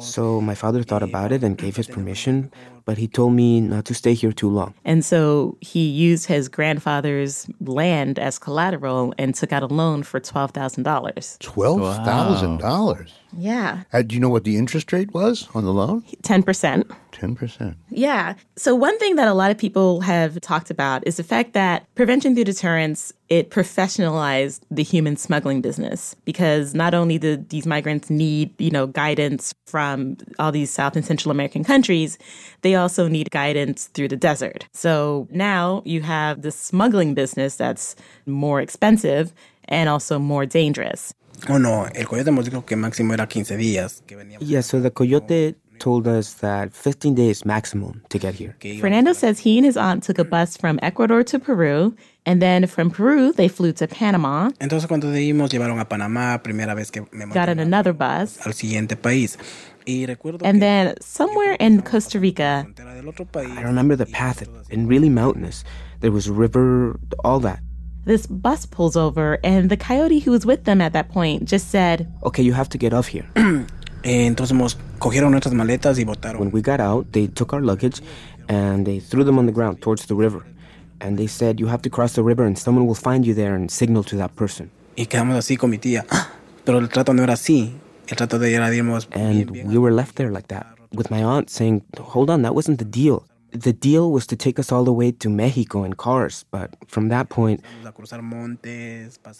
So 0.00 0.40
my 0.40 0.54
father 0.54 0.82
thought 0.82 1.02
about 1.02 1.32
it 1.32 1.44
and 1.44 1.58
gave 1.58 1.76
his 1.76 1.86
permission, 1.86 2.50
but 2.90 2.98
he 2.98 3.06
told 3.06 3.32
me 3.34 3.60
not 3.60 3.84
to 3.84 3.94
stay 3.94 4.14
here 4.14 4.32
too 4.32 4.50
long. 4.50 4.74
And 4.84 5.04
so 5.04 5.56
he 5.60 5.86
used 5.86 6.26
his 6.26 6.48
grandfather's 6.48 7.48
land 7.60 8.18
as 8.18 8.36
collateral 8.36 9.14
and 9.16 9.32
took 9.32 9.52
out 9.52 9.62
a 9.62 9.68
loan 9.68 10.02
for 10.02 10.18
$12,000. 10.18 10.82
$12,000? 11.38 12.60
Wow. 12.60 12.96
Yeah. 13.38 13.84
Uh, 13.92 14.02
do 14.02 14.16
you 14.16 14.20
know 14.20 14.28
what 14.28 14.42
the 14.42 14.56
interest 14.56 14.92
rate 14.92 15.14
was 15.14 15.46
on 15.54 15.64
the 15.64 15.72
loan? 15.72 16.02
10%. 16.24 16.90
10%. 17.12 17.76
Yeah. 17.90 18.34
So 18.56 18.74
one 18.74 18.98
thing 18.98 19.14
that 19.14 19.28
a 19.28 19.34
lot 19.34 19.52
of 19.52 19.58
people 19.58 20.00
have 20.00 20.40
talked 20.40 20.68
about 20.68 21.06
is 21.06 21.16
the 21.16 21.22
fact 21.22 21.52
that 21.52 21.86
prevention 21.94 22.34
through 22.34 22.42
deterrence 22.42 23.12
it 23.30 23.48
professionalized 23.50 24.60
the 24.72 24.82
human 24.82 25.16
smuggling 25.16 25.60
business 25.60 26.16
because 26.24 26.74
not 26.74 26.94
only 26.94 27.16
did 27.16 27.48
these 27.50 27.64
migrants 27.64 28.10
need, 28.10 28.52
you 28.60 28.70
know, 28.70 28.88
guidance 28.88 29.54
from 29.66 30.16
all 30.40 30.50
these 30.50 30.68
South 30.70 30.96
and 30.96 31.06
Central 31.06 31.30
American 31.30 31.62
countries, 31.62 32.18
they 32.62 32.74
also 32.74 33.06
need 33.06 33.30
guidance 33.30 33.86
through 33.94 34.08
the 34.08 34.16
desert. 34.16 34.66
So 34.72 35.28
now 35.30 35.82
you 35.86 36.02
have 36.02 36.42
the 36.42 36.50
smuggling 36.50 37.14
business 37.14 37.54
that's 37.54 37.94
more 38.26 38.60
expensive 38.60 39.32
and 39.66 39.88
also 39.88 40.18
more 40.18 40.44
dangerous. 40.44 41.14
Oh 41.48 41.56
no, 41.56 41.88
el 41.94 42.06
coyote 42.06 42.32
nos 42.32 42.44
dijo 42.44 42.66
que 42.66 42.76
máximo 42.76 43.14
era 43.14 43.26
15 43.26 43.56
días. 43.56 44.02
Yeah, 44.40 44.60
so 44.60 44.80
the 44.80 44.90
coyote 44.90 45.54
told 45.78 46.06
us 46.06 46.34
that 46.34 46.74
15 46.74 47.14
days 47.14 47.44
maximum 47.44 48.02
to 48.10 48.18
get 48.18 48.34
here. 48.34 48.54
Fernando 48.80 49.12
says 49.12 49.38
he 49.38 49.56
and 49.56 49.64
his 49.64 49.76
aunt 49.76 50.02
took 50.02 50.18
a 50.18 50.24
bus 50.24 50.56
from 50.56 50.78
Ecuador 50.82 51.24
to 51.24 51.38
Peru, 51.38 51.96
and 52.26 52.40
then 52.40 52.66
from 52.66 52.90
Peru 52.90 53.32
they 53.32 53.48
flew 53.48 53.72
to 53.72 53.86
Panama. 53.86 54.50
Entonces 54.60 54.86
cuando 54.88 55.10
dimos 55.10 55.50
llevaron 55.50 55.80
a 55.80 55.88
Panamá, 55.88 56.42
primera 56.42 56.74
vez 56.74 56.90
que 56.90 57.02
me 57.12 57.26
got 57.26 57.48
in 57.48 57.58
another 57.58 57.92
bus. 57.92 58.38
Al 58.46 58.52
siguiente 58.52 58.96
país. 58.96 59.36
And 60.42 60.60
then 60.62 60.94
somewhere 61.00 61.54
in 61.54 61.82
Costa 61.82 62.20
Rica, 62.20 62.66
I 63.34 63.62
remember 63.62 63.96
the 63.96 64.06
path 64.06 64.38
had 64.40 64.48
been 64.68 64.86
really 64.86 65.08
mountainous. 65.08 65.64
There 66.00 66.12
was 66.12 66.28
a 66.28 66.32
river, 66.32 67.00
all 67.24 67.40
that. 67.40 67.60
This 68.04 68.26
bus 68.26 68.66
pulls 68.66 68.96
over, 68.96 69.38
and 69.42 69.68
the 69.68 69.76
coyote 69.76 70.20
who 70.20 70.30
was 70.30 70.46
with 70.46 70.64
them 70.64 70.80
at 70.80 70.92
that 70.92 71.08
point 71.08 71.44
just 71.44 71.70
said, 71.70 72.06
Okay, 72.24 72.42
you 72.42 72.52
have 72.52 72.68
to 72.70 72.78
get 72.78 72.92
off 72.92 73.08
here. 73.08 73.26
Eh, 74.02 74.24
entonces 74.24 74.56
cogieron 74.98 75.30
nuestras 75.32 75.52
maletas 75.52 75.98
y 75.98 76.04
botaron. 76.04 76.40
When 76.40 76.50
we 76.52 76.62
got 76.62 76.80
out, 76.80 77.12
they 77.12 77.26
took 77.26 77.52
our 77.52 77.60
luggage 77.60 78.00
and 78.48 78.86
they 78.86 78.98
threw 78.98 79.24
them 79.24 79.38
on 79.38 79.44
the 79.44 79.52
ground 79.52 79.82
towards 79.82 80.06
the 80.06 80.14
river. 80.14 80.42
And 81.00 81.16
they 81.18 81.26
said, 81.26 81.60
You 81.60 81.66
have 81.68 81.82
to 81.82 81.90
cross 81.90 82.14
the 82.14 82.22
river 82.22 82.44
and 82.44 82.58
someone 82.58 82.86
will 82.86 82.94
find 82.94 83.26
you 83.26 83.34
there 83.34 83.54
and 83.54 83.70
signal 83.70 84.04
to 84.04 84.16
that 84.16 84.34
person. 84.36 84.70
Y 84.96 85.06
quedamos 85.06 85.36
así 85.36 85.56
con 85.56 85.70
mi 85.70 85.78
tía. 85.78 86.04
Pero 86.64 86.78
el 86.78 86.88
trato 86.88 87.12
no 87.14 87.22
era 87.22 87.34
así. 87.34 87.72
El 88.08 88.16
trato 88.16 88.38
de 88.38 88.50
ella 88.54 88.68
dimos. 88.70 89.08
And 89.12 89.50
we 89.50 89.78
were 89.78 89.92
left 89.92 90.16
there 90.16 90.30
like 90.30 90.48
that, 90.48 90.66
with 90.92 91.10
my 91.10 91.22
aunt 91.22 91.48
saying, 91.48 91.82
Hold 91.98 92.30
on, 92.30 92.42
that 92.42 92.54
wasn't 92.54 92.78
the 92.78 92.84
deal. 92.84 93.24
The 93.52 93.72
deal 93.72 94.12
was 94.12 94.26
to 94.28 94.36
take 94.36 94.60
us 94.60 94.70
all 94.70 94.84
the 94.84 94.92
way 94.92 95.10
to 95.10 95.28
Mexico 95.28 95.82
in 95.82 95.94
cars, 95.94 96.44
but 96.52 96.76
from 96.86 97.08
that 97.08 97.30
point, 97.30 97.64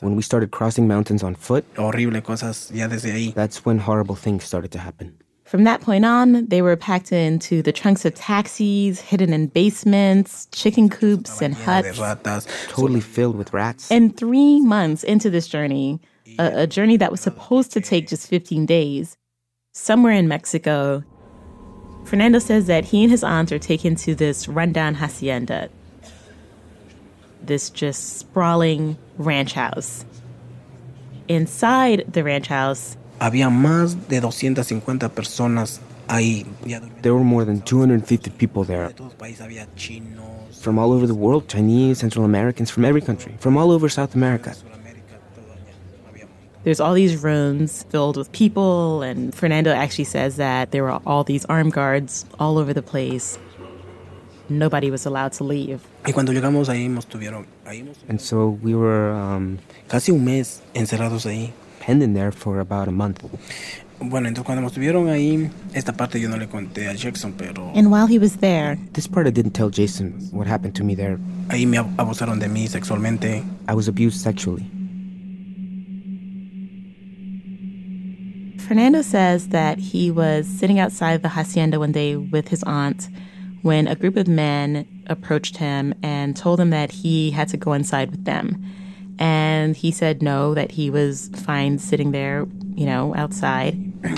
when 0.01 0.17
we 0.17 0.23
started 0.23 0.51
crossing 0.51 0.89
mountains 0.89 1.23
on 1.23 1.37
foot, 1.37 1.65
that's 1.77 3.65
when 3.65 3.79
horrible 3.79 4.17
things 4.17 4.43
started 4.43 4.73
to 4.73 4.79
happen. 4.81 5.17
From 5.51 5.65
that 5.65 5.81
point 5.81 6.05
on, 6.05 6.47
they 6.47 6.63
were 6.63 6.77
packed 6.77 7.11
into 7.11 7.61
the 7.61 7.73
trunks 7.73 8.05
of 8.05 8.15
taxis, 8.15 9.01
hidden 9.01 9.33
in 9.33 9.49
basements, 9.49 10.47
chicken 10.53 10.89
coops, 10.89 11.43
and 11.43 11.57
huts. 11.57 11.99
Totally 12.69 13.01
filled 13.01 13.35
with 13.35 13.53
rats. 13.53 13.91
And 13.91 14.17
three 14.17 14.61
months 14.61 15.03
into 15.03 15.29
this 15.29 15.49
journey, 15.49 16.01
a, 16.39 16.63
a 16.63 16.67
journey 16.69 16.97
that 16.99 17.11
was 17.11 17.21
supposed 17.21 17.73
to 17.73 17.81
take 17.81 18.07
just 18.07 18.29
15 18.29 18.65
days, 18.65 19.17
somewhere 19.73 20.13
in 20.13 20.29
Mexico, 20.29 21.03
Fernando 22.05 22.39
says 22.39 22.69
that 22.69 22.85
he 22.85 23.03
and 23.03 23.11
his 23.11 23.25
aunt 23.25 23.51
are 23.51 23.59
taken 23.59 23.97
to 23.97 24.15
this 24.15 24.47
rundown 24.47 24.95
hacienda, 24.95 25.69
this 27.43 27.71
just 27.71 28.19
sprawling 28.19 28.97
ranch 29.19 29.55
house. 29.55 30.05
Inside 31.27 32.05
the 32.13 32.23
ranch 32.23 32.47
house, 32.47 32.97
había 33.21 33.51
más 33.51 34.09
de 34.09 34.21
250 34.21 35.09
personas 35.11 35.81
ahí. 36.09 36.45
There 37.03 37.15
were 37.15 37.25
more 37.25 37.45
than 37.45 37.61
250 37.61 38.31
people 38.31 38.65
there. 38.65 38.91
From 40.61 40.79
all 40.79 40.93
over 40.93 41.07
the 41.07 41.15
world, 41.15 41.49
Chinese, 41.49 41.99
Central 41.99 42.25
Americans, 42.25 42.71
from 42.71 42.85
every 42.85 43.01
country, 43.01 43.35
from 43.39 43.57
all 43.57 43.71
over 43.71 43.89
South 43.89 44.15
America. 44.15 44.55
There's 46.63 46.81
all 46.81 46.93
these 46.93 47.17
rooms 47.23 47.87
filled 47.89 48.19
with 48.19 48.31
people, 48.33 49.01
and 49.01 49.35
Fernando 49.35 49.71
actually 49.73 50.05
says 50.05 50.37
that 50.37 50.73
there 50.73 50.83
were 50.83 51.01
all 51.07 51.25
these 51.25 51.47
armed 51.47 51.73
guards 51.73 52.27
all 52.39 52.59
over 52.59 52.75
the 52.75 52.83
place. 52.83 53.39
Nobody 54.51 54.91
was 54.91 55.07
allowed 55.07 55.33
to 55.35 55.45
leave. 55.45 55.81
Y 56.05 56.13
cuando 56.13 56.33
llegamos 56.33 56.69
ahí, 56.69 56.89
nos 56.89 57.07
tuvieron, 57.07 57.47
ahí 57.65 57.83
nos... 57.83 57.97
And 58.11 58.21
so 58.21 58.59
we 58.63 58.75
were 58.75 59.13
um, 59.13 59.59
casi 59.89 60.13
un 60.13 60.23
mes 60.25 60.61
encerrados 60.75 61.25
ahí. 61.25 61.53
Penned 61.81 62.03
in 62.03 62.13
there 62.15 62.31
for 62.31 62.61
about 62.61 62.87
a 62.89 62.93
month. 62.93 63.25
Bueno, 64.03 64.29
entonces 64.29 64.45
cuando 64.47 64.63
me 64.63 64.69
estuvieron 64.69 65.09
ahí, 65.09 65.51
esta 65.75 65.93
parte 65.95 66.21
yo 66.21 66.29
no 66.29 66.37
le 66.37 66.47
conté 66.47 66.89
a 66.89 66.95
Jackson, 66.95 67.33
pero 67.33 67.73
And 67.75 67.91
while 67.91 68.07
he 68.07 68.19
was 68.19 68.37
there, 68.37 68.79
This 68.93 69.07
part 69.09 69.27
I 69.27 69.31
didn't 69.31 69.53
tell 69.53 69.71
Jason 69.71 70.13
what 70.33 70.47
happened 70.47 70.75
to 70.77 70.85
me 70.85 70.95
there. 70.95 71.19
ahí 71.49 71.67
me 71.67 71.79
abusaron 71.79 72.39
de 72.39 72.49
mí 72.49 72.69
sexualmente. 72.69 73.43
I 73.69 73.75
was 73.75 73.89
abused 73.89 74.21
sexually. 74.21 74.65
Fernando 78.59 79.03
says 79.03 79.49
that 79.49 79.79
he 79.79 80.11
was 80.11 80.47
sitting 80.47 80.79
outside 80.79 81.23
the 81.23 81.29
hacienda 81.31 81.79
one 81.81 81.93
day 81.93 82.15
with 82.17 82.49
his 82.49 82.63
aunt 82.65 83.09
when 83.63 83.89
a 83.89 83.95
group 83.97 84.17
of 84.17 84.29
men 84.29 84.87
approached 85.09 85.57
him 85.57 85.93
and 86.03 86.37
told 86.37 86.61
him 86.61 86.71
that 86.71 86.93
he 86.93 87.33
had 87.33 87.49
to 87.49 87.57
go 87.57 87.73
inside 87.73 88.11
with 88.11 88.25
them. 88.25 88.65
And 89.21 89.77
he 89.77 89.91
said 89.91 90.23
no, 90.23 90.55
that 90.55 90.73
he 90.73 90.89
was 90.91 91.31
fine 91.45 91.79
sitting 91.79 92.11
there, 92.11 92.47
you 92.75 92.87
know, 92.87 93.15
outside. 93.15 93.77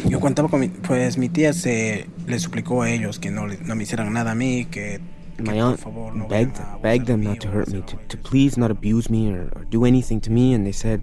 Yo 0.08 0.20
contaba 0.20 0.48
con 0.48 0.60
mi, 0.60 0.68
pues 0.68 1.18
mi 1.18 1.28
tía 1.28 1.52
se 1.52 2.06
le 2.28 2.38
suplicó 2.38 2.82
a 2.82 2.90
ellos 2.90 3.18
que 3.18 3.30
no, 3.32 3.46
no 3.46 3.74
me 3.74 3.82
hicieran 3.82 4.12
nada 4.12 4.30
a 4.30 4.34
mí, 4.34 4.70
que 4.70 5.00
My 5.38 5.60
aunt 5.60 5.80
begged 6.28 6.60
begged 6.82 7.06
them 7.06 7.22
not 7.22 7.40
to 7.40 7.48
hurt 7.48 7.68
me, 7.68 7.82
to, 7.82 7.96
to 7.96 8.16
please 8.16 8.56
not 8.56 8.70
abuse 8.70 9.10
me 9.10 9.32
or, 9.32 9.50
or 9.56 9.64
do 9.64 9.84
anything 9.84 10.20
to 10.20 10.30
me, 10.30 10.52
and 10.52 10.64
they 10.64 10.72
said, 10.72 11.02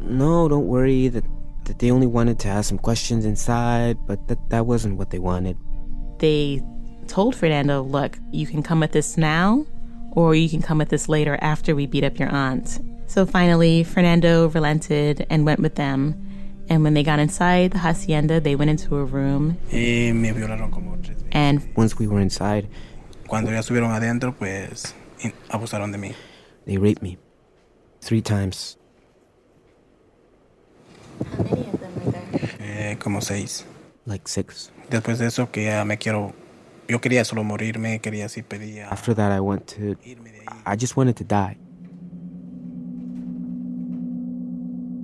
"No, 0.00 0.48
don't 0.48 0.66
worry. 0.66 1.08
That 1.08 1.24
that 1.64 1.78
they 1.78 1.90
only 1.90 2.06
wanted 2.06 2.38
to 2.40 2.48
ask 2.48 2.68
some 2.68 2.78
questions 2.78 3.24
inside, 3.24 3.98
but 4.06 4.26
that 4.28 4.38
that 4.50 4.66
wasn't 4.66 4.96
what 4.96 5.10
they 5.10 5.18
wanted." 5.18 5.58
They 6.18 6.62
told 7.08 7.34
Fernando, 7.34 7.82
look, 7.82 8.18
you 8.30 8.46
can 8.46 8.62
come 8.62 8.80
with 8.80 8.94
us 8.96 9.18
now, 9.18 9.66
or 10.12 10.34
you 10.34 10.48
can 10.48 10.62
come 10.62 10.78
with 10.78 10.92
us 10.92 11.08
later 11.08 11.36
after 11.42 11.74
we 11.74 11.86
beat 11.86 12.04
up 12.04 12.18
your 12.18 12.30
aunt. 12.30 12.80
So 13.12 13.26
finally, 13.26 13.84
Fernando 13.84 14.48
relented 14.48 15.26
and 15.28 15.44
went 15.44 15.60
with 15.60 15.74
them. 15.74 16.16
And 16.70 16.82
when 16.82 16.94
they 16.94 17.02
got 17.02 17.18
inside 17.18 17.72
the 17.72 17.78
hacienda, 17.78 18.40
they 18.40 18.56
went 18.56 18.70
into 18.70 18.96
a 18.96 19.04
room. 19.04 19.58
me 19.70 20.32
violaron 20.32 20.70
como 20.70 20.96
tres 20.96 21.18
veces. 21.18 21.28
And 21.32 21.60
Once 21.76 21.98
we 21.98 22.06
were 22.06 22.22
inside, 22.22 22.70
Cuando 23.26 23.50
ya 23.50 23.58
estuvieron 23.58 23.90
adentro, 23.90 24.32
pues 24.32 24.94
abusaron 25.50 25.92
de 25.92 25.98
mí. 25.98 26.14
they 26.64 26.78
raped 26.78 27.02
me 27.02 27.18
three 28.00 28.22
times. 28.22 28.78
How 31.36 31.44
many 31.44 31.68
of 31.68 31.80
them 31.80 31.92
were 32.02 32.12
there? 32.12 32.92
Eh, 32.92 32.96
como 32.98 33.20
seis. 33.20 33.66
Like 34.06 34.26
six. 34.26 34.72
Después 34.88 35.18
de 35.18 35.26
eso, 35.26 35.50
que 35.50 35.64
ya 35.64 35.84
me 35.84 35.98
quiero. 35.98 36.32
Yo 36.88 36.98
quería 37.02 37.26
solo 37.26 37.44
morirme, 37.44 38.00
quería 38.00 38.24
así 38.24 38.42
pedía. 38.42 38.88
After 38.88 39.14
that, 39.14 39.32
I 39.36 39.40
went 39.40 39.66
to. 39.76 39.96
I 40.64 40.76
just 40.76 40.96
wanted 40.96 41.16
to 41.16 41.24
die. 41.24 41.58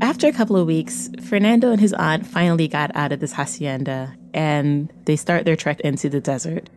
After 0.01 0.29
a 0.29 0.33
couple 0.33 0.57
of 0.57 0.67
weeks, 0.67 1.11
Fernando 1.29 1.71
and 1.73 1.81
his 1.81 1.93
aunt 1.95 2.27
finally 2.27 2.69
got 2.69 2.95
out 2.95 3.13
of 3.13 3.21
this 3.21 3.33
hacienda 3.33 4.15
and 4.33 4.93
they 5.07 5.17
start 5.17 5.45
their 5.45 5.57
trek 5.57 5.81
into 5.81 6.09
the 6.09 6.21
desert. 6.21 6.71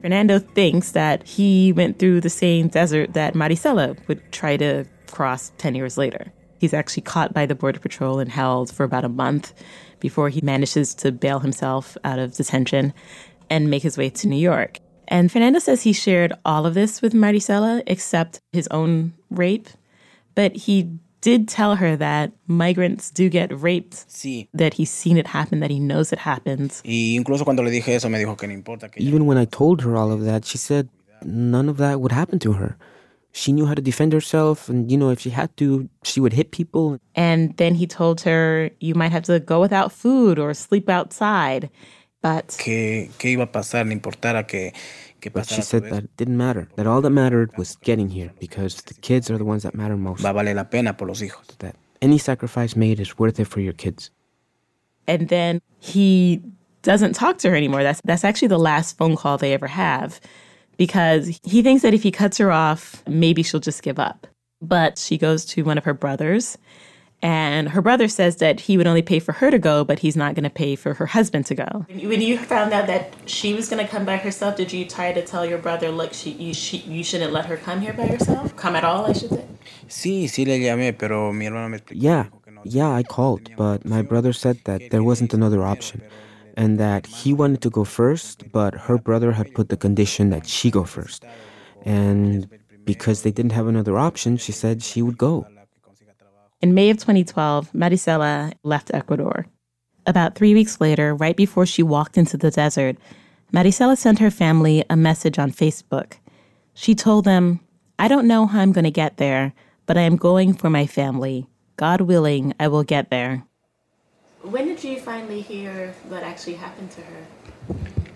Fernando 0.00 0.38
thinks 0.38 0.92
that 0.92 1.26
he 1.26 1.72
went 1.72 1.98
through 1.98 2.20
the 2.20 2.30
same 2.30 2.68
desert 2.68 3.14
that 3.14 3.34
Maricela 3.34 3.98
would 4.06 4.32
try 4.32 4.56
to 4.56 4.84
cross 5.10 5.52
10 5.58 5.74
years 5.74 5.98
later. 5.98 6.32
He's 6.58 6.74
actually 6.74 7.02
caught 7.02 7.34
by 7.34 7.46
the 7.46 7.54
Border 7.54 7.80
Patrol 7.80 8.18
and 8.18 8.30
held 8.30 8.72
for 8.72 8.84
about 8.84 9.04
a 9.04 9.08
month 9.08 9.52
before 10.00 10.28
he 10.28 10.40
manages 10.40 10.94
to 10.96 11.12
bail 11.12 11.40
himself 11.40 11.96
out 12.04 12.18
of 12.18 12.34
detention 12.34 12.94
and 13.50 13.70
make 13.70 13.82
his 13.82 13.98
way 13.98 14.10
to 14.10 14.28
New 14.28 14.36
York. 14.36 14.78
And 15.08 15.32
Fernando 15.32 15.58
says 15.58 15.82
he 15.82 15.92
shared 15.92 16.32
all 16.44 16.66
of 16.66 16.74
this 16.74 17.00
with 17.00 17.12
Maricela 17.12 17.82
except 17.86 18.40
his 18.52 18.68
own 18.68 19.14
rape, 19.30 19.68
but 20.34 20.54
he 20.54 20.98
did 21.20 21.48
tell 21.48 21.76
her 21.76 21.96
that 21.96 22.32
migrants 22.46 23.10
do 23.10 23.28
get 23.28 23.50
raped, 23.52 24.06
Sí. 24.08 24.48
that 24.54 24.74
he's 24.74 24.90
seen 24.90 25.16
it 25.16 25.26
happen, 25.28 25.60
that 25.60 25.70
he 25.70 25.78
knows 25.80 26.12
it 26.12 26.20
happens. 26.20 26.82
Y 26.84 27.14
incluso 27.16 27.44
cuando 27.44 27.62
le 27.62 27.70
dije 27.70 27.94
eso, 27.94 28.08
me 28.08 28.18
dijo 28.18 28.36
que 28.36 28.46
no 28.48 28.54
importa. 28.54 28.88
Que 28.90 29.02
Even 29.02 29.26
when 29.26 29.38
I 29.38 29.44
told 29.46 29.82
her 29.82 29.96
all 29.96 30.12
of 30.12 30.24
that, 30.24 30.44
she 30.44 30.58
said 30.58 30.88
none 31.24 31.68
of 31.68 31.78
that 31.78 32.00
would 32.00 32.12
happen 32.12 32.38
to 32.40 32.52
her. 32.54 32.76
She 33.32 33.52
knew 33.52 33.66
how 33.66 33.74
to 33.74 33.82
defend 33.82 34.12
herself, 34.12 34.68
and 34.68 34.90
you 34.90 34.96
know, 34.96 35.10
if 35.10 35.20
she 35.20 35.30
had 35.30 35.50
to, 35.58 35.88
she 36.02 36.18
would 36.20 36.32
hit 36.32 36.50
people. 36.50 36.98
And 37.14 37.54
then 37.56 37.74
he 37.74 37.86
told 37.86 38.22
her, 38.22 38.70
You 38.80 38.94
might 38.94 39.12
have 39.12 39.24
to 39.24 39.38
go 39.38 39.60
without 39.60 39.92
food 39.92 40.38
or 40.38 40.54
sleep 40.54 40.88
outside. 40.88 41.68
But 42.20 42.56
que, 42.58 43.10
que 43.18 43.30
iba 43.30 43.44
a 43.44 43.52
pasar, 43.52 43.86
no 43.86 43.92
importara 43.92 44.44
que, 44.44 44.72
que 44.72 44.76
But 45.32 45.46
she 45.46 45.62
said 45.62 45.84
that 45.84 46.04
it 46.04 46.16
didn't 46.16 46.36
matter. 46.36 46.68
That 46.76 46.86
all 46.86 47.00
that 47.00 47.10
mattered 47.10 47.56
was 47.56 47.76
getting 47.76 48.08
here 48.10 48.32
because 48.38 48.76
the 48.82 48.94
kids 48.94 49.30
are 49.30 49.38
the 49.38 49.44
ones 49.44 49.62
that 49.64 49.74
matter 49.74 49.96
most. 49.96 50.20
Va 50.22 50.32
valer 50.32 50.54
la 50.54 50.64
pena 50.64 50.94
por 50.94 51.08
los 51.08 51.20
hijos. 51.20 51.46
That 51.58 51.76
any 52.00 52.18
sacrifice 52.18 52.76
made 52.76 53.00
is 53.00 53.18
worth 53.18 53.40
it 53.40 53.46
for 53.46 53.60
your 53.60 53.72
kids. 53.74 54.10
and 55.08 55.28
then 55.28 55.60
he 55.80 56.40
doesn't 56.82 57.14
talk 57.14 57.38
to 57.38 57.50
her 57.50 57.56
anymore. 57.56 57.82
That's 57.82 58.00
that's 58.04 58.24
actually 58.24 58.48
the 58.48 58.58
last 58.58 58.96
phone 58.96 59.16
call 59.16 59.38
they 59.38 59.52
ever 59.54 59.66
have 59.66 60.20
because 60.76 61.40
he 61.42 61.62
thinks 61.62 61.82
that 61.82 61.94
if 61.94 62.02
he 62.02 62.12
cuts 62.12 62.38
her 62.38 62.52
off, 62.52 63.02
maybe 63.08 63.42
she'll 63.42 63.60
just 63.60 63.82
give 63.82 63.98
up. 63.98 64.26
But 64.62 64.98
she 64.98 65.18
goes 65.18 65.44
to 65.46 65.62
one 65.62 65.78
of 65.78 65.84
her 65.84 65.94
brothers 65.94 66.58
and 67.20 67.70
her 67.70 67.82
brother 67.82 68.06
says 68.06 68.36
that 68.36 68.60
he 68.60 68.76
would 68.76 68.86
only 68.86 69.02
pay 69.02 69.18
for 69.18 69.32
her 69.32 69.50
to 69.50 69.58
go, 69.58 69.84
but 69.84 69.98
he's 69.98 70.16
not 70.16 70.34
going 70.34 70.44
to 70.44 70.50
pay 70.50 70.76
for 70.76 70.94
her 70.94 71.06
husband 71.06 71.46
to 71.46 71.54
go. 71.54 71.86
When 71.88 72.20
you 72.20 72.38
found 72.38 72.72
out 72.72 72.86
that 72.86 73.12
she 73.26 73.54
was 73.54 73.68
going 73.68 73.84
to 73.84 73.90
come 73.90 74.04
by 74.04 74.18
herself, 74.18 74.56
did 74.56 74.72
you 74.72 74.84
try 74.84 75.12
to 75.12 75.24
tell 75.24 75.44
your 75.44 75.58
brother, 75.58 75.90
look, 75.90 76.12
she, 76.12 76.30
you, 76.30 76.54
she, 76.54 76.78
you 76.78 77.02
shouldn't 77.02 77.32
let 77.32 77.46
her 77.46 77.56
come 77.56 77.80
here 77.80 77.92
by 77.92 78.06
herself? 78.06 78.54
Come 78.54 78.76
at 78.76 78.84
all, 78.84 79.06
I 79.06 79.12
should 79.14 79.30
say. 79.30 79.44
Sí, 79.88 80.24
sí 80.28 80.46
le 80.46 80.58
llamé, 80.58 80.96
pero 80.96 81.32
mi 81.32 81.46
hermano 81.46 81.68
me 81.68 81.78
explicó. 81.78 81.96
Yeah, 82.00 82.26
yeah, 82.64 82.90
I 82.90 83.02
called, 83.02 83.50
but 83.56 83.84
my 83.84 84.02
brother 84.02 84.32
said 84.32 84.58
that 84.64 84.90
there 84.90 85.02
wasn't 85.02 85.34
another 85.34 85.62
option. 85.62 86.02
And 86.56 86.78
that 86.78 87.06
he 87.06 87.32
wanted 87.32 87.62
to 87.62 87.70
go 87.70 87.84
first, 87.84 88.50
but 88.52 88.74
her 88.74 88.98
brother 88.98 89.32
had 89.32 89.54
put 89.54 89.68
the 89.68 89.76
condition 89.76 90.30
that 90.30 90.46
she 90.46 90.70
go 90.70 90.82
first. 90.84 91.24
And 91.84 92.48
because 92.84 93.22
they 93.22 93.30
didn't 93.30 93.52
have 93.52 93.68
another 93.68 93.96
option, 93.96 94.36
she 94.36 94.50
said 94.52 94.82
she 94.82 95.00
would 95.00 95.18
go. 95.18 95.46
In 96.60 96.74
May 96.74 96.90
of 96.90 96.96
2012, 96.96 97.70
Maricela 97.72 98.52
left 98.64 98.90
Ecuador. 98.92 99.46
About 100.06 100.34
three 100.34 100.54
weeks 100.54 100.80
later, 100.80 101.14
right 101.14 101.36
before 101.36 101.64
she 101.66 101.84
walked 101.84 102.18
into 102.18 102.36
the 102.36 102.50
desert, 102.50 102.96
Maricela 103.52 103.96
sent 103.96 104.18
her 104.18 104.30
family 104.30 104.84
a 104.90 104.96
message 104.96 105.38
on 105.38 105.52
Facebook. 105.52 106.14
She 106.74 106.96
told 106.96 107.24
them, 107.24 107.60
I 108.00 108.08
don't 108.08 108.26
know 108.26 108.46
how 108.46 108.58
I'm 108.58 108.72
going 108.72 108.82
to 108.82 108.90
get 108.90 109.18
there, 109.18 109.52
but 109.86 109.96
I 109.96 110.00
am 110.00 110.16
going 110.16 110.52
for 110.52 110.68
my 110.68 110.84
family. 110.84 111.46
God 111.76 112.00
willing, 112.00 112.54
I 112.58 112.66
will 112.66 112.82
get 112.82 113.08
there. 113.08 113.44
When 114.42 114.66
did 114.66 114.82
you 114.82 114.98
finally 114.98 115.42
hear 115.42 115.94
what 116.08 116.24
actually 116.24 116.56
happened 116.56 116.90
to 116.90 117.02
her? 117.02 117.24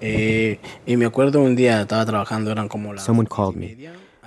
Eh, 0.01 0.59
y 0.85 0.97
me 0.97 1.05
acuerdo 1.05 1.45
un 1.45 1.55
día 1.55 1.83
estaba 1.83 2.05
trabajando, 2.05 2.51
eran 2.51 2.69
como 2.69 2.93
las. 2.93 3.05
Someone 3.05 3.27
called 3.27 3.55
me 3.55 3.77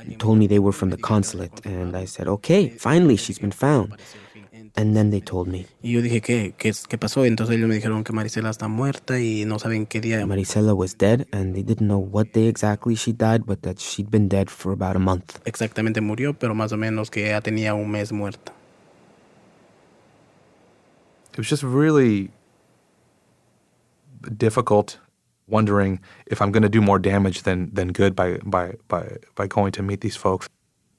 and 0.05 0.19
told 0.19 0.37
me 0.37 0.47
they 0.47 0.59
were 0.59 0.73
from 0.73 0.89
the 0.89 0.97
consulate, 0.97 1.65
and 1.65 1.95
I 1.95 2.05
said, 2.05 2.27
okay, 2.27 2.69
finally, 2.69 3.17
she's 3.17 3.39
been 3.39 3.51
found. 3.51 3.95
And 4.77 4.93
then 4.93 5.09
they 5.09 5.21
told 5.21 5.47
me 5.47 5.67
Y 5.81 5.93
yo 5.93 6.01
dije, 6.01 6.19
¿qué? 6.21 6.53
¿Qué, 6.57 6.73
qué 6.89 6.97
pasó? 6.97 7.23
Entonces 7.23 7.55
ellos 7.55 7.69
me 7.69 7.75
dijeron 7.75 8.03
que 8.03 8.11
Marisela 8.11 8.49
está 8.49 8.67
muerta 8.67 9.19
y 9.21 9.45
no 9.45 9.57
saben 9.57 9.85
qué 9.85 10.01
día. 10.01 10.25
Maricela 10.25 10.73
was 10.73 10.97
dead, 10.97 11.27
and 11.31 11.53
they 11.53 11.63
didn't 11.63 11.87
know 11.87 11.99
what 11.99 12.33
day 12.33 12.47
exactly 12.47 12.95
she 12.95 13.13
died, 13.13 13.45
but 13.45 13.61
that 13.61 13.79
she'd 13.79 14.09
been 14.11 14.27
dead 14.27 14.49
for 14.49 14.73
about 14.73 14.97
a 14.97 14.99
month. 14.99 15.39
Exactamente 15.45 16.01
murió, 16.01 16.33
pero 16.33 16.53
más 16.55 16.73
o 16.73 16.77
menos 16.77 17.09
que 17.09 17.27
ya 17.27 17.39
tenía 17.39 17.73
un 17.73 17.89
mes 17.89 18.11
muerta. 18.11 18.51
It 21.31 21.37
was 21.37 21.49
just 21.49 21.63
really 21.63 22.31
difficult 24.37 24.97
wondering 25.47 25.99
if 26.27 26.41
I'm 26.41 26.51
going 26.51 26.63
to 26.63 26.69
do 26.69 26.81
more 26.81 26.99
damage 26.99 27.43
than 27.43 27.73
than 27.73 27.91
good 27.91 28.15
by 28.15 28.37
by 28.43 28.75
by 28.87 29.17
by 29.35 29.47
going 29.47 29.71
to 29.73 29.83
meet 29.83 30.01
these 30.01 30.15
folks. 30.15 30.49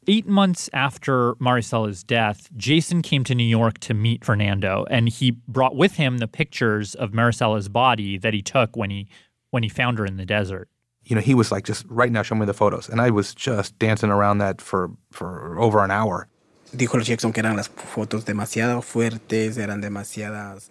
Eight 0.08 0.28
months 0.28 0.70
after 0.72 1.34
Maricela's 1.34 2.04
death, 2.04 2.48
Jason 2.56 3.02
came 3.02 3.24
to 3.24 3.34
New 3.34 3.44
York 3.44 3.78
to 3.80 3.94
meet 3.94 4.24
Fernando, 4.24 4.86
and 4.88 5.08
he 5.08 5.32
brought 5.48 5.74
with 5.74 5.96
him 5.96 6.18
the 6.18 6.28
pictures 6.28 6.94
of 6.94 7.10
Maricela's 7.10 7.68
body 7.68 8.16
that 8.16 8.32
he 8.32 8.40
took 8.40 8.76
when 8.76 8.90
he 8.90 9.08
when 9.50 9.64
he 9.64 9.68
found 9.68 9.98
her 9.98 10.06
in 10.06 10.16
the 10.16 10.26
desert. 10.26 10.68
You 11.02 11.16
know, 11.16 11.22
he 11.22 11.34
was 11.34 11.50
like, 11.50 11.64
just 11.64 11.84
right 11.88 12.10
now, 12.10 12.22
show 12.22 12.34
me 12.34 12.46
the 12.46 12.54
photos, 12.54 12.88
and 12.88 13.00
I 13.00 13.10
was 13.10 13.34
just 13.34 13.76
dancing 13.78 14.10
around 14.10 14.38
that 14.38 14.60
for 14.60 14.90
for 15.10 15.58
over 15.58 15.82
an 15.82 15.90
hour. 15.90 16.28
Dijo 16.72 17.02
Jackson 17.02 17.32
que 17.32 17.42
eran 17.42 17.56
las 17.56 17.68
fotos 17.68 18.24
demasiado 18.24 18.82
fuertes, 18.82 19.56
eran 19.56 19.80
demasiadas. 19.80 20.68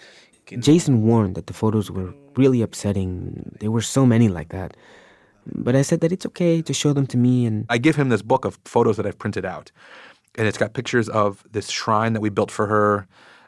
Jason 0.60 1.03
warned 1.03 1.36
that 1.36 1.47
the 1.47 1.53
photos 1.53 1.89
were 1.89 2.13
really 2.36 2.62
upsetting. 2.62 3.55
There 3.60 3.71
were 3.71 3.81
so 3.81 4.05
many 4.05 4.29
like 4.29 4.49
that. 4.49 4.75
But 5.53 5.75
I 5.75 5.84
said 5.84 5.99
that 6.01 6.12
it's 6.12 6.25
okay 6.25 6.62
to 6.63 6.73
show 6.73 6.91
them 6.93 7.05
to 7.08 7.17
me, 7.17 7.45
and 7.45 7.65
I 7.69 7.77
give 7.77 7.95
him 7.95 8.10
this 8.10 8.23
book 8.23 8.45
of 8.45 8.58
photos 8.65 8.97
that 8.97 9.05
I've 9.05 9.19
printed 9.19 9.45
out, 9.45 9.71
and 10.38 10.47
it's 10.47 10.58
got 10.58 10.73
pictures 10.73 11.08
of 11.10 11.43
this 11.51 11.69
shrine 11.69 12.13
that 12.13 12.21
we 12.21 12.29
built 12.29 12.49
for 12.49 12.65
her 12.65 13.08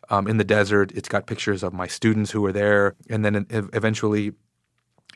um, 0.10 0.28
in 0.28 0.38
the 0.38 0.44
desert. 0.44 0.92
It's 0.94 1.10
got 1.10 1.26
pictures 1.26 1.64
of 1.64 1.74
my 1.74 1.88
students 1.88 2.30
who 2.30 2.42
were 2.42 2.54
there, 2.54 2.96
and 3.10 3.26
then 3.26 3.48
eventually, 3.74 4.34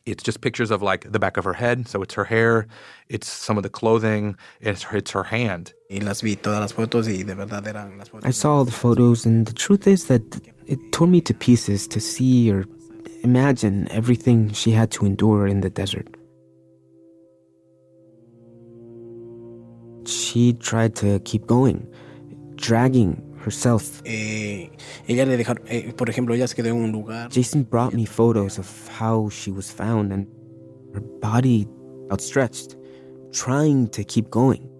It's 0.05 0.23
just 0.23 0.41
pictures 0.41 0.71
of 0.71 0.81
like 0.81 1.11
the 1.11 1.19
back 1.19 1.37
of 1.37 1.43
her 1.43 1.53
head. 1.53 1.87
So 1.87 2.01
it's 2.01 2.15
her 2.15 2.25
hair, 2.25 2.65
it's 3.07 3.27
some 3.27 3.57
of 3.57 3.63
the 3.63 3.69
clothing, 3.69 4.35
it's 4.59 4.83
her, 4.83 4.97
it's 4.97 5.11
her 5.11 5.23
hand. 5.23 5.73
I 8.25 8.31
saw 8.31 8.55
all 8.57 8.65
the 8.65 8.71
photos, 8.71 9.25
and 9.25 9.45
the 9.45 9.53
truth 9.53 9.85
is 9.87 10.05
that 10.05 10.23
it 10.71 10.79
tore 10.93 11.07
me 11.07 11.19
to 11.19 11.33
pieces 11.33 11.85
to 11.85 11.99
see 11.99 12.49
or 12.49 12.65
imagine 13.23 13.87
everything 13.91 14.51
she 14.53 14.71
had 14.71 14.89
to 14.89 15.05
endure 15.05 15.45
in 15.45 15.59
the 15.59 15.69
desert. 15.69 16.07
She 20.05 20.53
tried 20.53 20.95
to 20.95 21.19
keep 21.25 21.45
going, 21.45 21.85
dragging 22.55 23.21
herself. 23.43 24.01
Eh, 24.05 24.69
ella 25.09 25.25
le 25.25 25.35
dejaron, 25.35 25.61
eh, 25.67 25.91
por 25.91 26.07
ejemplo, 26.07 26.33
ella 26.33 26.47
se 26.47 26.55
quedó 26.55 26.69
en 26.69 26.77
un 26.77 26.91
lugar. 26.93 27.29
Jason 27.29 27.63
brought 27.63 27.93
me 27.93 28.05
photos 28.05 28.57
of 28.57 28.87
how 28.87 29.29
she 29.29 29.51
was 29.51 29.69
found 29.69 30.13
and 30.13 30.25
her 30.93 31.01
body 31.21 31.67
outstretched, 32.11 32.77
trying 33.33 33.89
to 33.89 34.05
keep 34.05 34.29
going. 34.29 34.70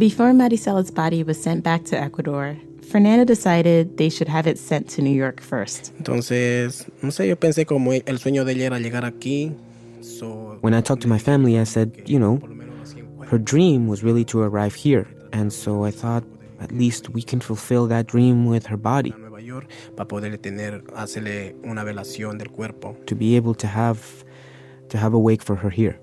Before 0.00 0.32
Maricela's 0.32 0.90
body 0.90 1.22
was 1.22 1.36
sent 1.38 1.62
back 1.62 1.84
to 1.90 2.00
Ecuador, 2.00 2.56
Fernanda 2.90 3.26
decided 3.26 3.98
they 3.98 4.08
should 4.08 4.28
have 4.28 4.46
it 4.46 4.58
sent 4.58 4.88
to 4.96 5.02
New 5.02 5.14
York 5.14 5.42
first. 5.42 5.92
Entonces, 5.98 6.88
no 7.02 7.10
sé, 7.10 7.28
yo 7.28 7.36
pensé 7.36 7.66
como 7.66 7.92
el 7.92 8.18
sueño 8.18 8.46
de 8.46 8.52
ella 8.52 8.64
era 8.68 8.78
llegar 8.78 9.04
aquí. 9.04 9.54
So, 10.00 10.56
When 10.62 10.72
I 10.72 10.80
talked 10.80 11.02
to 11.02 11.08
my 11.08 11.18
family, 11.18 11.58
I 11.58 11.64
said, 11.64 11.92
you 12.06 12.18
know, 12.18 12.40
her 13.26 13.36
dream 13.36 13.88
was 13.88 14.02
really 14.02 14.24
to 14.24 14.40
arrive 14.40 14.74
here. 14.74 15.06
And 15.34 15.52
so 15.52 15.84
I 15.84 15.90
thought, 15.90 16.24
at 16.60 16.72
least 16.72 17.10
we 17.10 17.22
can 17.22 17.40
fulfill 17.40 17.86
that 17.88 18.06
dream 18.06 18.46
with 18.46 18.64
her 18.68 18.78
body. 18.78 19.12
Nueva 19.18 19.42
York 19.42 19.68
para 19.96 20.08
poder 20.08 20.38
tener, 20.38 20.82
hacerle 20.96 21.56
una 21.62 21.84
velación 21.84 22.38
del 22.38 22.48
cuerpo. 22.48 22.96
To 23.04 23.14
be 23.14 23.36
able 23.36 23.54
to 23.56 23.66
have 23.66 24.00
to 24.88 24.96
have 24.96 25.12
a 25.12 25.18
wake 25.18 25.42
for 25.42 25.56
her 25.56 25.68
here. 25.68 26.00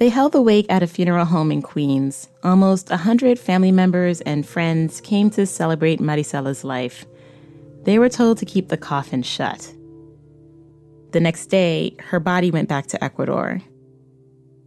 They 0.00 0.08
held 0.08 0.32
the 0.32 0.40
wake 0.40 0.64
at 0.70 0.82
a 0.82 0.86
funeral 0.86 1.26
home 1.26 1.52
in 1.52 1.60
Queens. 1.60 2.30
Almost 2.42 2.90
a 2.90 2.96
hundred 2.96 3.38
family 3.38 3.70
members 3.70 4.22
and 4.22 4.46
friends 4.46 4.98
came 5.02 5.28
to 5.32 5.44
celebrate 5.44 6.00
Maricela's 6.00 6.64
life. 6.64 7.04
They 7.82 7.98
were 7.98 8.08
told 8.08 8.38
to 8.38 8.46
keep 8.46 8.68
the 8.68 8.78
coffin 8.78 9.22
shut. 9.22 9.74
The 11.10 11.20
next 11.20 11.48
day, 11.48 11.96
her 11.98 12.18
body 12.18 12.50
went 12.50 12.66
back 12.66 12.86
to 12.86 13.04
Ecuador. 13.04 13.60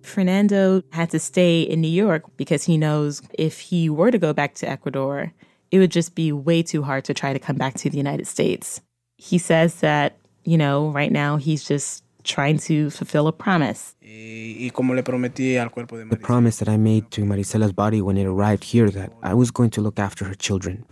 Fernando 0.04 0.84
had 0.91 1.10
to 1.10 1.19
stay 1.19 1.63
in 1.63 1.82
New 1.82 1.88
York 1.88 2.26
because 2.38 2.65
he 2.65 2.78
knows 2.78 3.24
if 3.34 3.60
he 3.60 3.89
were 3.89 4.12
to 4.12 4.19
go 4.19 4.34
back 4.34 4.54
to 4.56 4.69
Ecuador, 4.69 5.34
it 5.72 5.80
would 5.80 5.91
just 5.91 6.13
be 6.13 6.32
way 6.32 6.62
too 6.62 6.84
hard 6.84 7.06
to 7.06 7.13
try 7.15 7.34
to 7.34 7.39
come 7.39 7.56
back 7.56 7.74
to 7.76 7.89
the 7.89 7.98
United 7.98 8.28
States. 8.28 8.82
He 9.17 9.39
says 9.39 9.80
that, 9.80 10.15
you 10.43 10.60
know, 10.60 10.89
right 10.89 11.12
now 11.12 11.38
he's 11.38 11.63
just 11.63 12.02
trying 12.23 12.57
to 12.59 12.89
fulfill 12.89 13.27
a 13.27 13.31
promise. 13.31 13.95
Y 14.01 14.69
como 14.73 14.93
le 14.93 15.03
prometí 15.03 15.57
al 15.57 15.69
cuerpo 15.69 15.97
de 15.97 16.05
The 16.05 16.17
promise 16.17 16.57
that 16.63 16.69
I 16.69 16.77
made 16.77 17.09
to 17.12 17.25
Maricela's 17.25 17.73
body 17.73 18.01
when 18.01 18.17
it 18.17 18.25
arrived 18.25 18.63
here 18.63 18.89
that 18.89 19.12
I 19.21 19.33
was 19.33 19.51
going 19.51 19.69
to 19.71 19.81
look 19.81 19.99
after 19.99 20.25
her 20.25 20.36
children. 20.36 20.86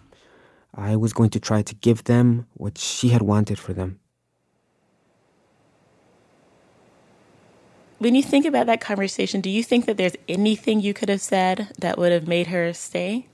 I 0.73 0.95
was 0.95 1.13
going 1.13 1.29
to 1.31 1.39
try 1.39 1.61
to 1.63 1.75
give 1.75 2.05
them 2.05 2.47
what 2.53 2.77
she 2.77 3.09
had 3.09 3.21
wanted 3.21 3.59
for 3.59 3.73
them. 3.73 3.99
When 7.99 8.15
you 8.15 8.23
think 8.23 8.45
about 8.45 8.65
that 8.65 8.81
conversation, 8.81 9.41
do 9.41 9.49
you 9.49 9.63
think 9.63 9.85
that 9.85 9.97
there's 9.97 10.15
anything 10.27 10.79
you 10.79 10.93
could 10.93 11.09
have 11.09 11.21
said 11.21 11.67
that 11.77 11.99
would 11.99 12.11
have 12.11 12.27
made 12.27 12.47
her 12.47 12.73
stay? 12.73 13.27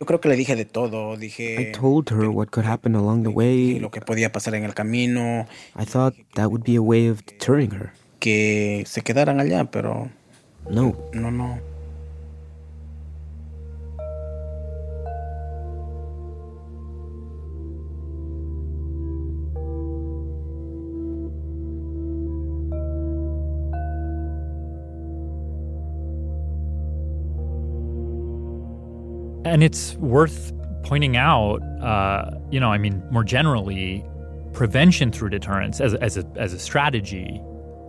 Yo 0.00 0.06
creo 0.06 0.20
que 0.20 0.28
le 0.28 0.36
dije 0.36 0.56
de 0.56 0.64
todo. 0.64 1.16
Dije 1.16 1.60
I 1.60 1.72
told 1.72 2.10
her 2.10 2.28
what 2.28 2.48
could 2.50 2.66
happen 2.66 2.94
along 2.94 3.22
the 3.22 3.28
way. 3.28 3.78
lo 3.78 3.90
que 3.90 4.00
podía 4.00 4.32
pasar 4.32 4.54
en 4.54 4.64
el 4.64 4.74
camino. 4.74 5.46
I 5.78 5.84
thought 5.84 6.14
that 6.34 6.46
would 6.46 6.64
be 6.64 6.76
a 6.76 6.82
way 6.82 7.08
of 7.08 7.24
deterring 7.26 7.72
her. 7.72 7.92
Que 8.18 8.84
se 8.86 9.02
quedaran 9.02 9.40
allá, 9.40 9.70
pero 9.70 10.10
No, 10.70 10.96
no, 11.12 11.30
no. 11.30 11.58
And 29.52 29.62
it's 29.62 29.96
worth 29.96 30.50
pointing 30.82 31.18
out, 31.18 31.58
uh, 31.82 32.30
you 32.50 32.58
know, 32.58 32.72
I 32.72 32.78
mean, 32.78 33.02
more 33.10 33.22
generally, 33.22 34.02
prevention 34.54 35.12
through 35.12 35.28
deterrence 35.28 35.78
as, 35.78 35.92
as, 35.96 36.16
a, 36.16 36.26
as 36.36 36.54
a 36.54 36.58
strategy, 36.58 37.38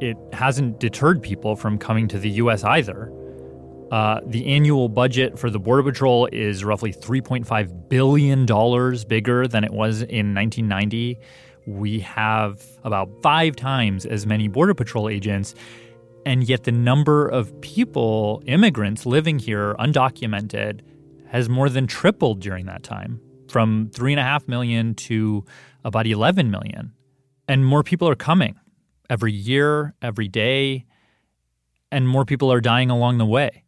it 0.01 0.17
hasn't 0.33 0.81
deterred 0.81 1.21
people 1.21 1.55
from 1.55 1.77
coming 1.77 2.09
to 2.09 2.19
the 2.19 2.31
U.S. 2.31 2.65
either. 2.65 3.13
Uh, 3.93 4.19
the 4.25 4.45
annual 4.47 4.89
budget 4.89 5.39
for 5.39 5.49
the 5.49 5.57
Border 5.57 5.83
Patrol 5.83 6.27
is 6.33 6.65
roughly 6.65 6.91
$3.5 6.91 7.87
billion 7.87 9.07
bigger 9.07 9.47
than 9.47 9.63
it 9.63 9.71
was 9.71 10.01
in 10.01 10.35
1990. 10.35 11.17
We 11.65 12.01
have 12.01 12.61
about 12.83 13.09
five 13.21 13.55
times 13.55 14.05
as 14.05 14.27
many 14.27 14.49
Border 14.49 14.73
Patrol 14.73 15.07
agents, 15.07 15.55
and 16.25 16.43
yet 16.43 16.65
the 16.65 16.73
number 16.73 17.29
of 17.29 17.61
people, 17.61 18.43
immigrants 18.47 19.05
living 19.05 19.39
here 19.39 19.75
undocumented, 19.75 20.81
has 21.33 21.49
more 21.49 21.67
than 21.67 21.87
tripled 21.87 22.39
during 22.39 22.67
that 22.67 22.83
time 22.83 23.19
from 23.49 23.89
3.5 23.93 24.47
million 24.47 24.93
to 24.93 25.43
about 25.83 26.05
11 26.05 26.51
million. 26.51 26.93
And 27.47 27.65
more 27.65 27.83
people 27.83 28.07
are 28.07 28.15
coming 28.15 28.55
every 29.09 29.33
year, 29.33 29.95
every 30.01 30.27
day, 30.27 30.85
and 31.91 32.07
more 32.07 32.23
people 32.23 32.53
are 32.53 32.61
dying 32.61 32.91
along 32.91 33.17
the 33.17 33.25
way. 33.25 33.63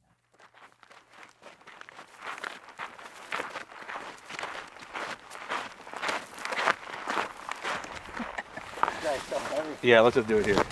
Yeah, 9.81 10.01
let's 10.01 10.15
just 10.15 10.27
do 10.27 10.37
it 10.37 10.45
here. 10.45 10.63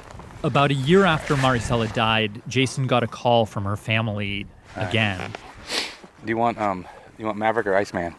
About 0.44 0.72
a 0.72 0.76
year 0.76 1.06
after 1.06 1.36
Maricela 1.36 1.92
died, 1.94 2.42
Jason 2.48 2.88
got 2.88 3.04
a 3.04 3.08
call 3.08 3.46
from 3.46 3.64
her 3.66 3.78
family 3.78 4.46
again. 4.76 5.34
Do 6.24 6.30
you 6.30 6.38
want 6.38 6.58
um 6.58 6.88
you 7.18 7.26
want 7.26 7.38
Maverick 7.38 7.68
or 7.68 7.76
Iceman? 7.76 8.16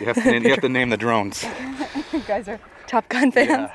You 0.00 0.06
have 0.06 0.22
to, 0.22 0.38
you 0.40 0.50
have 0.50 0.60
to 0.60 0.68
name 0.68 0.90
the 0.90 0.96
drones. 0.96 1.44
you 2.12 2.20
guys 2.20 2.48
are 2.48 2.60
Top 2.86 3.08
Gun 3.08 3.32
fans. 3.32 3.70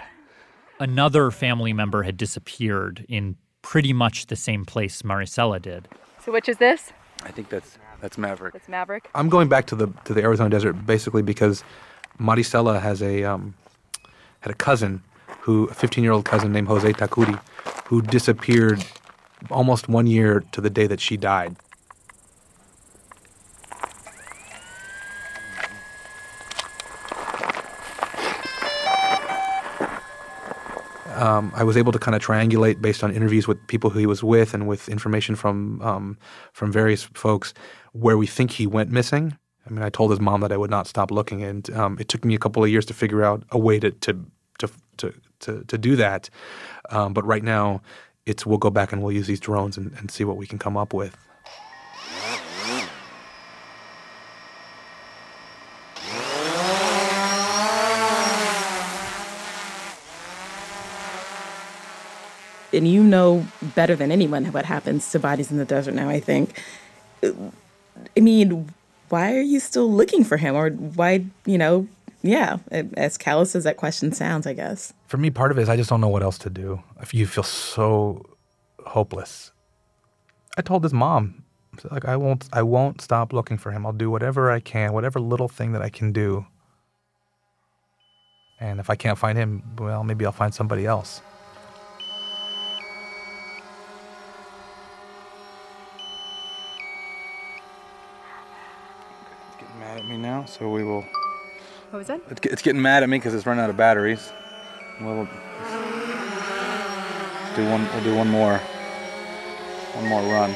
Another 0.79 1.31
family 1.31 1.73
member 1.73 2.03
had 2.03 2.17
disappeared 2.17 3.05
in 3.07 3.35
pretty 3.61 3.93
much 3.93 4.27
the 4.27 4.35
same 4.35 4.65
place 4.65 5.01
Maricela 5.01 5.61
did. 5.61 5.87
So 6.23 6.31
which 6.31 6.47
is 6.49 6.57
this? 6.57 6.91
I 7.23 7.31
think 7.31 7.49
that's 7.49 7.77
that's 8.01 8.17
Maverick. 8.17 8.53
That's 8.53 8.69
Maverick. 8.69 9.09
I'm 9.15 9.29
going 9.29 9.49
back 9.49 9.65
to 9.67 9.75
the 9.75 9.87
to 10.05 10.13
the 10.13 10.21
Arizona 10.21 10.49
desert 10.49 10.73
basically 10.85 11.21
because 11.21 11.63
Maricela 12.19 12.81
has 12.81 13.01
a 13.01 13.23
um, 13.23 13.53
had 14.41 14.51
a 14.51 14.55
cousin 14.55 15.01
who 15.41 15.67
a 15.67 15.73
15 15.73 16.03
year 16.03 16.13
old 16.13 16.25
cousin 16.25 16.51
named 16.53 16.67
Jose 16.67 16.91
Takuri 16.93 17.39
who 17.87 18.01
disappeared 18.01 18.85
almost 19.51 19.89
one 19.89 20.07
year 20.07 20.43
to 20.53 20.61
the 20.61 20.69
day 20.69 20.87
that 20.87 21.01
she 21.01 21.17
died. 21.17 21.55
Um, 31.23 31.53
I 31.55 31.63
was 31.63 31.77
able 31.77 31.93
to 31.93 31.99
kind 31.99 32.15
of 32.15 32.21
triangulate 32.21 32.81
based 32.81 33.01
on 33.01 33.15
interviews 33.15 33.47
with 33.47 33.57
people 33.67 33.89
who 33.89 33.99
he 33.99 34.05
was 34.05 34.21
with 34.21 34.53
and 34.53 34.67
with 34.67 34.89
information 34.89 35.35
from 35.35 35.81
um, 35.81 36.17
from 36.51 36.69
various 36.69 37.03
folks 37.13 37.53
where 37.93 38.17
we 38.17 38.27
think 38.27 38.51
he 38.51 38.67
went 38.67 38.91
missing. 38.91 39.37
I 39.65 39.69
mean, 39.69 39.83
I 39.83 39.89
told 39.89 40.11
his 40.11 40.19
mom 40.19 40.41
that 40.41 40.51
I 40.51 40.57
would 40.57 40.69
not 40.69 40.85
stop 40.85 41.11
looking, 41.11 41.41
and 41.41 41.69
um, 41.69 41.97
it 41.97 42.09
took 42.09 42.25
me 42.25 42.35
a 42.35 42.37
couple 42.37 42.61
of 42.61 42.69
years 42.69 42.85
to 42.87 42.93
figure 42.93 43.23
out 43.23 43.43
a 43.51 43.57
way 43.57 43.79
to 43.79 43.91
to 43.91 44.25
to 44.59 44.67
to 44.97 45.13
to, 45.39 45.63
to 45.63 45.77
do 45.77 45.95
that. 45.95 46.29
Um, 46.89 47.13
but 47.13 47.25
right 47.25 47.43
now, 47.43 47.81
it's 48.25 48.45
we'll 48.45 48.57
go 48.57 48.69
back 48.69 48.91
and 48.91 49.01
we'll 49.01 49.15
use 49.15 49.27
these 49.27 49.39
drones 49.39 49.77
and, 49.77 49.93
and 49.99 50.11
see 50.11 50.25
what 50.25 50.35
we 50.35 50.45
can 50.45 50.59
come 50.59 50.75
up 50.75 50.93
with. 50.93 51.15
And 62.73 62.87
you 62.87 63.03
know 63.03 63.45
better 63.75 63.95
than 63.95 64.11
anyone 64.11 64.45
what 64.45 64.65
happens 64.65 65.11
to 65.11 65.19
bodies 65.19 65.51
in 65.51 65.57
the 65.57 65.65
desert 65.65 65.93
now, 65.93 66.09
I 66.09 66.19
think. 66.19 66.61
I 67.23 68.19
mean, 68.19 68.69
why 69.09 69.35
are 69.35 69.41
you 69.41 69.59
still 69.59 69.91
looking 69.91 70.23
for 70.23 70.37
him? 70.37 70.55
Or 70.55 70.69
why, 70.71 71.25
you 71.45 71.57
know, 71.57 71.87
yeah, 72.23 72.57
as 72.97 73.17
callous 73.17 73.55
as 73.55 73.63
that 73.65 73.77
question 73.77 74.11
sounds, 74.11 74.47
I 74.47 74.53
guess. 74.53 74.93
For 75.07 75.17
me, 75.17 75.29
part 75.29 75.51
of 75.51 75.57
it 75.57 75.61
is 75.61 75.69
I 75.69 75.75
just 75.75 75.89
don't 75.89 76.01
know 76.01 76.07
what 76.07 76.23
else 76.23 76.37
to 76.39 76.49
do. 76.49 76.81
If 77.01 77.13
you 77.13 77.27
feel 77.27 77.43
so 77.43 78.25
hopeless. 78.85 79.51
I 80.57 80.61
told 80.61 80.83
his 80.83 80.93
mom, 80.93 81.43
like 81.91 82.05
I 82.05 82.15
won't 82.15 82.47
I 82.53 82.61
won't 82.63 83.01
stop 83.01 83.33
looking 83.33 83.57
for 83.57 83.71
him. 83.71 83.85
I'll 83.85 83.93
do 83.93 84.09
whatever 84.09 84.51
I 84.51 84.59
can, 84.59 84.93
whatever 84.93 85.19
little 85.19 85.47
thing 85.47 85.71
that 85.73 85.81
I 85.81 85.89
can 85.89 86.11
do. 86.11 86.45
And 88.59 88.79
if 88.79 88.89
I 88.89 88.95
can't 88.95 89.17
find 89.17 89.37
him, 89.37 89.63
well, 89.77 90.03
maybe 90.03 90.25
I'll 90.25 90.31
find 90.31 90.53
somebody 90.53 90.85
else. 90.85 91.21
At 100.03 100.09
me 100.09 100.17
now, 100.17 100.45
so 100.45 100.69
we 100.69 100.83
will. 100.83 101.05
What 101.91 101.99
was 101.99 102.07
that? 102.07 102.21
It's, 102.29 102.61
getting 102.61 102.81
mad 102.81 103.03
at 103.03 103.09
me 103.09 103.17
because 103.17 103.33
it's 103.33 103.45
running 103.45 103.63
out 103.63 103.69
of 103.69 103.77
batteries. 103.77 104.31
We'll 104.99 105.27
do 107.55 107.69
one. 107.69 107.87
We'll 107.93 108.03
do 108.03 108.15
one 108.15 108.27
more. 108.27 108.57
One 108.57 110.07
more 110.07 110.21
run. 110.23 110.55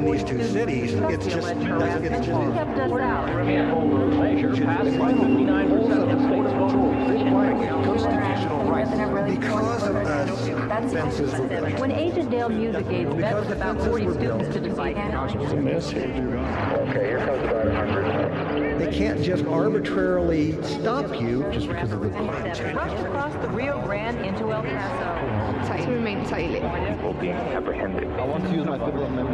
Between 0.00 0.16
these 0.16 0.24
two 0.24 0.42
cities, 0.52 0.92
it's 0.94 1.26
just, 1.26 1.48
it's 1.48 2.26
just. 2.26 2.58
Measure 4.18 4.64
passed 4.64 4.98
by 4.98 5.12
59% 5.12 6.02
of 6.02 6.08
the 6.08 6.18
state's 6.26 6.52
Constitutional 7.84 8.64
rights. 8.70 8.90
Because 9.28 9.82
of 9.82 9.94
the 9.94 10.00
fences. 10.92 11.80
When 11.80 11.92
Agent 11.92 12.30
Dale 12.30 12.48
Music 12.48 12.86
bets 13.18 13.50
about 13.50 13.80
40 13.80 14.12
students 14.14 14.54
to 14.54 14.60
defeat 14.60 14.96
Okay, 16.88 17.06
here 17.06 17.18
comes 17.18 17.42
about 17.42 17.66
100. 17.66 18.27
They 18.78 18.96
can't 18.96 19.22
just 19.22 19.44
arbitrarily 19.46 20.52
stop 20.62 21.20
you 21.20 21.44
just 21.52 21.66
because 21.66 21.90
of 21.90 22.00
the 22.00 22.10
climate 22.10 22.56
change. 22.56 22.76
Rushed 22.76 23.04
across 23.04 23.32
the 23.34 23.48
Rio 23.48 23.82
Grande 23.82 24.24
into 24.24 24.52
El 24.52 24.62
Paso. 24.62 25.84
To 25.84 25.90
remain 25.90 26.24
silent. 26.26 26.62
People 26.96 27.12
being 27.14 27.34
apprehended. 27.34 28.08
I 28.10 28.24
want 28.24 28.44
to 28.44 28.54
use 28.54 28.66
my 28.66 28.78
Fifth 28.78 28.94
Amendment 28.94 29.28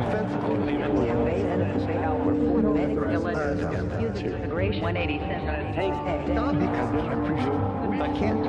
Immigration 4.19 4.83
187. 4.83 6.35
Not 6.35 6.59
because 6.59 6.95
I 6.95 7.13
appreciate 7.13 7.75
I 8.01 8.19
can't. 8.19 8.45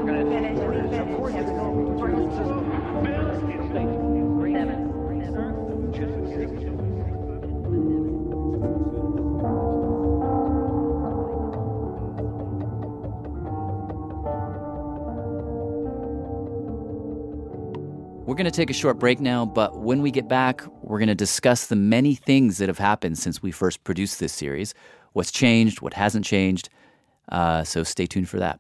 We're 18.36 18.44
going 18.44 18.52
to 18.52 18.58
take 18.58 18.70
a 18.70 18.74
short 18.74 19.00
break 19.00 19.22
now, 19.22 19.46
but 19.46 19.78
when 19.78 20.02
we 20.02 20.12
get 20.12 20.28
back, 20.28 20.62
we're 20.82 21.00
going 21.00 21.08
to 21.08 21.16
discuss 21.16 21.68
the 21.68 21.76
many 21.78 22.16
things 22.16 22.58
that 22.58 22.68
have 22.68 22.80
happened 22.80 23.18
since 23.18 23.42
we 23.42 23.50
first 23.50 23.86
produced 23.86 24.20
this 24.20 24.34
series 24.34 24.74
what's 25.14 25.32
changed, 25.32 25.80
what 25.80 25.94
hasn't 25.94 26.26
changed. 26.26 26.68
Uh, 27.32 27.64
so 27.64 27.82
stay 27.82 28.06
tuned 28.06 28.28
for 28.28 28.38
that. 28.40 28.60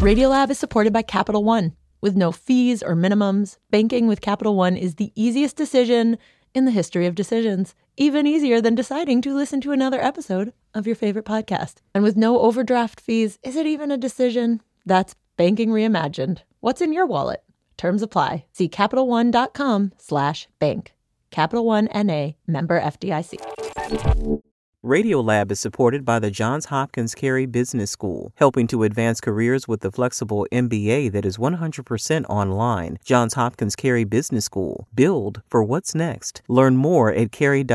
Radiolab 0.00 0.48
is 0.48 0.58
supported 0.58 0.94
by 0.94 1.02
Capital 1.02 1.44
One. 1.44 1.76
With 2.00 2.16
no 2.16 2.32
fees 2.32 2.82
or 2.82 2.96
minimums, 2.96 3.58
banking 3.70 4.06
with 4.06 4.22
Capital 4.22 4.56
One 4.56 4.74
is 4.74 4.94
the 4.94 5.12
easiest 5.14 5.54
decision 5.54 6.16
in 6.54 6.64
the 6.64 6.70
history 6.70 7.04
of 7.04 7.14
decisions, 7.14 7.74
even 7.98 8.26
easier 8.26 8.62
than 8.62 8.74
deciding 8.74 9.20
to 9.20 9.34
listen 9.34 9.60
to 9.60 9.72
another 9.72 10.00
episode 10.00 10.54
of 10.72 10.86
your 10.86 10.96
favorite 10.96 11.26
podcast. 11.26 11.74
And 11.94 12.02
with 12.02 12.16
no 12.16 12.40
overdraft 12.40 13.02
fees, 13.02 13.38
is 13.42 13.54
it 13.54 13.66
even 13.66 13.90
a 13.90 13.98
decision? 13.98 14.62
That's 14.86 15.14
banking 15.36 15.68
reimagined. 15.68 16.38
What's 16.62 16.80
in 16.80 16.92
your 16.92 17.06
wallet? 17.06 17.42
Terms 17.76 18.02
apply. 18.02 18.44
See 18.52 18.68
CapitalOne.com 18.68 19.94
slash 19.98 20.46
bank. 20.60 20.94
Capital 21.32 21.66
One 21.66 21.88
N.A. 21.88 22.36
member 22.46 22.80
FDIC. 22.80 24.40
Radiolab 24.84 25.50
is 25.50 25.58
supported 25.58 26.04
by 26.04 26.20
the 26.20 26.30
Johns 26.30 26.66
Hopkins 26.66 27.16
Carey 27.16 27.46
Business 27.46 27.90
School, 27.90 28.32
helping 28.36 28.68
to 28.68 28.84
advance 28.84 29.20
careers 29.20 29.66
with 29.66 29.80
the 29.80 29.90
flexible 29.90 30.46
MBA 30.52 31.10
that 31.10 31.26
is 31.26 31.36
100% 31.36 32.26
online. 32.28 32.96
Johns 33.04 33.34
Hopkins 33.34 33.74
Carey 33.74 34.04
Business 34.04 34.44
School. 34.44 34.86
Build 34.94 35.42
for 35.48 35.64
what's 35.64 35.96
next. 35.96 36.42
Learn 36.46 36.76
more 36.76 37.12
at 37.12 37.32
carey.jhu.edu. 37.32 37.70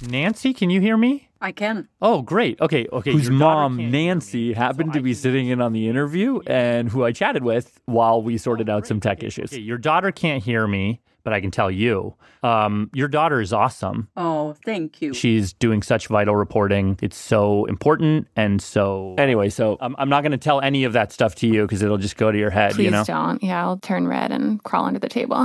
Nancy, 0.00 0.54
can 0.54 0.70
you 0.70 0.80
hear 0.80 0.96
me? 0.96 1.23
I 1.44 1.52
can. 1.52 1.88
Oh, 2.00 2.22
great. 2.22 2.58
Okay, 2.60 2.86
okay. 2.92 3.12
Whose 3.12 3.28
mom, 3.28 3.90
Nancy, 3.90 4.54
happened 4.54 4.94
to 4.94 5.00
be 5.02 5.12
sitting 5.12 5.48
in 5.48 5.60
on 5.60 5.72
the 5.74 5.88
interview 5.88 6.40
and 6.46 6.88
who 6.88 7.04
I 7.04 7.12
chatted 7.12 7.44
with 7.44 7.80
while 7.84 8.22
we 8.22 8.38
sorted 8.38 8.70
out 8.70 8.86
some 8.86 8.98
tech 8.98 9.22
issues. 9.22 9.52
Okay, 9.52 9.60
your 9.60 9.76
daughter 9.78 10.10
can't 10.10 10.42
hear 10.42 10.66
me, 10.66 11.02
but 11.22 11.32
I 11.34 11.40
can 11.42 11.50
tell 11.50 11.70
you. 11.70 12.14
Um, 12.42 12.90
your 12.94 13.08
daughter 13.08 13.40
is 13.42 13.52
awesome. 13.52 14.08
Oh, 14.16 14.54
thank 14.64 15.00
you. 15.02 15.12
She's 15.14 15.52
doing 15.54 15.82
such 15.82 16.08
vital 16.08 16.34
reporting. 16.36 16.98
It's 17.02 17.16
so 17.16 17.64
important. 17.66 18.26
And 18.36 18.60
so, 18.62 19.14
anyway, 19.18 19.48
so 19.50 19.76
I'm, 19.80 19.94
I'm 19.98 20.08
not 20.10 20.22
going 20.22 20.32
to 20.32 20.38
tell 20.38 20.60
any 20.62 20.84
of 20.84 20.92
that 20.94 21.12
stuff 21.12 21.34
to 21.36 21.46
you 21.46 21.62
because 21.62 21.82
it'll 21.82 21.96
just 21.98 22.16
go 22.16 22.30
to 22.32 22.38
your 22.38 22.50
head, 22.50 22.72
Please 22.74 22.84
you 22.84 22.90
know? 22.90 23.04
don't. 23.04 23.42
Yeah, 23.42 23.62
I'll 23.64 23.78
turn 23.78 24.06
red 24.08 24.30
and 24.32 24.62
crawl 24.62 24.84
under 24.86 24.98
the 24.98 25.08
table. 25.08 25.44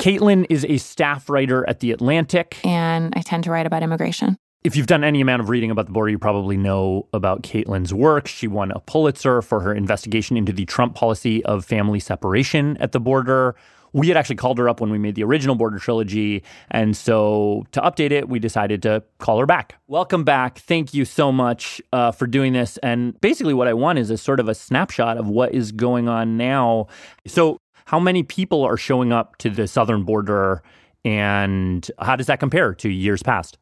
Caitlin 0.00 0.46
is 0.50 0.64
a 0.66 0.78
staff 0.78 1.28
writer 1.28 1.68
at 1.68 1.80
The 1.80 1.92
Atlantic. 1.92 2.58
and 2.64 3.12
I 3.16 3.22
tend 3.22 3.44
to 3.44 3.50
write 3.50 3.66
about 3.66 3.82
immigration. 3.82 4.38
If 4.62 4.76
you've 4.76 4.86
done 4.86 5.04
any 5.04 5.22
amount 5.22 5.40
of 5.40 5.48
reading 5.48 5.70
about 5.70 5.86
the 5.86 5.92
border, 5.92 6.10
you 6.10 6.18
probably 6.18 6.58
know 6.58 7.08
about 7.14 7.42
Caitlin's 7.42 7.94
work. 7.94 8.28
She 8.28 8.46
won 8.46 8.70
a 8.72 8.80
Pulitzer 8.80 9.40
for 9.40 9.60
her 9.60 9.72
investigation 9.72 10.36
into 10.36 10.52
the 10.52 10.66
Trump 10.66 10.94
policy 10.94 11.42
of 11.46 11.64
family 11.64 11.98
separation 11.98 12.76
at 12.76 12.92
the 12.92 13.00
border. 13.00 13.56
We 13.94 14.08
had 14.08 14.18
actually 14.18 14.36
called 14.36 14.58
her 14.58 14.68
up 14.68 14.82
when 14.82 14.90
we 14.90 14.98
made 14.98 15.14
the 15.14 15.24
original 15.24 15.54
border 15.54 15.78
trilogy. 15.78 16.42
And 16.70 16.94
so 16.94 17.64
to 17.72 17.80
update 17.80 18.10
it, 18.10 18.28
we 18.28 18.38
decided 18.38 18.82
to 18.82 19.02
call 19.16 19.38
her 19.38 19.46
back. 19.46 19.76
Welcome 19.88 20.24
back. 20.24 20.58
Thank 20.58 20.92
you 20.92 21.06
so 21.06 21.32
much 21.32 21.80
uh, 21.94 22.12
for 22.12 22.26
doing 22.26 22.52
this. 22.52 22.76
And 22.82 23.18
basically, 23.22 23.54
what 23.54 23.66
I 23.66 23.72
want 23.72 23.98
is 23.98 24.10
a 24.10 24.18
sort 24.18 24.40
of 24.40 24.48
a 24.50 24.54
snapshot 24.54 25.16
of 25.16 25.26
what 25.26 25.54
is 25.54 25.72
going 25.72 26.06
on 26.06 26.36
now. 26.36 26.88
So, 27.26 27.56
how 27.86 27.98
many 27.98 28.24
people 28.24 28.62
are 28.62 28.76
showing 28.76 29.10
up 29.10 29.38
to 29.38 29.48
the 29.48 29.66
southern 29.66 30.04
border? 30.04 30.62
And 31.02 31.90
how 31.98 32.14
does 32.14 32.26
that 32.26 32.40
compare 32.40 32.74
to 32.74 32.90
years 32.90 33.22
past? 33.22 33.56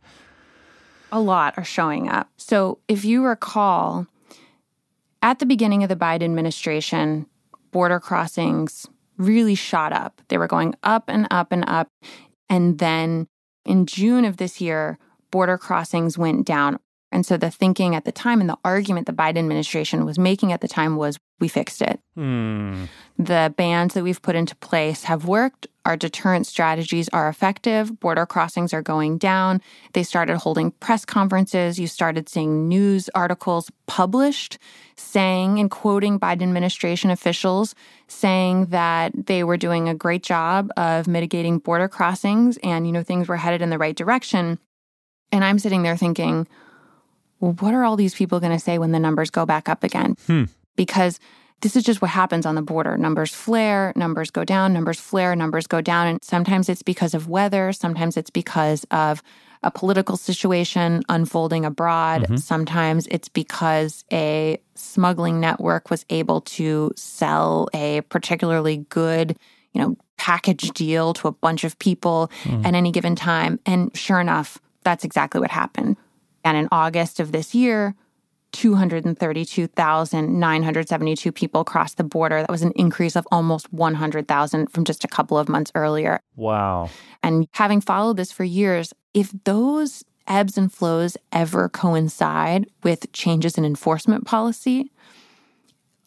A 1.12 1.20
lot 1.20 1.54
are 1.56 1.64
showing 1.64 2.08
up. 2.08 2.28
So, 2.36 2.78
if 2.88 3.04
you 3.04 3.24
recall, 3.24 4.06
at 5.22 5.38
the 5.38 5.46
beginning 5.46 5.82
of 5.82 5.88
the 5.88 5.96
Biden 5.96 6.24
administration, 6.24 7.26
border 7.70 8.00
crossings 8.00 8.86
really 9.16 9.54
shot 9.54 9.92
up. 9.92 10.20
They 10.28 10.38
were 10.38 10.46
going 10.46 10.74
up 10.82 11.04
and 11.08 11.26
up 11.30 11.52
and 11.52 11.64
up. 11.68 11.90
And 12.48 12.78
then 12.78 13.26
in 13.64 13.86
June 13.86 14.24
of 14.24 14.36
this 14.36 14.60
year, 14.60 14.98
border 15.30 15.58
crossings 15.58 16.16
went 16.16 16.46
down. 16.46 16.78
And 17.10 17.24
so 17.24 17.36
the 17.36 17.50
thinking 17.50 17.94
at 17.94 18.04
the 18.04 18.12
time 18.12 18.40
and 18.40 18.50
the 18.50 18.58
argument 18.64 19.06
the 19.06 19.12
Biden 19.12 19.38
administration 19.38 20.04
was 20.04 20.18
making 20.18 20.52
at 20.52 20.60
the 20.60 20.68
time 20.68 20.96
was 20.96 21.18
we 21.40 21.48
fixed 21.48 21.80
it. 21.80 22.00
Hmm. 22.14 22.84
The 23.18 23.54
bans 23.56 23.94
that 23.94 24.04
we've 24.04 24.20
put 24.20 24.36
into 24.36 24.54
place 24.56 25.04
have 25.04 25.24
worked. 25.24 25.66
Our 25.84 25.96
deterrent 25.96 26.46
strategies 26.46 27.08
are 27.10 27.28
effective. 27.28 27.98
Border 27.98 28.26
crossings 28.26 28.74
are 28.74 28.82
going 28.82 29.16
down. 29.16 29.62
They 29.94 30.02
started 30.02 30.36
holding 30.36 30.72
press 30.72 31.04
conferences. 31.04 31.78
You 31.78 31.86
started 31.86 32.28
seeing 32.28 32.68
news 32.68 33.08
articles 33.14 33.70
published 33.86 34.58
saying 34.96 35.58
and 35.58 35.70
quoting 35.70 36.18
Biden 36.18 36.42
administration 36.42 37.10
officials 37.10 37.74
saying 38.08 38.66
that 38.66 39.12
they 39.26 39.44
were 39.44 39.56
doing 39.56 39.88
a 39.88 39.94
great 39.94 40.22
job 40.22 40.70
of 40.76 41.06
mitigating 41.06 41.58
border 41.58 41.88
crossings 41.88 42.58
and, 42.62 42.86
you 42.86 42.92
know, 42.92 43.02
things 43.02 43.28
were 43.28 43.36
headed 43.36 43.62
in 43.62 43.70
the 43.70 43.78
right 43.78 43.96
direction. 43.96 44.58
And 45.30 45.44
I'm 45.44 45.58
sitting 45.58 45.82
there 45.82 45.96
thinking, 45.96 46.46
what 47.38 47.74
are 47.74 47.84
all 47.84 47.96
these 47.96 48.14
people 48.14 48.40
going 48.40 48.52
to 48.52 48.58
say 48.58 48.78
when 48.78 48.92
the 48.92 48.98
numbers 48.98 49.30
go 49.30 49.46
back 49.46 49.68
up 49.68 49.84
again? 49.84 50.16
Hmm. 50.26 50.44
Because 50.76 51.18
this 51.60 51.74
is 51.74 51.82
just 51.82 52.00
what 52.00 52.10
happens 52.10 52.46
on 52.46 52.54
the 52.54 52.62
border. 52.62 52.96
Numbers 52.96 53.34
flare, 53.34 53.92
numbers 53.96 54.30
go 54.30 54.44
down, 54.44 54.72
numbers 54.72 55.00
flare, 55.00 55.34
numbers 55.34 55.66
go 55.66 55.80
down. 55.80 56.06
And 56.06 56.22
sometimes 56.22 56.68
it's 56.68 56.82
because 56.82 57.14
of 57.14 57.28
weather, 57.28 57.72
sometimes 57.72 58.16
it's 58.16 58.30
because 58.30 58.84
of 58.90 59.22
a 59.64 59.70
political 59.72 60.16
situation 60.16 61.02
unfolding 61.08 61.64
abroad. 61.64 62.22
Mm-hmm. 62.22 62.36
Sometimes 62.36 63.08
it's 63.08 63.28
because 63.28 64.04
a 64.12 64.60
smuggling 64.76 65.40
network 65.40 65.90
was 65.90 66.06
able 66.10 66.42
to 66.42 66.92
sell 66.94 67.68
a 67.74 68.02
particularly 68.02 68.86
good, 68.88 69.36
you 69.72 69.80
know, 69.80 69.96
package 70.16 70.70
deal 70.70 71.12
to 71.14 71.26
a 71.26 71.32
bunch 71.32 71.64
of 71.64 71.76
people 71.80 72.30
Mm. 72.44 72.66
at 72.66 72.74
any 72.74 72.92
given 72.92 73.16
time. 73.16 73.58
And 73.66 73.96
sure 73.96 74.20
enough, 74.20 74.58
that's 74.84 75.02
exactly 75.04 75.40
what 75.40 75.50
happened. 75.50 75.96
And 76.48 76.56
in 76.56 76.68
August 76.72 77.20
of 77.20 77.30
this 77.32 77.54
year, 77.54 77.94
232,972 78.52 81.30
people 81.30 81.62
crossed 81.62 81.98
the 81.98 82.04
border. 82.04 82.40
That 82.40 82.48
was 82.48 82.62
an 82.62 82.72
increase 82.74 83.16
of 83.16 83.28
almost 83.30 83.70
100,000 83.70 84.68
from 84.68 84.84
just 84.84 85.04
a 85.04 85.08
couple 85.08 85.36
of 85.36 85.50
months 85.50 85.70
earlier. 85.74 86.20
Wow. 86.36 86.88
And 87.22 87.46
having 87.52 87.82
followed 87.82 88.16
this 88.16 88.32
for 88.32 88.44
years, 88.44 88.94
if 89.12 89.30
those 89.44 90.02
ebbs 90.26 90.56
and 90.56 90.72
flows 90.72 91.18
ever 91.32 91.68
coincide 91.68 92.66
with 92.82 93.12
changes 93.12 93.58
in 93.58 93.66
enforcement 93.66 94.24
policy, 94.24 94.90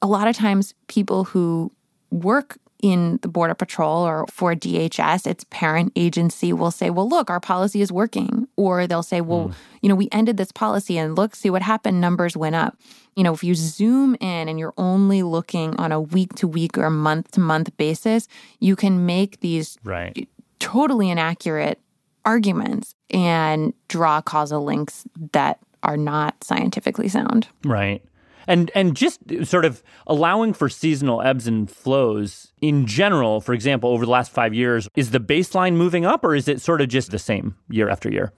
a 0.01 0.07
lot 0.07 0.27
of 0.27 0.35
times 0.35 0.73
people 0.87 1.25
who 1.25 1.71
work 2.09 2.57
in 2.81 3.19
the 3.21 3.27
Border 3.27 3.53
Patrol 3.53 4.03
or 4.03 4.25
for 4.29 4.53
DHS, 4.55 5.27
its 5.27 5.45
parent 5.49 5.91
agency 5.95 6.53
will 6.53 6.71
say, 6.71 6.89
well, 6.89 7.07
look, 7.07 7.29
our 7.29 7.39
policy 7.39 7.81
is 7.81 7.91
working. 7.91 8.47
Or 8.55 8.87
they'll 8.87 9.03
say, 9.03 9.21
well, 9.21 9.47
hmm. 9.47 9.53
you 9.81 9.89
know, 9.89 9.95
we 9.95 10.09
ended 10.11 10.37
this 10.37 10.51
policy 10.51 10.97
and 10.97 11.15
look, 11.15 11.35
see 11.35 11.49
what 11.49 11.61
happened, 11.61 12.01
numbers 12.01 12.35
went 12.35 12.55
up. 12.55 12.77
You 13.15 13.23
know, 13.23 13.33
if 13.33 13.43
you 13.43 13.55
zoom 13.55 14.15
in 14.19 14.47
and 14.47 14.57
you're 14.57 14.73
only 14.77 15.23
looking 15.23 15.75
on 15.77 15.91
a 15.91 15.99
week 15.99 16.33
to 16.35 16.47
week 16.47 16.77
or 16.77 16.89
month 16.89 17.31
to 17.31 17.39
month 17.39 17.75
basis, 17.77 18.27
you 18.59 18.75
can 18.75 19.05
make 19.05 19.41
these 19.41 19.77
Right. 19.83 20.27
totally 20.59 21.09
inaccurate 21.09 21.79
arguments 22.25 22.95
and 23.09 23.73
draw 23.87 24.21
causal 24.21 24.63
links 24.63 25.05
that 25.33 25.59
are 25.83 25.97
not 25.97 26.43
scientifically 26.43 27.09
sound. 27.09 27.47
Right. 27.63 28.03
And 28.47 28.71
and 28.73 28.95
just 28.95 29.19
sort 29.45 29.65
of 29.65 29.83
allowing 30.07 30.53
for 30.53 30.69
seasonal 30.69 31.21
ebbs 31.21 31.47
and 31.47 31.69
flows 31.69 32.51
in 32.61 32.87
general, 32.87 33.41
for 33.41 33.53
example, 33.53 33.89
over 33.89 34.05
the 34.05 34.11
last 34.11 34.31
5 34.31 34.53
years, 34.53 34.87
is 34.95 35.11
the 35.11 35.19
baseline 35.19 35.75
moving 35.75 36.05
up 36.05 36.23
or 36.23 36.35
is 36.35 36.47
it 36.47 36.61
sort 36.61 36.81
of 36.81 36.89
just 36.89 37.11
the 37.11 37.19
same 37.19 37.55
year 37.69 37.89
after 37.89 38.09
year? 38.09 38.33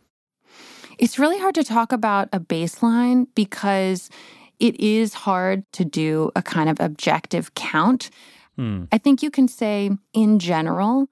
It's 0.99 1.17
really 1.17 1.39
hard 1.39 1.55
to 1.55 1.63
talk 1.63 1.91
about 1.91 2.29
a 2.31 2.39
baseline 2.39 3.27
because 3.35 4.09
it 4.59 4.79
is 4.79 5.13
hard 5.13 5.69
to 5.73 5.85
do 5.85 6.31
a 6.35 6.41
kind 6.41 6.69
of 6.69 6.79
objective 6.79 7.53
count. 7.55 8.09
Hmm. 8.55 8.83
I 8.91 8.97
think 8.97 9.23
you 9.23 9.31
can 9.31 9.47
say, 9.47 9.91
in 10.13 10.39
general, 10.39 11.09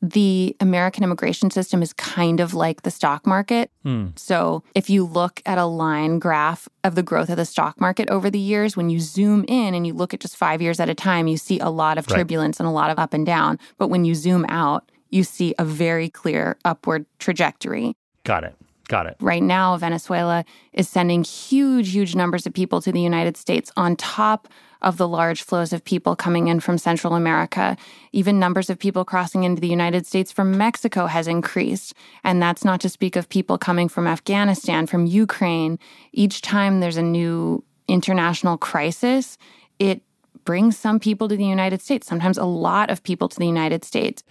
the 0.00 0.56
American 0.60 1.02
immigration 1.02 1.50
system 1.50 1.82
is 1.82 1.92
kind 1.92 2.38
of 2.40 2.54
like 2.54 2.82
the 2.82 2.90
stock 2.90 3.26
market. 3.26 3.70
Hmm. 3.82 4.08
So, 4.16 4.62
if 4.74 4.88
you 4.88 5.04
look 5.04 5.42
at 5.44 5.58
a 5.58 5.64
line 5.64 6.18
graph 6.18 6.68
of 6.84 6.94
the 6.94 7.02
growth 7.02 7.28
of 7.30 7.36
the 7.36 7.44
stock 7.44 7.80
market 7.80 8.08
over 8.08 8.30
the 8.30 8.38
years, 8.38 8.76
when 8.76 8.90
you 8.90 9.00
zoom 9.00 9.44
in 9.48 9.74
and 9.74 9.86
you 9.86 9.92
look 9.94 10.14
at 10.14 10.20
just 10.20 10.36
five 10.36 10.62
years 10.62 10.78
at 10.78 10.88
a 10.88 10.94
time, 10.94 11.26
you 11.26 11.36
see 11.36 11.58
a 11.58 11.68
lot 11.68 11.98
of 11.98 12.08
Right. 12.08 12.18
turbulence 12.18 12.60
and 12.60 12.66
a 12.68 12.72
lot 12.72 12.90
of 12.90 12.98
up 12.98 13.12
and 13.12 13.26
down. 13.26 13.58
But 13.76 13.88
when 13.88 14.04
you 14.04 14.14
zoom 14.14 14.46
out, 14.48 14.90
you 15.10 15.24
see 15.24 15.54
a 15.58 15.64
very 15.64 16.08
clear 16.08 16.56
upward 16.64 17.06
trajectory. 17.18 17.94
Got 18.24 18.44
it. 18.44 18.54
Got 18.88 19.06
it. 19.06 19.16
Right 19.20 19.42
now, 19.42 19.76
Venezuela 19.76 20.44
is 20.72 20.88
sending 20.88 21.24
huge, 21.24 21.90
huge 21.92 22.14
numbers 22.14 22.46
of 22.46 22.54
people 22.54 22.80
to 22.82 22.92
the 22.92 23.00
United 23.00 23.36
States 23.36 23.70
on 23.76 23.96
top 23.96 24.48
of 24.82 24.96
the 24.96 25.08
large 25.08 25.42
flows 25.42 25.72
of 25.72 25.84
people 25.84 26.14
coming 26.14 26.48
in 26.48 26.60
from 26.60 26.78
Central 26.78 27.14
America. 27.14 27.76
Even 28.12 28.38
numbers 28.38 28.70
of 28.70 28.78
people 28.78 29.04
crossing 29.04 29.44
into 29.44 29.60
the 29.60 29.68
United 29.68 30.06
States 30.06 30.30
from 30.30 30.56
Mexico 30.56 31.06
has 31.06 31.26
increased. 31.26 31.94
And 32.24 32.40
that's 32.40 32.64
not 32.64 32.80
to 32.82 32.88
speak 32.88 33.16
of 33.16 33.28
people 33.28 33.58
coming 33.58 33.88
from 33.88 34.06
Afghanistan, 34.06 34.86
from 34.86 35.06
Ukraine. 35.06 35.78
Each 36.12 36.40
time 36.40 36.80
there's 36.80 36.96
a 36.96 37.02
new 37.02 37.64
international 37.88 38.58
crisis, 38.58 39.38
it 39.78 40.02
brings 40.44 40.78
some 40.78 41.00
people 41.00 41.28
to 41.28 41.36
the 41.36 41.44
United 41.44 41.82
States, 41.82 42.06
sometimes 42.06 42.38
a 42.38 42.44
lot 42.44 42.90
of 42.90 43.02
people 43.02 43.28
to 43.28 43.38
the 43.38 43.46
United 43.46 43.84
States. 43.84 44.22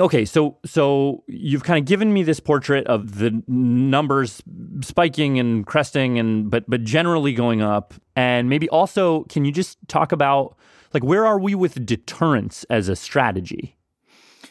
Okay, 0.00 0.24
so 0.24 0.56
so 0.64 1.24
you've 1.26 1.64
kind 1.64 1.78
of 1.78 1.84
given 1.84 2.12
me 2.12 2.22
this 2.22 2.38
portrait 2.38 2.86
of 2.86 3.18
the 3.18 3.42
numbers 3.48 4.40
spiking 4.80 5.40
and 5.40 5.66
cresting 5.66 6.18
and 6.20 6.48
but 6.48 6.64
but 6.68 6.84
generally 6.84 7.32
going 7.32 7.62
up 7.62 7.94
and 8.14 8.48
maybe 8.48 8.68
also 8.68 9.24
can 9.24 9.44
you 9.44 9.50
just 9.50 9.76
talk 9.88 10.12
about 10.12 10.56
like 10.94 11.02
where 11.02 11.26
are 11.26 11.40
we 11.40 11.56
with 11.56 11.84
deterrence 11.84 12.64
as 12.70 12.88
a 12.88 12.94
strategy? 12.94 13.76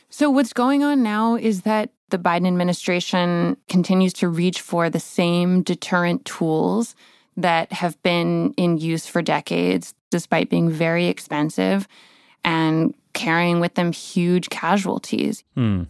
So, 0.10 0.30
what's 0.30 0.54
going 0.54 0.84
on 0.84 1.02
now 1.02 1.36
is 1.36 1.62
that 1.62 1.92
the 2.10 2.18
Biden 2.18 2.48
administration 2.48 3.56
continues 3.70 4.14
to 4.14 4.28
reach 4.28 4.62
for 4.62 4.90
the 4.90 5.00
same 5.00 5.64
deterrent 5.64 6.26
tools 6.26 6.96
that 7.38 7.72
have 7.72 8.02
been 8.04 8.54
in 8.58 8.78
use 8.78 9.06
for 9.08 9.22
decades, 9.22 9.94
despite 10.10 10.50
being 10.50 10.70
very 10.70 11.08
expensive 11.08 11.88
and 12.44 12.94
carrying 13.14 13.60
with 13.60 13.76
them 13.76 13.92
huge 13.92 14.50
casualties. 14.50 15.44
Hmm. 15.56 15.84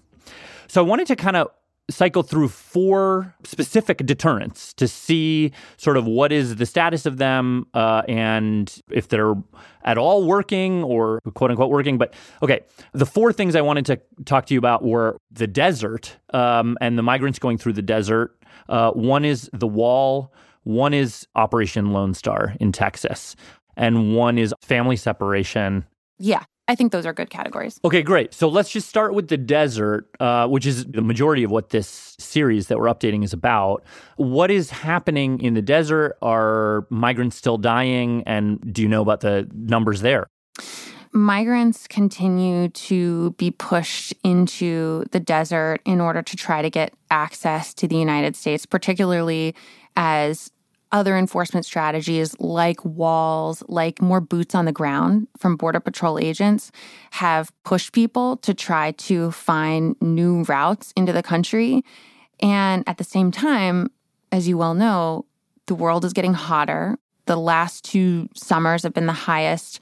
So 0.67 0.81
I 0.81 0.85
wanted 0.85 1.07
to 1.07 1.15
kind 1.15 1.35
of 1.35 1.49
cycle 1.89 2.21
through 2.21 2.49
four 2.49 3.33
specific 3.43 3.99
deterrents 4.05 4.73
to 4.73 4.87
see 4.87 5.51
sort 5.77 5.95
of 5.95 6.05
what 6.05 6.31
is 6.31 6.57
the 6.57 6.65
status 6.65 7.05
of 7.05 7.17
them 7.17 7.65
uh, 7.73 8.01
and 8.09 8.81
if 8.91 9.07
they're 9.07 9.35
at 9.83 9.97
all 9.97 10.25
working 10.25 10.83
or 10.83 11.21
quote 11.33 11.49
unquote 11.49 11.69
working. 11.69 11.97
But 11.97 12.13
okay, 12.43 12.61
the 12.91 13.05
four 13.05 13.31
things 13.31 13.55
I 13.55 13.61
wanted 13.61 13.85
to 13.85 14.01
talk 14.25 14.47
to 14.47 14.53
you 14.53 14.57
about 14.57 14.83
were 14.83 15.17
the 15.31 15.47
desert 15.47 16.17
um, 16.33 16.77
and 16.81 16.97
the 16.97 17.03
migrants 17.03 17.39
going 17.39 17.57
through 17.57 17.73
the 17.73 17.81
desert. 17.81 18.37
Uh, 18.67 18.91
one 18.91 19.23
is 19.23 19.49
the 19.53 19.67
wall. 19.67 20.33
One 20.63 20.93
is 20.93 21.25
Operation 21.35 21.93
Lone 21.93 22.13
Star 22.13 22.53
in 22.59 22.73
Texas, 22.73 23.37
and 23.77 24.13
one 24.13 24.37
is 24.37 24.53
family 24.61 24.97
separation 24.97 25.85
Yeah, 26.19 26.43
I 26.67 26.75
think 26.75 26.91
those 26.91 27.05
are 27.05 27.13
good 27.13 27.29
categories. 27.29 27.79
Okay, 27.85 28.01
great. 28.01 28.33
So 28.33 28.49
let's 28.49 28.69
just 28.69 28.89
start 28.89 29.13
with 29.13 29.29
the 29.29 29.37
desert, 29.37 30.09
uh, 30.19 30.47
which 30.47 30.65
is 30.65 30.85
the 30.85 31.01
majority 31.01 31.43
of 31.43 31.51
what 31.51 31.69
this 31.69 32.15
series 32.19 32.67
that 32.67 32.77
we're 32.77 32.87
updating 32.87 33.23
is 33.23 33.31
about. 33.31 33.83
What 34.17 34.51
is 34.51 34.69
happening 34.69 35.39
in 35.39 35.53
the 35.53 35.61
desert? 35.61 36.17
Are 36.21 36.85
migrants 36.89 37.37
still 37.37 37.57
dying? 37.57 38.23
And 38.25 38.73
do 38.73 38.81
you 38.81 38.89
know 38.89 39.01
about 39.01 39.21
the 39.21 39.49
numbers 39.53 40.01
there? 40.01 40.27
Migrants 41.13 41.87
continue 41.87 42.67
to 42.69 43.31
be 43.37 43.49
pushed 43.51 44.13
into 44.23 45.05
the 45.11 45.19
desert 45.19 45.79
in 45.85 46.01
order 46.01 46.21
to 46.21 46.35
try 46.35 46.61
to 46.61 46.69
get 46.69 46.93
access 47.09 47.73
to 47.75 47.87
the 47.87 47.95
United 47.95 48.35
States, 48.35 48.65
particularly 48.65 49.55
as 49.95 50.51
other 50.91 51.17
enforcement 51.17 51.65
strategies 51.65 52.39
like 52.39 52.83
walls, 52.85 53.63
like 53.67 54.01
more 54.01 54.21
boots 54.21 54.55
on 54.55 54.65
the 54.65 54.71
ground 54.71 55.27
from 55.37 55.55
Border 55.55 55.79
Patrol 55.79 56.19
agents 56.19 56.71
have 57.11 57.51
pushed 57.63 57.93
people 57.93 58.37
to 58.37 58.53
try 58.53 58.91
to 58.91 59.31
find 59.31 59.95
new 60.01 60.43
routes 60.43 60.93
into 60.95 61.11
the 61.11 61.23
country. 61.23 61.83
And 62.39 62.83
at 62.87 62.97
the 62.97 63.03
same 63.03 63.31
time, 63.31 63.91
as 64.31 64.47
you 64.47 64.57
well 64.57 64.73
know, 64.73 65.25
the 65.67 65.75
world 65.75 66.05
is 66.05 66.13
getting 66.13 66.33
hotter. 66.33 66.97
The 67.25 67.37
last 67.37 67.83
two 67.83 68.29
summers 68.33 68.83
have 68.83 68.93
been 68.93 69.05
the 69.05 69.13
highest 69.13 69.81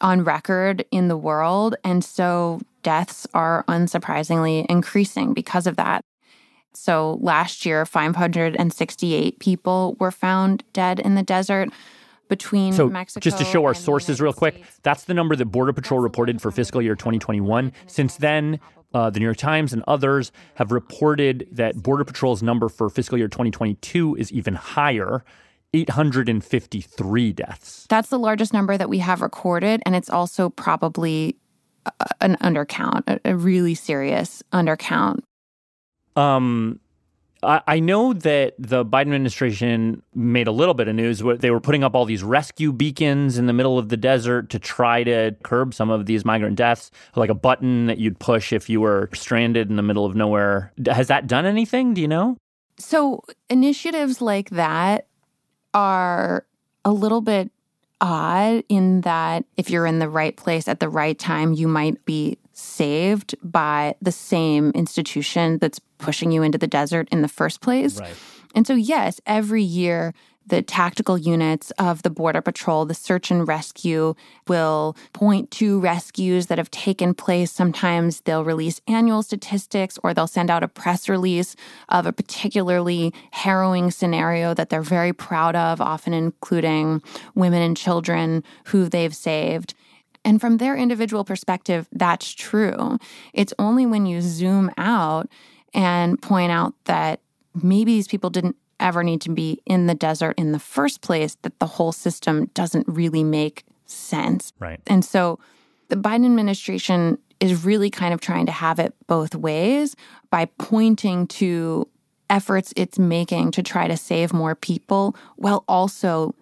on 0.00 0.24
record 0.24 0.84
in 0.90 1.08
the 1.08 1.16
world. 1.16 1.76
And 1.84 2.04
so 2.04 2.60
deaths 2.82 3.26
are 3.32 3.64
unsurprisingly 3.68 4.66
increasing 4.68 5.32
because 5.32 5.66
of 5.66 5.76
that. 5.76 6.04
So 6.74 7.18
last 7.20 7.66
year, 7.66 7.84
568 7.84 9.38
people 9.38 9.96
were 10.00 10.10
found 10.10 10.64
dead 10.72 11.00
in 11.00 11.14
the 11.14 11.22
desert 11.22 11.68
between 12.28 12.72
So, 12.72 12.88
Mexico. 12.88 13.22
just 13.22 13.38
to 13.38 13.44
show 13.44 13.64
our 13.66 13.74
sources 13.74 14.20
real 14.20 14.32
quick, 14.32 14.64
that's 14.82 15.04
the 15.04 15.14
number 15.14 15.36
that 15.36 15.46
Border 15.46 15.72
Patrol 15.72 16.00
reported 16.00 16.40
for 16.40 16.50
fiscal 16.50 16.80
year 16.80 16.94
2021. 16.94 17.72
Since 17.86 18.16
then, 18.16 18.58
uh, 18.94 19.10
the 19.10 19.20
New 19.20 19.26
York 19.26 19.36
Times 19.36 19.72
and 19.72 19.82
others 19.86 20.32
have 20.54 20.72
reported 20.72 21.46
that 21.52 21.82
Border 21.82 22.04
Patrol's 22.04 22.42
number 22.42 22.68
for 22.68 22.88
fiscal 22.88 23.18
year 23.18 23.28
2022 23.28 24.16
is 24.16 24.32
even 24.32 24.54
higher 24.54 25.24
853 25.74 27.32
deaths. 27.32 27.86
That's 27.88 28.08
the 28.08 28.18
largest 28.18 28.52
number 28.52 28.76
that 28.76 28.88
we 28.88 28.98
have 28.98 29.22
recorded, 29.22 29.82
and 29.86 29.94
it's 29.94 30.10
also 30.10 30.50
probably 30.50 31.36
an 32.20 32.36
undercount, 32.36 33.20
a 33.24 33.36
really 33.36 33.74
serious 33.74 34.42
undercount. 34.52 35.20
Um, 36.16 36.80
I 37.44 37.80
know 37.80 38.12
that 38.12 38.54
the 38.56 38.84
Biden 38.84 39.00
administration 39.00 40.00
made 40.14 40.46
a 40.46 40.52
little 40.52 40.74
bit 40.74 40.86
of 40.86 40.94
news 40.94 41.20
they 41.40 41.50
were 41.50 41.60
putting 41.60 41.82
up 41.82 41.92
all 41.96 42.04
these 42.04 42.22
rescue 42.22 42.72
beacons 42.72 43.36
in 43.36 43.46
the 43.46 43.52
middle 43.52 43.80
of 43.80 43.88
the 43.88 43.96
desert 43.96 44.48
to 44.50 44.60
try 44.60 45.02
to 45.02 45.34
curb 45.42 45.74
some 45.74 45.90
of 45.90 46.06
these 46.06 46.24
migrant 46.24 46.54
deaths, 46.54 46.92
like 47.16 47.30
a 47.30 47.34
button 47.34 47.86
that 47.86 47.98
you'd 47.98 48.20
push 48.20 48.52
if 48.52 48.70
you 48.70 48.80
were 48.80 49.10
stranded 49.12 49.70
in 49.70 49.74
the 49.74 49.82
middle 49.82 50.04
of 50.04 50.14
nowhere. 50.14 50.72
Has 50.86 51.08
that 51.08 51.26
done 51.26 51.44
anything? 51.44 51.94
Do 51.94 52.00
you 52.00 52.06
know? 52.06 52.36
So, 52.78 53.24
initiatives 53.50 54.20
like 54.20 54.50
that 54.50 55.08
are 55.74 56.46
a 56.84 56.92
little 56.92 57.22
bit 57.22 57.50
odd 58.00 58.62
in 58.68 59.00
that 59.00 59.44
if 59.56 59.68
you're 59.68 59.86
in 59.86 59.98
the 59.98 60.08
right 60.08 60.36
place 60.36 60.68
at 60.68 60.78
the 60.78 60.88
right 60.88 61.18
time, 61.18 61.54
you 61.54 61.66
might 61.66 62.04
be 62.04 62.38
saved 62.52 63.34
by 63.42 63.94
the 64.00 64.12
same 64.12 64.70
institution 64.70 65.58
that's 65.58 65.78
pushing 65.98 66.30
you 66.30 66.42
into 66.42 66.58
the 66.58 66.66
desert 66.66 67.08
in 67.10 67.22
the 67.22 67.28
first 67.28 67.60
place. 67.60 67.98
Right. 67.98 68.14
And 68.54 68.66
so, 68.66 68.74
yes, 68.74 69.20
every 69.26 69.62
year, 69.62 70.12
the 70.46 70.62
tactical 70.62 71.16
units 71.16 71.70
of 71.72 72.02
the 72.02 72.10
Border 72.10 72.40
Patrol, 72.40 72.84
the 72.84 72.94
search 72.94 73.30
and 73.30 73.46
rescue, 73.46 74.14
will 74.48 74.96
point 75.12 75.50
to 75.52 75.78
rescues 75.80 76.46
that 76.46 76.58
have 76.58 76.70
taken 76.70 77.14
place. 77.14 77.52
Sometimes 77.52 78.22
they'll 78.22 78.44
release 78.44 78.80
annual 78.88 79.22
statistics 79.22 79.98
or 80.02 80.12
they'll 80.12 80.26
send 80.26 80.50
out 80.50 80.62
a 80.62 80.68
press 80.68 81.08
release 81.08 81.54
of 81.88 82.06
a 82.06 82.12
particularly 82.12 83.14
harrowing 83.30 83.90
scenario 83.90 84.52
that 84.54 84.68
they're 84.68 84.82
very 84.82 85.12
proud 85.12 85.54
of, 85.54 85.80
often 85.80 86.12
including 86.12 87.02
women 87.34 87.62
and 87.62 87.76
children 87.76 88.42
who 88.64 88.88
they've 88.88 89.14
saved. 89.14 89.74
And 90.24 90.40
from 90.40 90.58
their 90.58 90.76
individual 90.76 91.24
perspective, 91.24 91.88
that's 91.92 92.32
true. 92.32 92.98
It's 93.32 93.52
only 93.58 93.86
when 93.86 94.06
you 94.06 94.20
zoom 94.20 94.70
out 94.76 95.28
and 95.74 96.20
point 96.20 96.52
out 96.52 96.74
that 96.84 97.20
maybe 97.54 97.94
these 97.94 98.08
people 98.08 98.30
didn't 98.30 98.56
ever 98.78 99.02
need 99.02 99.20
to 99.22 99.30
be 99.30 99.60
in 99.66 99.86
the 99.86 99.94
desert 99.94 100.34
in 100.38 100.52
the 100.52 100.58
first 100.58 101.00
place 101.00 101.36
that 101.42 101.58
the 101.58 101.66
whole 101.66 101.92
system 101.92 102.46
doesn't 102.54 102.86
really 102.88 103.24
make 103.24 103.64
sense. 103.86 104.52
Right. 104.58 104.80
And 104.86 105.04
so 105.04 105.38
the 105.88 105.96
Biden 105.96 106.24
administration 106.24 107.18
is 107.40 107.64
really 107.64 107.90
kind 107.90 108.14
of 108.14 108.20
trying 108.20 108.46
to 108.46 108.52
have 108.52 108.78
it 108.78 108.94
both 109.06 109.34
ways 109.34 109.96
by 110.30 110.46
pointing 110.58 111.26
to 111.26 111.88
efforts 112.30 112.72
it's 112.76 112.98
making 112.98 113.50
to 113.50 113.62
try 113.62 113.86
to 113.86 113.96
save 113.96 114.32
more 114.32 114.54
people 114.54 115.14
while 115.36 115.64
also 115.68 116.34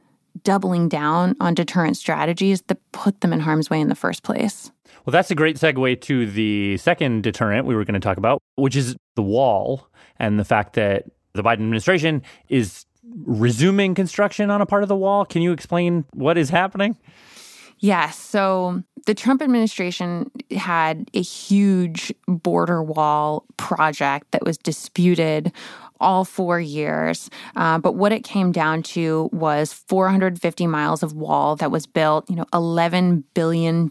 doubling 0.43 0.89
down 0.89 1.37
on 1.41 1.55
deterrent 1.55 1.97
strategies 1.97 2.62
that 2.62 2.78
put 2.93 3.20
them 3.20 3.33
in 3.33 3.41
harm's 3.41 3.70
way 3.70 3.81
in 3.81 3.89
the 3.89 3.95
first 3.95 4.22
place. 4.22 4.70
Well, 5.05 5.12
that's 5.12 5.31
a 5.31 5.35
great 5.35 5.57
segue 5.57 6.01
to 6.03 6.26
the 6.26 6.76
second 6.76 7.22
deterrent 7.22 7.66
we 7.66 7.74
were 7.74 7.85
going 7.85 7.95
to 7.95 8.01
talk 8.01 8.18
about, 8.18 8.43
which 8.57 8.76
is 8.76 8.97
the 9.16 9.22
wall 9.22 9.89
and 10.18 10.39
the 10.39 10.45
fact 10.45 10.74
that 10.74 11.05
the 11.33 11.43
Biden 11.43 11.55
administration 11.55 12.22
is 12.49 12.85
resuming 13.24 13.95
construction 13.95 14.51
on 14.51 14.61
a 14.61 14.66
part 14.66 14.83
of 14.83 14.89
the 14.89 14.97
wall. 14.97 15.24
Can 15.24 15.43
you 15.43 15.53
explain 15.53 16.05
what 16.12 16.37
is 16.37 16.51
happening? 16.51 16.97
Yes. 17.78 18.18
So 18.18 18.83
the 19.07 19.14
Trump 19.14 19.41
administration 19.41 20.31
had 20.51 21.11
a 21.14 21.22
huge 21.22 22.12
border 22.28 22.83
wall 22.83 23.47
project 23.57 24.31
that 24.33 24.45
was 24.45 24.59
disputed 24.59 25.53
all 26.01 26.24
four 26.24 26.61
years. 26.61 27.30
Uh, 27.57 27.78
but 27.78 27.94
what 27.94 28.12
it 28.12 28.24
came 28.24 28.53
down 28.53 28.82
to 28.82 29.28
was 29.32 29.72
450 29.72 30.66
miles 30.66 31.03
of 31.03 31.12
wall 31.14 31.57
that 31.57 31.70
was 31.70 31.86
built, 31.86 32.28
you 32.28 32.36
know, 32.36 32.46
$11 32.53 33.24
billion 33.34 33.90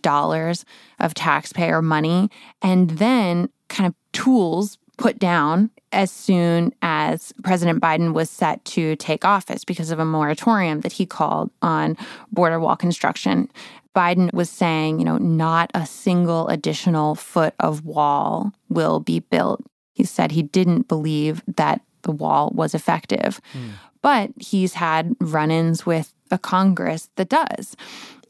of 1.00 1.14
taxpayer 1.14 1.82
money, 1.82 2.30
and 2.62 2.92
then 2.92 3.50
kind 3.68 3.88
of 3.88 3.94
tools 4.12 4.78
put 4.98 5.18
down 5.18 5.72
as 5.92 6.12
soon 6.12 6.74
as 6.82 7.34
President 7.44 7.82
Biden 7.82 8.14
was 8.14 8.30
set 8.30 8.64
to 8.66 8.96
take 8.98 9.24
office 9.26 9.64
because 9.64 9.92
of 9.92 10.00
a 10.00 10.06
moratorium 10.06 10.82
that 10.82 10.92
he 10.92 11.06
called 11.06 11.50
on 11.62 11.98
border 12.32 12.60
wall 12.60 12.76
construction. 12.76 13.50
Biden 13.96 14.32
was 14.34 14.50
saying, 14.50 15.00
you 15.00 15.06
know, 15.06 15.18
not 15.18 15.72
a 15.74 15.86
single 15.86 16.48
additional 16.48 17.16
foot 17.16 17.54
of 17.60 17.86
wall 17.86 18.54
will 18.70 19.00
be 19.00 19.20
built. 19.20 19.64
He 19.94 20.04
said 20.04 20.32
he 20.32 20.44
didn't 20.44 20.88
believe 20.88 21.42
that 21.56 21.82
the 22.04 22.12
wall 22.12 22.52
was 22.54 22.74
effective. 22.74 23.42
Mm. 23.54 23.72
But 24.02 24.32
he's 24.38 24.74
had 24.74 25.14
run 25.20 25.52
ins 25.52 25.86
with 25.86 26.14
a 26.32 26.38
Congress 26.38 27.10
that 27.16 27.30
does. 27.30 27.76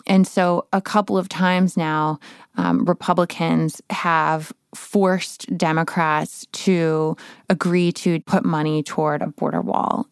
And 0.07 0.25
so, 0.25 0.65
a 0.73 0.81
couple 0.81 1.17
of 1.17 1.29
times 1.29 1.77
now, 1.77 2.19
um, 2.57 2.83
Republicans 2.85 3.81
have 3.91 4.51
forced 4.73 5.55
Democrats 5.57 6.47
to 6.51 7.15
agree 7.49 7.91
to 7.91 8.19
put 8.21 8.43
money 8.43 8.81
toward 8.81 9.21
a 9.21 9.27
border 9.27 9.61
wall 9.61 10.07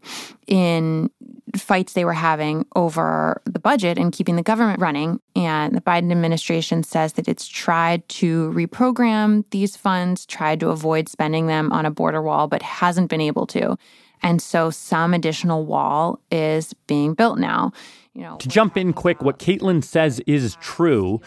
in 0.45 1.10
fights 1.56 1.93
they 1.93 2.06
were 2.06 2.14
having 2.14 2.66
over 2.76 3.41
the 3.45 3.60
budget 3.60 3.98
and 3.98 4.12
keeping 4.12 4.36
the 4.36 4.43
government 4.43 4.80
running. 4.80 5.20
And 5.36 5.76
the 5.76 5.82
Biden 5.82 6.12
administration 6.12 6.84
says 6.84 7.14
that 7.14 7.28
it's 7.28 7.48
tried 7.48 8.08
to 8.10 8.52
reprogram 8.52 9.50
these 9.52 9.78
funds, 9.78 10.26
tried 10.26 10.60
to 10.60 10.70
avoid 10.70 11.10
spending 11.10 11.48
them 11.48 11.72
on 11.72 11.86
a 11.86 11.91
border 11.91 12.22
wall, 12.22 12.48
but 12.48 12.62
hasn't 12.62 13.10
been 13.10 13.22
able 13.22 13.48
to. 13.48 13.78
And 14.24 14.41
so 14.41 14.70
some 14.70 15.14
additional 15.14 15.66
wall 15.66 16.20
is 16.32 16.74
being 16.88 17.14
built 17.14 17.39
now. 17.39 17.72
You 18.14 18.24
know, 18.24 18.38
to 18.38 18.48
jump 18.48 18.76
in 18.76 18.93
quick, 18.93 19.22
what 19.22 19.38
Caitlin 19.38 19.84
says 19.84 20.20
is 20.26 20.58
true. 20.60 21.22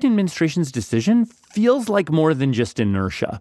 The 0.00 0.08
administration's 0.08 0.70
decision 0.70 1.24
feels 1.24 1.88
like 1.88 2.10
more 2.10 2.34
than 2.34 2.52
just 2.52 2.78
inertia. 2.78 3.40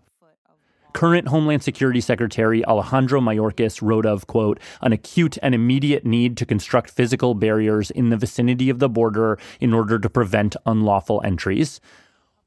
Current 0.93 1.27
Homeland 1.27 1.63
Security 1.63 1.99
Secretary 1.99 2.63
Alejandro 2.65 3.19
Mayorkas 3.19 3.81
wrote 3.81 4.05
of, 4.05 4.27
quote, 4.27 4.59
an 4.81 4.93
acute 4.93 5.37
and 5.41 5.55
immediate 5.55 6.05
need 6.05 6.37
to 6.37 6.45
construct 6.45 6.91
physical 6.91 7.33
barriers 7.33 7.89
in 7.91 8.09
the 8.09 8.17
vicinity 8.17 8.69
of 8.69 8.79
the 8.79 8.89
border 8.89 9.39
in 9.59 9.73
order 9.73 9.97
to 9.97 10.09
prevent 10.09 10.55
unlawful 10.65 11.21
entries. 11.25 11.81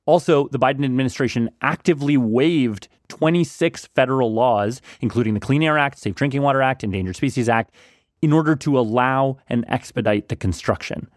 Also, 0.07 0.47
the 0.49 0.59
Biden 0.59 0.84
administration 0.84 1.51
actively 1.61 2.16
waived 2.16 2.86
26 3.09 3.86
federal 3.86 4.32
laws, 4.32 4.80
including 5.01 5.34
the 5.34 5.40
Clean 5.40 5.62
Air 5.62 5.76
Act, 5.76 5.99
Safe 5.99 6.14
Drinking 6.14 6.42
Water 6.42 6.62
Act, 6.62 6.84
Endangered 6.84 7.16
Species 7.16 7.49
Act, 7.49 7.74
in 8.22 8.32
order 8.32 8.55
to 8.55 8.78
allow 8.78 9.38
and 9.49 9.64
expedite 9.68 10.28
the 10.28 10.36
construction. 10.36 11.09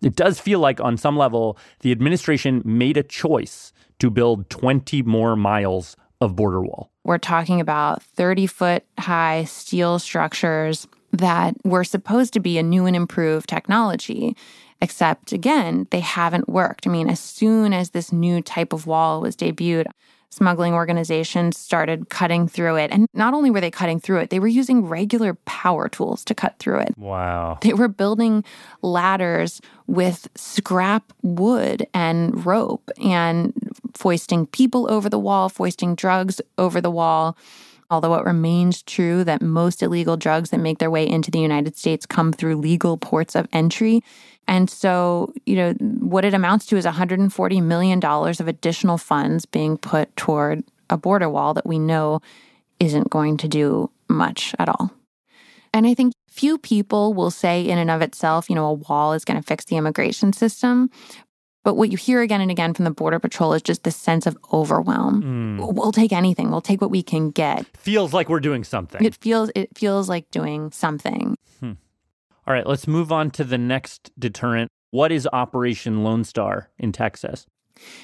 It 0.00 0.16
does 0.16 0.40
feel 0.40 0.60
like, 0.60 0.80
on 0.80 0.96
some 0.96 1.16
level, 1.16 1.58
the 1.80 1.92
administration 1.92 2.62
made 2.64 2.96
a 2.96 3.02
choice 3.02 3.72
to 3.98 4.10
build 4.10 4.48
20 4.48 5.02
more 5.02 5.36
miles 5.36 5.96
of 6.20 6.36
border 6.36 6.60
wall. 6.60 6.90
We're 7.04 7.18
talking 7.18 7.60
about 7.60 8.02
30 8.02 8.46
foot 8.46 8.84
high 8.98 9.44
steel 9.44 9.98
structures 9.98 10.86
that 11.12 11.54
were 11.64 11.84
supposed 11.84 12.32
to 12.34 12.40
be 12.40 12.58
a 12.58 12.62
new 12.62 12.86
and 12.86 12.96
improved 12.96 13.48
technology. 13.48 14.36
Except 14.80 15.32
again, 15.32 15.88
they 15.90 16.00
haven't 16.00 16.48
worked. 16.48 16.86
I 16.86 16.90
mean, 16.90 17.08
as 17.08 17.18
soon 17.18 17.72
as 17.72 17.90
this 17.90 18.12
new 18.12 18.40
type 18.40 18.72
of 18.72 18.86
wall 18.86 19.20
was 19.20 19.34
debuted, 19.34 19.86
smuggling 20.30 20.74
organizations 20.74 21.58
started 21.58 22.10
cutting 22.10 22.46
through 22.46 22.76
it. 22.76 22.90
And 22.90 23.08
not 23.14 23.34
only 23.34 23.50
were 23.50 23.60
they 23.60 23.70
cutting 23.70 23.98
through 23.98 24.18
it, 24.18 24.30
they 24.30 24.38
were 24.38 24.46
using 24.46 24.86
regular 24.86 25.34
power 25.46 25.88
tools 25.88 26.24
to 26.26 26.34
cut 26.34 26.58
through 26.58 26.80
it. 26.80 26.96
Wow. 26.96 27.58
They 27.62 27.72
were 27.72 27.88
building 27.88 28.44
ladders 28.82 29.60
with 29.86 30.28
scrap 30.36 31.12
wood 31.22 31.86
and 31.94 32.44
rope 32.44 32.90
and 33.02 33.52
foisting 33.94 34.46
people 34.46 34.90
over 34.90 35.08
the 35.08 35.18
wall, 35.18 35.48
foisting 35.48 35.94
drugs 35.94 36.40
over 36.56 36.80
the 36.80 36.90
wall. 36.90 37.36
Although 37.90 38.14
it 38.16 38.26
remains 38.26 38.82
true 38.82 39.24
that 39.24 39.40
most 39.40 39.82
illegal 39.82 40.18
drugs 40.18 40.50
that 40.50 40.58
make 40.58 40.78
their 40.78 40.90
way 40.90 41.08
into 41.08 41.30
the 41.30 41.40
United 41.40 41.76
States 41.76 42.04
come 42.04 42.32
through 42.32 42.56
legal 42.56 42.98
ports 42.98 43.34
of 43.34 43.48
entry. 43.50 44.02
And 44.46 44.68
so, 44.68 45.32
you 45.46 45.56
know, 45.56 45.72
what 45.72 46.24
it 46.24 46.34
amounts 46.34 46.66
to 46.66 46.76
is 46.76 46.84
$140 46.84 47.62
million 47.62 48.04
of 48.04 48.48
additional 48.48 48.98
funds 48.98 49.46
being 49.46 49.78
put 49.78 50.14
toward 50.16 50.64
a 50.90 50.98
border 50.98 51.30
wall 51.30 51.54
that 51.54 51.66
we 51.66 51.78
know 51.78 52.20
isn't 52.80 53.10
going 53.10 53.36
to 53.38 53.48
do 53.48 53.90
much 54.08 54.54
at 54.58 54.68
all. 54.68 54.90
And 55.72 55.86
I 55.86 55.94
think 55.94 56.12
few 56.30 56.56
people 56.56 57.14
will 57.14 57.30
say, 57.30 57.62
in 57.62 57.78
and 57.78 57.90
of 57.90 58.00
itself, 58.00 58.48
you 58.48 58.54
know, 58.54 58.66
a 58.66 58.72
wall 58.72 59.12
is 59.12 59.24
going 59.24 59.40
to 59.40 59.46
fix 59.46 59.64
the 59.64 59.76
immigration 59.76 60.32
system. 60.32 60.90
But 61.68 61.74
what 61.74 61.92
you 61.92 61.98
hear 61.98 62.22
again 62.22 62.40
and 62.40 62.50
again 62.50 62.72
from 62.72 62.86
the 62.86 62.90
Border 62.90 63.18
Patrol 63.18 63.52
is 63.52 63.60
just 63.60 63.84
this 63.84 63.94
sense 63.94 64.26
of 64.26 64.38
overwhelm. 64.54 65.58
Mm. 65.58 65.74
We'll 65.74 65.92
take 65.92 66.14
anything. 66.14 66.50
We'll 66.50 66.62
take 66.62 66.80
what 66.80 66.90
we 66.90 67.02
can 67.02 67.28
get. 67.28 67.66
Feels 67.76 68.14
like 68.14 68.30
we're 68.30 68.40
doing 68.40 68.64
something. 68.64 69.04
It 69.04 69.14
feels 69.16 69.50
it 69.54 69.76
feels 69.76 70.08
like 70.08 70.30
doing 70.30 70.72
something. 70.72 71.36
Hmm. 71.60 71.72
All 72.46 72.54
right, 72.54 72.66
let's 72.66 72.88
move 72.88 73.12
on 73.12 73.30
to 73.32 73.44
the 73.44 73.58
next 73.58 74.10
deterrent. 74.18 74.70
What 74.92 75.12
is 75.12 75.28
Operation 75.30 76.02
Lone 76.02 76.24
Star 76.24 76.70
in 76.78 76.90
Texas? 76.90 77.44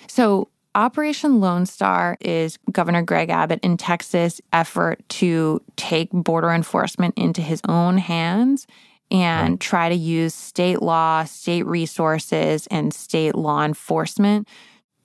So 0.09 0.51
Operation 0.75 1.41
Lone 1.41 1.65
Star 1.65 2.19
is 2.21 2.59
Governor 2.71 3.01
Greg 3.01 3.31
Abbott 3.31 3.61
in 3.63 3.79
Texas' 3.79 4.43
effort 4.53 5.09
to 5.09 5.63
take 5.77 6.11
border 6.13 6.51
enforcement 6.51 7.15
into 7.17 7.41
his 7.41 7.63
own 7.67 7.97
hands 7.97 8.67
and 9.15 9.61
try 9.61 9.89
to 9.89 9.95
use 9.95 10.35
state 10.35 10.83
law, 10.83 11.23
state 11.25 11.65
resources, 11.67 12.67
and 12.67 12.93
state 12.93 13.37
law 13.37 13.65
enforcement, 13.65 14.49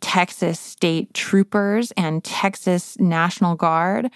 Texas 0.02 0.60
state 0.60 1.14
troopers, 1.14 1.92
and 1.92 2.24
Texas 2.24 2.98
National 3.00 3.56
Guard 3.56 4.10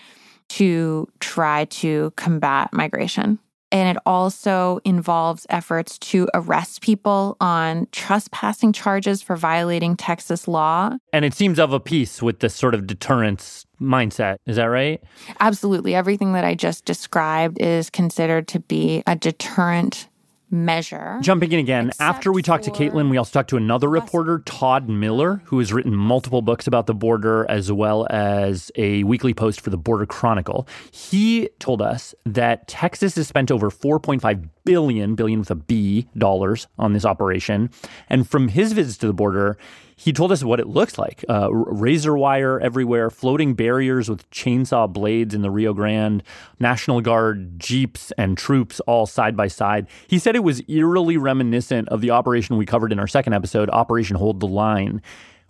to 0.49 1.07
try 1.19 1.65
to 1.65 2.11
combat 2.15 2.73
migration. 2.73 3.37
And 3.71 3.97
it 3.97 4.01
also 4.05 4.79
involves 4.85 5.47
efforts 5.49 5.97
to 5.99 6.27
arrest 6.35 6.81
people 6.81 7.37
on 7.41 7.87
trespassing 7.91 8.71
charges 8.71 9.23
for 9.23 9.35
violating 9.35 9.95
Texas 9.95 10.47
law. 10.47 10.95
And 11.11 11.25
it 11.25 11.33
seems 11.33 11.57
of 11.57 11.73
a 11.73 11.79
piece 11.79 12.21
with 12.21 12.39
this 12.39 12.53
sort 12.53 12.75
of 12.75 12.85
deterrence 12.85 13.65
mindset. 13.84 14.38
Is 14.45 14.55
that 14.55 14.65
right? 14.65 15.03
Absolutely. 15.39 15.95
Everything 15.95 16.34
that 16.34 16.45
I 16.45 16.55
just 16.55 16.86
described 16.86 17.59
is 17.61 17.89
considered 17.89 18.47
to 18.49 18.59
be 18.59 19.03
a 19.05 19.15
deterrent 19.15 20.07
measure. 20.53 21.17
Jumping 21.21 21.51
in 21.51 21.59
again, 21.59 21.91
after 21.99 22.31
we 22.31 22.43
talked 22.43 22.63
to 22.65 22.71
Caitlin, 22.71 23.09
we 23.09 23.17
also 23.17 23.31
talked 23.31 23.49
to 23.49 23.57
another 23.57 23.89
reporter, 23.89 24.39
Todd 24.45 24.88
Miller, 24.88 25.41
who 25.45 25.57
has 25.59 25.73
written 25.73 25.95
multiple 25.95 26.43
books 26.43 26.67
about 26.67 26.86
the 26.86 26.93
border 26.93 27.45
as 27.49 27.71
well 27.71 28.05
as 28.11 28.71
a 28.75 29.03
weekly 29.03 29.34
post 29.34 29.59
for 29.59 29.71
the 29.71 29.77
Border 29.77 30.05
Chronicle. 30.05 30.67
He 30.91 31.49
told 31.59 31.81
us 31.81 32.13
that 32.25 32.67
Texas 32.67 33.15
has 33.15 33.27
spent 33.27 33.51
over 33.51 33.71
4.5 33.71 34.47
billion, 34.66 35.16
billion 35.16 35.39
with 35.39 35.51
a 35.51 35.55
B, 35.55 36.07
dollars 36.18 36.68
on 36.78 36.93
this 36.93 37.05
operation. 37.05 37.70
And 38.09 38.28
from 38.28 38.47
his 38.49 38.74
visits 38.74 38.97
to 38.99 39.07
the 39.07 39.14
border, 39.14 39.57
he 39.95 40.11
told 40.11 40.32
us 40.32 40.43
what 40.43 40.59
it 40.59 40.68
looks 40.68 40.97
like 40.97 41.24
uh, 41.30 41.53
razor 41.53 42.18
wire 42.18 42.59
everywhere, 42.59 43.09
floating 43.09 43.53
barriers 43.53 44.09
with 44.09 44.30
chainsaw 44.32 44.91
blades 44.91 45.34
in 45.34 45.41
the 45.41 45.51
Rio 45.51 45.74
Grande, 45.74 46.24
National 46.59 47.01
Guard 47.01 47.59
jeeps 47.59 48.11
and 48.18 48.38
troops 48.38 48.80
all 48.82 49.05
side 49.05 49.38
by 49.38 49.47
side. 49.47 49.88
He 50.07 50.20
said 50.20 50.36
it 50.36 50.43
was 50.43 50.61
eerily 50.68 51.18
reminiscent 51.18 51.89
of 51.89 52.01
the 52.01 52.11
operation 52.11 52.57
we 52.57 52.66
covered 52.66 52.91
in 52.91 52.99
our 52.99 53.07
second 53.07 53.34
episode, 53.34 53.70
Operation 53.70 54.16
Hold 54.16 54.39
the 54.39 54.47
Line. 54.47 55.01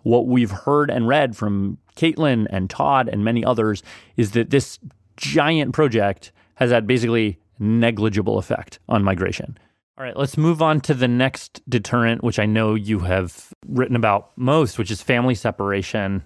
What 0.02 0.26
we've 0.26 0.50
heard 0.50 0.90
and 0.90 1.08
read 1.08 1.34
from 1.36 1.78
Caitlin 1.96 2.46
and 2.50 2.68
Todd 2.68 3.08
and 3.08 3.24
many 3.24 3.44
others 3.44 3.82
is 4.16 4.32
that 4.32 4.50
this 4.50 4.78
giant 5.16 5.72
project 5.72 6.32
has 6.56 6.70
had 6.70 6.86
basically 6.86 7.38
negligible 7.58 8.38
effect 8.38 8.78
on 8.88 9.02
migration. 9.02 9.58
All 9.96 10.04
right, 10.04 10.16
let's 10.16 10.36
move 10.36 10.60
on 10.60 10.80
to 10.82 10.94
the 10.94 11.06
next 11.06 11.62
deterrent, 11.68 12.24
which 12.24 12.40
I 12.40 12.46
know 12.46 12.74
you 12.74 13.00
have 13.00 13.52
written 13.68 13.94
about 13.94 14.32
most, 14.36 14.76
which 14.76 14.90
is 14.90 15.00
family 15.00 15.36
separation. 15.36 16.24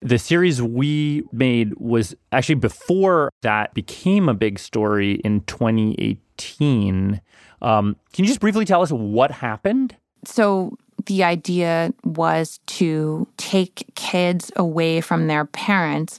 The 0.00 0.18
series 0.18 0.62
we 0.62 1.24
made 1.30 1.74
was 1.78 2.14
actually 2.32 2.54
before 2.56 3.30
that 3.42 3.74
became 3.74 4.30
a 4.30 4.34
big 4.34 4.58
story 4.58 5.14
in 5.24 5.42
2018. 5.42 7.20
Um, 7.60 7.96
can 8.12 8.24
you 8.24 8.28
just 8.28 8.40
briefly 8.40 8.64
tell 8.64 8.82
us 8.82 8.90
what 8.90 9.30
happened? 9.30 9.96
So, 10.24 10.76
the 11.06 11.24
idea 11.24 11.92
was 12.02 12.60
to 12.66 13.28
take 13.36 13.90
kids 13.94 14.50
away 14.56 15.02
from 15.02 15.26
their 15.26 15.44
parents 15.44 16.18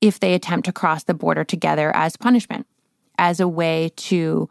if 0.00 0.20
they 0.20 0.34
attempt 0.34 0.66
to 0.66 0.72
cross 0.72 1.04
the 1.04 1.14
border 1.14 1.44
together 1.44 1.94
as 1.94 2.16
punishment, 2.16 2.66
as 3.18 3.40
a 3.40 3.48
way 3.48 3.90
to 3.96 4.48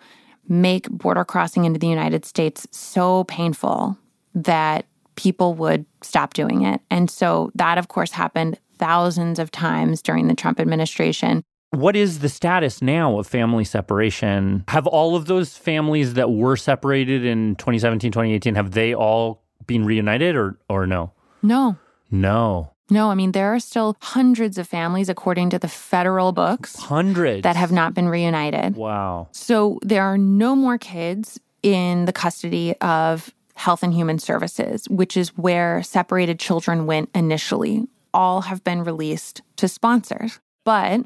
make 0.47 0.89
border 0.89 1.25
crossing 1.25 1.65
into 1.65 1.79
the 1.79 1.87
United 1.87 2.25
States 2.25 2.67
so 2.71 3.23
painful 3.25 3.97
that 4.33 4.85
people 5.15 5.53
would 5.55 5.85
stop 6.01 6.33
doing 6.33 6.63
it. 6.63 6.79
And 6.89 7.09
so 7.09 7.51
that, 7.55 7.77
of 7.77 7.87
course, 7.87 8.11
happened 8.11 8.59
thousands 8.77 9.39
of 9.39 9.51
times 9.51 10.01
during 10.01 10.27
the 10.27 10.35
Trump 10.35 10.59
administration. 10.59 11.43
What 11.71 11.95
is 11.95 12.19
the 12.19 12.29
status 12.29 12.81
now 12.81 13.19
of 13.19 13.27
family 13.27 13.65
separation? 13.65 14.63
Have 14.69 14.87
all 14.87 15.15
of 15.15 15.25
those 15.25 15.57
families 15.57 16.13
that 16.13 16.31
were 16.31 16.55
separated 16.55 17.25
in 17.25 17.55
2017, 17.55 18.11
2018, 18.11 18.55
have 18.55 18.71
they 18.71 18.93
all 18.93 19.43
been 19.65 19.83
reunited 19.83 20.35
or, 20.35 20.57
or 20.69 20.87
no? 20.87 21.11
No. 21.41 21.77
No. 22.09 22.71
No, 22.89 23.11
I 23.11 23.15
mean, 23.15 23.33
there 23.33 23.53
are 23.53 23.59
still 23.59 23.97
hundreds 24.01 24.57
of 24.57 24.67
families, 24.67 25.09
according 25.09 25.49
to 25.49 25.59
the 25.59 25.67
federal 25.67 26.31
books, 26.31 26.75
hundreds 26.77 27.43
that 27.43 27.55
have 27.55 27.71
not 27.71 27.93
been 27.93 28.07
reunited. 28.07 28.75
Wow. 28.75 29.27
So 29.31 29.79
there 29.81 30.03
are 30.03 30.17
no 30.17 30.55
more 30.55 30.77
kids 30.77 31.39
in 31.63 32.05
the 32.05 32.13
custody 32.13 32.75
of 32.79 33.33
Health 33.55 33.83
and 33.83 33.93
Human 33.93 34.19
Services, 34.19 34.87
which 34.89 35.17
is 35.17 35.29
where 35.37 35.83
separated 35.83 36.39
children 36.39 36.85
went 36.85 37.09
initially. 37.13 37.87
All 38.13 38.41
have 38.41 38.63
been 38.63 38.83
released 38.83 39.41
to 39.57 39.67
sponsors. 39.67 40.39
But 40.63 41.01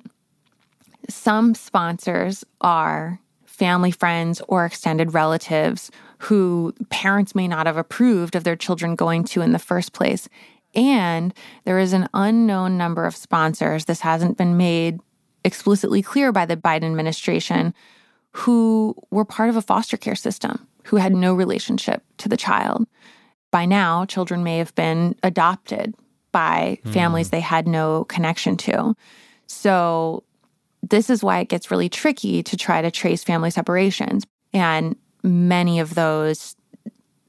some 1.09 1.55
sponsors 1.55 2.43
are 2.61 3.19
family 3.45 3.91
friends 3.91 4.41
or 4.47 4.65
extended 4.65 5.13
relatives 5.13 5.91
who 6.19 6.73
parents 6.89 7.33
may 7.33 7.47
not 7.47 7.67
have 7.67 7.77
approved 7.77 8.35
of 8.35 8.43
their 8.43 8.55
children 8.55 8.95
going 8.95 9.23
to 9.23 9.41
in 9.41 9.51
the 9.51 9.59
first 9.59 9.93
place. 9.93 10.27
And 10.73 11.33
there 11.63 11.79
is 11.79 11.93
an 11.93 12.07
unknown 12.13 12.77
number 12.77 13.05
of 13.05 13.15
sponsors, 13.15 13.85
this 13.85 14.01
hasn't 14.01 14.37
been 14.37 14.57
made 14.57 14.99
explicitly 15.43 16.01
clear 16.01 16.31
by 16.31 16.45
the 16.45 16.57
Biden 16.57 16.83
administration, 16.83 17.73
who 18.31 18.95
were 19.09 19.25
part 19.25 19.49
of 19.49 19.55
a 19.55 19.61
foster 19.61 19.97
care 19.97 20.15
system, 20.15 20.67
who 20.85 20.97
had 20.97 21.13
no 21.13 21.33
relationship 21.33 22.03
to 22.17 22.29
the 22.29 22.37
child. 22.37 22.87
By 23.51 23.65
now, 23.65 24.05
children 24.05 24.43
may 24.43 24.59
have 24.59 24.73
been 24.75 25.15
adopted 25.23 25.95
by 26.31 26.79
hmm. 26.83 26.91
families 26.91 27.29
they 27.29 27.41
had 27.41 27.67
no 27.67 28.05
connection 28.05 28.55
to. 28.57 28.95
So, 29.47 30.23
this 30.81 31.09
is 31.09 31.23
why 31.23 31.39
it 31.39 31.49
gets 31.49 31.69
really 31.69 31.89
tricky 31.89 32.41
to 32.43 32.57
try 32.57 32.81
to 32.81 32.89
trace 32.89 33.23
family 33.23 33.51
separations. 33.51 34.25
And 34.51 34.95
many 35.21 35.79
of 35.79 35.93
those 35.93 36.55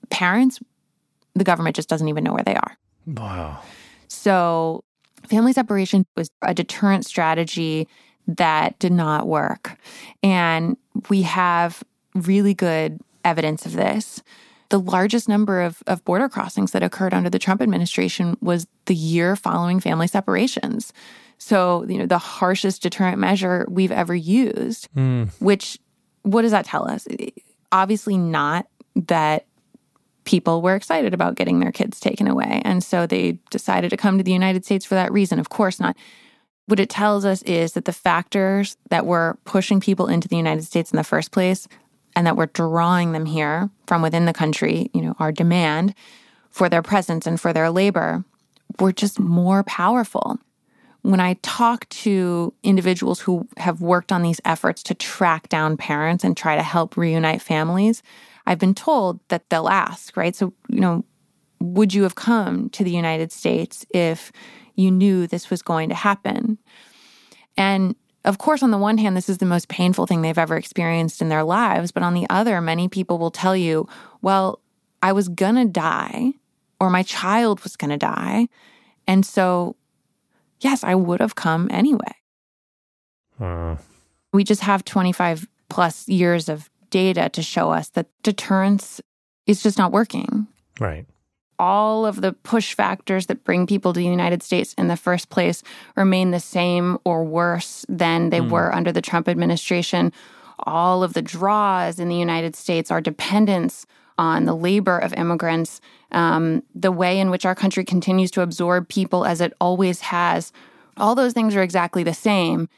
parents, 0.08 0.58
the 1.34 1.44
government 1.44 1.76
just 1.76 1.88
doesn't 1.88 2.08
even 2.08 2.24
know 2.24 2.32
where 2.32 2.44
they 2.44 2.54
are. 2.54 2.76
Wow. 3.06 3.60
So, 4.08 4.84
family 5.26 5.52
separation 5.52 6.04
was 6.16 6.30
a 6.42 6.54
deterrent 6.54 7.06
strategy 7.06 7.88
that 8.26 8.78
did 8.78 8.92
not 8.92 9.26
work. 9.26 9.78
And 10.22 10.76
we 11.08 11.22
have 11.22 11.82
really 12.14 12.54
good 12.54 13.00
evidence 13.24 13.66
of 13.66 13.72
this. 13.72 14.22
The 14.68 14.78
largest 14.80 15.28
number 15.28 15.60
of, 15.60 15.82
of 15.86 16.04
border 16.04 16.28
crossings 16.28 16.70
that 16.72 16.82
occurred 16.82 17.12
under 17.14 17.28
the 17.30 17.38
Trump 17.38 17.60
administration 17.60 18.36
was 18.40 18.66
the 18.86 18.94
year 18.94 19.36
following 19.36 19.80
family 19.80 20.06
separations. 20.06 20.92
So, 21.38 21.84
you 21.88 21.98
know, 21.98 22.06
the 22.06 22.18
harshest 22.18 22.82
deterrent 22.82 23.18
measure 23.18 23.66
we've 23.68 23.92
ever 23.92 24.14
used, 24.14 24.88
Mm. 24.96 25.30
which, 25.40 25.78
what 26.22 26.42
does 26.42 26.52
that 26.52 26.64
tell 26.64 26.88
us? 26.88 27.06
Obviously, 27.72 28.16
not 28.16 28.66
that 28.94 29.46
people 30.24 30.62
were 30.62 30.74
excited 30.74 31.14
about 31.14 31.34
getting 31.34 31.60
their 31.60 31.72
kids 31.72 31.98
taken 32.00 32.28
away. 32.28 32.62
And 32.64 32.82
so 32.82 33.06
they 33.06 33.38
decided 33.50 33.90
to 33.90 33.96
come 33.96 34.18
to 34.18 34.24
the 34.24 34.32
United 34.32 34.64
States 34.64 34.84
for 34.84 34.94
that 34.94 35.12
reason. 35.12 35.38
Of 35.38 35.48
course 35.48 35.80
not. 35.80 35.96
What 36.66 36.80
it 36.80 36.90
tells 36.90 37.24
us 37.24 37.42
is 37.42 37.72
that 37.72 37.86
the 37.86 37.92
factors 37.92 38.76
that 38.90 39.04
were 39.04 39.36
pushing 39.44 39.80
people 39.80 40.06
into 40.06 40.28
the 40.28 40.36
United 40.36 40.62
States 40.62 40.92
in 40.92 40.96
the 40.96 41.04
first 41.04 41.32
place 41.32 41.66
and 42.14 42.26
that 42.26 42.36
were 42.36 42.46
drawing 42.46 43.12
them 43.12 43.26
here 43.26 43.68
from 43.86 44.00
within 44.02 44.26
the 44.26 44.32
country, 44.32 44.90
you 44.94 45.02
know, 45.02 45.16
our 45.18 45.32
demand 45.32 45.94
for 46.50 46.68
their 46.68 46.82
presence 46.82 47.26
and 47.26 47.40
for 47.40 47.52
their 47.52 47.70
labor 47.70 48.24
were 48.78 48.92
just 48.92 49.18
more 49.18 49.64
powerful. 49.64 50.38
When 51.02 51.18
I 51.18 51.34
talk 51.42 51.88
to 51.88 52.54
individuals 52.62 53.20
who 53.20 53.48
have 53.56 53.80
worked 53.80 54.12
on 54.12 54.22
these 54.22 54.40
efforts 54.44 54.84
to 54.84 54.94
track 54.94 55.48
down 55.48 55.76
parents 55.76 56.22
and 56.22 56.36
try 56.36 56.54
to 56.54 56.62
help 56.62 56.96
reunite 56.96 57.42
families, 57.42 58.02
I've 58.52 58.58
been 58.58 58.74
told 58.74 59.18
that 59.28 59.48
they'll 59.48 59.70
ask, 59.70 60.14
right? 60.14 60.36
So, 60.36 60.52
you 60.68 60.80
know, 60.80 61.06
would 61.58 61.94
you 61.94 62.02
have 62.02 62.16
come 62.16 62.68
to 62.70 62.84
the 62.84 62.90
United 62.90 63.32
States 63.32 63.86
if 63.94 64.30
you 64.74 64.90
knew 64.90 65.26
this 65.26 65.48
was 65.48 65.62
going 65.62 65.88
to 65.88 65.94
happen? 65.94 66.58
And 67.56 67.96
of 68.26 68.36
course, 68.36 68.62
on 68.62 68.70
the 68.70 68.76
one 68.76 68.98
hand, 68.98 69.16
this 69.16 69.30
is 69.30 69.38
the 69.38 69.46
most 69.46 69.68
painful 69.68 70.06
thing 70.06 70.20
they've 70.20 70.36
ever 70.36 70.58
experienced 70.58 71.22
in 71.22 71.30
their 71.30 71.44
lives. 71.44 71.92
But 71.92 72.02
on 72.02 72.12
the 72.12 72.26
other, 72.28 72.60
many 72.60 72.88
people 72.88 73.16
will 73.16 73.30
tell 73.30 73.56
you, 73.56 73.88
well, 74.20 74.60
I 75.02 75.12
was 75.12 75.30
going 75.30 75.54
to 75.54 75.64
die, 75.64 76.32
or 76.78 76.90
my 76.90 77.04
child 77.04 77.62
was 77.62 77.74
going 77.74 77.90
to 77.90 77.96
die. 77.96 78.48
And 79.06 79.24
so, 79.24 79.76
yes, 80.60 80.84
I 80.84 80.94
would 80.94 81.20
have 81.20 81.36
come 81.36 81.68
anyway. 81.70 82.16
Uh, 83.40 83.76
We 84.30 84.44
just 84.44 84.60
have 84.60 84.84
25 84.84 85.48
plus 85.70 86.06
years 86.06 86.50
of 86.50 86.68
data 86.92 87.28
to 87.30 87.42
show 87.42 87.70
us 87.72 87.88
that 87.90 88.06
deterrence 88.22 89.00
is 89.48 89.62
just 89.64 89.76
not 89.78 89.90
working. 89.90 90.46
right. 90.78 91.06
All 91.58 92.06
of 92.06 92.20
the 92.22 92.32
push 92.32 92.74
factors 92.74 93.26
that 93.26 93.44
bring 93.44 93.66
people 93.68 93.92
to 93.92 94.00
the 94.00 94.06
United 94.06 94.42
States 94.42 94.74
in 94.74 94.88
the 94.88 94.96
first 94.96 95.28
place 95.28 95.62
remain 95.96 96.30
the 96.32 96.40
same 96.40 96.98
or 97.04 97.22
worse 97.24 97.84
than 97.88 98.30
they 98.30 98.40
Mm. 98.40 98.48
were 98.50 98.74
under 98.74 98.90
the 98.90 99.02
Trump 99.02 99.28
administration. 99.28 100.12
All 100.60 101.04
of 101.04 101.12
the 101.12 101.22
draws 101.22 102.00
in 102.00 102.08
the 102.08 102.16
United 102.16 102.56
States, 102.56 102.90
our 102.90 103.00
dependence 103.00 103.86
on 104.18 104.44
the 104.44 104.54
labor 104.56 104.98
of 104.98 105.12
immigrants, 105.14 105.80
um, 106.10 106.62
the 106.74 106.90
way 106.90 107.20
in 107.20 107.30
which 107.30 107.46
our 107.46 107.54
country 107.54 107.84
continues 107.84 108.30
to 108.32 108.40
absorb 108.42 108.88
people 108.88 109.24
as 109.24 109.40
it 109.40 109.52
always 109.60 110.00
has. 110.00 110.52
All 110.96 111.14
those 111.14 111.32
things 111.32 111.54
are 111.54 111.62
exactly 111.62 112.02
the 112.02 112.14
same. 112.14 112.68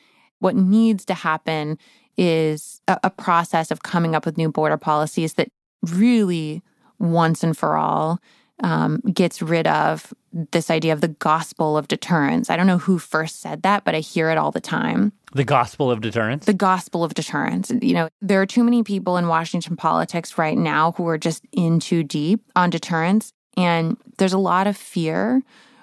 What 0.41 0.57
needs 0.57 1.05
to 1.07 1.15
happen 1.15 1.79
is 2.17 2.81
a, 2.89 2.99
a 3.05 3.11
process 3.11 3.71
of 3.71 3.83
coming 3.83 4.15
up 4.15 4.25
with 4.27 4.39
new 4.39 4.51
border 4.51 4.77
policies 4.77 5.35
that 5.35 5.49
really, 5.83 6.63
once 6.99 7.43
and 7.43 7.57
for 7.57 7.77
all, 7.77 8.21
um, 8.63 9.01
gets 9.13 9.43
rid 9.43 9.67
of 9.67 10.15
this 10.33 10.71
idea 10.71 10.93
of 10.93 11.01
the 11.01 11.09
gospel 11.09 11.77
of 11.77 11.89
deterrence. 11.89 12.51
I 12.51 12.57
don't 12.57 12.67
know 12.67 12.79
who 12.79 12.99
first 12.99 13.41
said 13.41 13.63
that, 13.63 13.85
but 13.85 13.95
I 13.95 14.01
hear 14.01 14.31
it 14.31 14.39
all 14.39 14.51
the 14.51 14.61
time. 14.61 15.13
The 15.33 15.45
gospel 15.45 15.91
of 15.91 16.01
deterrence? 16.01 16.47
The 16.47 16.55
gospel 16.55 17.03
of 17.03 17.15
deterrence. 17.15 17.73
You 17.83 17.95
know, 17.95 18.09
there 18.21 18.41
are 18.41 18.47
too 18.47 18.65
many 18.65 18.83
people 18.83 19.17
in 19.17 19.29
Washington 19.29 19.77
politics 19.77 20.39
right 20.39 20.57
now 20.57 20.93
who 20.93 21.07
are 21.09 21.19
just 21.19 21.45
in 21.53 21.81
too 21.81 22.03
deep 22.03 22.41
on 22.55 22.71
deterrence. 22.71 23.33
And 23.57 23.97
there's 24.19 24.33
a 24.33 24.39
lot 24.39 24.67
of 24.67 24.77
fear 24.77 25.43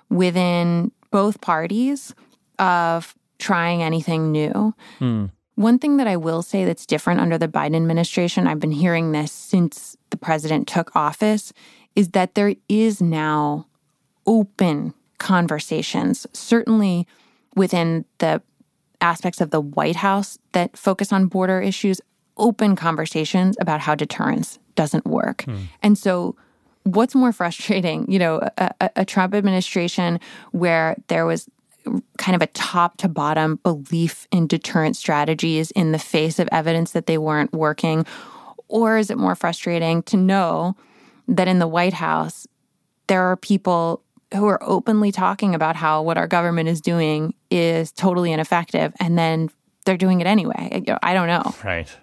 within 0.09 0.91
both 1.11 1.41
parties 1.41 2.13
of 2.59 3.15
trying 3.39 3.83
anything 3.83 4.31
new. 4.31 4.73
Hmm. 4.99 5.25
One 5.55 5.79
thing 5.79 5.97
that 5.97 6.07
I 6.07 6.17
will 6.17 6.41
say 6.41 6.65
that's 6.65 6.85
different 6.85 7.19
under 7.19 7.37
the 7.37 7.47
Biden 7.47 7.75
administration, 7.75 8.47
I've 8.47 8.59
been 8.59 8.71
hearing 8.71 9.11
this 9.11 9.31
since 9.31 9.97
the 10.09 10.17
president 10.17 10.67
took 10.67 10.95
office, 10.95 11.53
is 11.95 12.09
that 12.09 12.35
there 12.35 12.55
is 12.69 13.01
now 13.01 13.67
open 14.25 14.93
conversations, 15.17 16.25
certainly 16.33 17.07
within 17.55 18.05
the 18.19 18.41
aspects 19.01 19.41
of 19.41 19.51
the 19.51 19.61
White 19.61 19.97
House 19.97 20.37
that 20.53 20.77
focus 20.77 21.11
on 21.11 21.27
border 21.27 21.59
issues, 21.59 21.99
open 22.37 22.75
conversations 22.75 23.57
about 23.59 23.81
how 23.81 23.95
deterrence 23.95 24.57
doesn't 24.75 25.05
work. 25.05 25.43
Hmm. 25.43 25.57
And 25.83 25.97
so, 25.97 26.35
what's 26.83 27.13
more 27.13 27.31
frustrating, 27.31 28.09
you 28.11 28.17
know, 28.17 28.39
a, 28.57 28.71
a, 28.79 28.89
a 28.97 29.05
Trump 29.05 29.35
administration 29.35 30.19
where 30.51 30.95
there 31.07 31.25
was 31.25 31.47
kind 32.17 32.35
of 32.35 32.41
a 32.41 32.47
top 32.47 32.97
to 32.97 33.07
bottom 33.07 33.57
belief 33.63 34.27
in 34.31 34.47
deterrent 34.47 34.95
strategies 34.95 35.71
in 35.71 35.91
the 35.91 35.99
face 35.99 36.39
of 36.39 36.47
evidence 36.51 36.91
that 36.91 37.05
they 37.05 37.17
weren't 37.17 37.53
working? 37.53 38.05
Or 38.67 38.97
is 38.97 39.09
it 39.09 39.17
more 39.17 39.35
frustrating 39.35 40.03
to 40.03 40.17
know 40.17 40.75
that 41.27 41.47
in 41.47 41.59
the 41.59 41.67
White 41.67 41.93
House, 41.93 42.47
there 43.07 43.23
are 43.23 43.35
people 43.35 44.03
who 44.33 44.47
are 44.47 44.63
openly 44.63 45.11
talking 45.11 45.53
about 45.53 45.75
how 45.75 46.01
what 46.01 46.17
our 46.17 46.27
government 46.27 46.69
is 46.69 46.79
doing 46.79 47.33
is 47.49 47.91
totally 47.91 48.31
ineffective 48.31 48.93
and 48.99 49.17
then 49.17 49.49
they're 49.85 49.97
doing 49.97 50.21
it 50.21 50.27
anyway? 50.27 50.83
I 51.03 51.13
don't 51.13 51.27
know. 51.27 51.53
Right. 51.63 51.93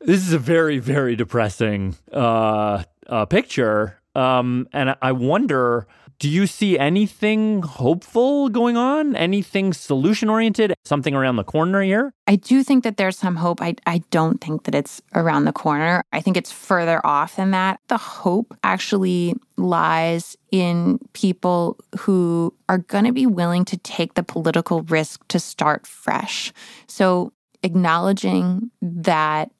This 0.00 0.26
is 0.26 0.32
a 0.32 0.38
very, 0.38 0.78
very 0.78 1.16
depressing 1.16 1.96
uh, 2.12 2.84
uh, 3.06 3.26
picture. 3.26 4.00
Um, 4.14 4.68
and 4.72 4.96
I 5.02 5.12
wonder 5.12 5.86
do 6.18 6.28
you 6.28 6.48
see 6.48 6.76
anything 6.78 7.62
hopeful 7.62 8.48
going 8.48 8.76
on? 8.76 9.14
Anything 9.14 9.72
solution 9.72 10.28
oriented? 10.28 10.74
Something 10.84 11.14
around 11.14 11.36
the 11.36 11.44
corner 11.44 11.80
here? 11.82 12.12
I 12.26 12.36
do 12.36 12.64
think 12.64 12.82
that 12.84 12.96
there's 12.96 13.16
some 13.16 13.36
hope. 13.36 13.62
I, 13.62 13.76
I 13.86 13.98
don't 14.10 14.40
think 14.40 14.64
that 14.64 14.74
it's 14.74 15.00
around 15.14 15.44
the 15.44 15.52
corner. 15.52 16.02
I 16.12 16.20
think 16.20 16.36
it's 16.36 16.50
further 16.50 17.04
off 17.06 17.36
than 17.36 17.52
that. 17.52 17.78
The 17.86 17.98
hope 17.98 18.56
actually 18.64 19.36
lies 19.56 20.36
in 20.50 20.98
people 21.12 21.78
who 22.00 22.52
are 22.68 22.78
going 22.78 23.04
to 23.04 23.12
be 23.12 23.26
willing 23.26 23.64
to 23.66 23.76
take 23.76 24.14
the 24.14 24.24
political 24.24 24.82
risk 24.82 25.26
to 25.28 25.38
start 25.38 25.86
fresh. 25.86 26.52
So, 26.88 27.32
acknowledging 27.62 28.70
that 28.80 29.50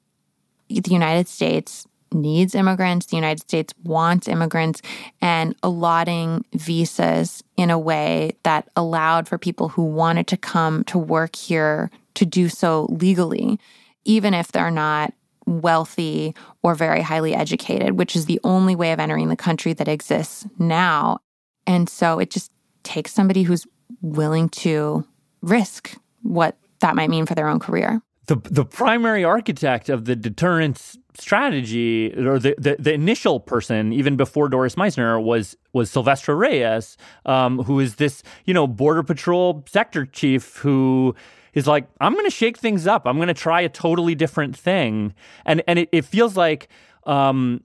the 0.69 0.91
United 0.91 1.27
States 1.27 1.85
needs 2.13 2.55
immigrants, 2.55 3.07
the 3.07 3.15
United 3.15 3.41
States 3.41 3.73
wants 3.83 4.27
immigrants, 4.27 4.81
and 5.21 5.55
allotting 5.63 6.45
visas 6.53 7.43
in 7.57 7.69
a 7.69 7.79
way 7.79 8.31
that 8.43 8.69
allowed 8.75 9.27
for 9.27 9.37
people 9.37 9.69
who 9.69 9.83
wanted 9.83 10.27
to 10.27 10.37
come 10.37 10.83
to 10.85 10.97
work 10.97 11.35
here 11.35 11.91
to 12.15 12.25
do 12.25 12.49
so 12.49 12.85
legally, 12.89 13.59
even 14.05 14.33
if 14.33 14.51
they're 14.51 14.71
not 14.71 15.13
wealthy 15.45 16.35
or 16.61 16.75
very 16.75 17.01
highly 17.01 17.33
educated, 17.33 17.97
which 17.97 18.15
is 18.15 18.25
the 18.25 18.39
only 18.43 18.75
way 18.75 18.91
of 18.91 18.99
entering 18.99 19.29
the 19.29 19.35
country 19.35 19.73
that 19.73 19.87
exists 19.87 20.45
now. 20.59 21.19
And 21.65 21.89
so 21.89 22.19
it 22.19 22.29
just 22.29 22.51
takes 22.83 23.13
somebody 23.13 23.43
who's 23.43 23.65
willing 24.01 24.49
to 24.49 25.05
risk 25.41 25.95
what 26.21 26.57
that 26.79 26.95
might 26.95 27.09
mean 27.09 27.25
for 27.25 27.35
their 27.35 27.47
own 27.47 27.59
career. 27.59 28.01
The, 28.27 28.35
the 28.35 28.65
primary 28.65 29.23
architect 29.23 29.89
of 29.89 30.05
the 30.05 30.15
deterrence 30.15 30.97
strategy, 31.19 32.13
or 32.17 32.39
the, 32.39 32.55
the, 32.57 32.75
the, 32.79 32.93
initial 32.93 33.39
person, 33.39 33.93
even 33.93 34.15
before 34.15 34.49
Doris 34.49 34.75
Meissner, 34.75 35.19
was 35.19 35.55
was 35.73 35.91
Silvestre 35.91 36.35
Reyes, 36.35 36.97
um, 37.25 37.59
who 37.63 37.79
is 37.79 37.95
this 37.95 38.23
you 38.45 38.53
know 38.53 38.67
border 38.67 39.03
patrol 39.03 39.63
sector 39.67 40.05
chief 40.05 40.57
who 40.57 41.15
is 41.53 41.67
like, 41.67 41.87
I'm 41.99 42.13
going 42.13 42.25
to 42.25 42.31
shake 42.31 42.57
things 42.57 42.87
up. 42.87 43.03
I'm 43.05 43.17
going 43.17 43.27
to 43.27 43.33
try 43.33 43.61
a 43.61 43.69
totally 43.69 44.15
different 44.15 44.55
thing, 44.57 45.13
and 45.45 45.61
and 45.67 45.79
it, 45.79 45.89
it 45.91 46.05
feels 46.05 46.35
like. 46.37 46.69
Um, 47.05 47.63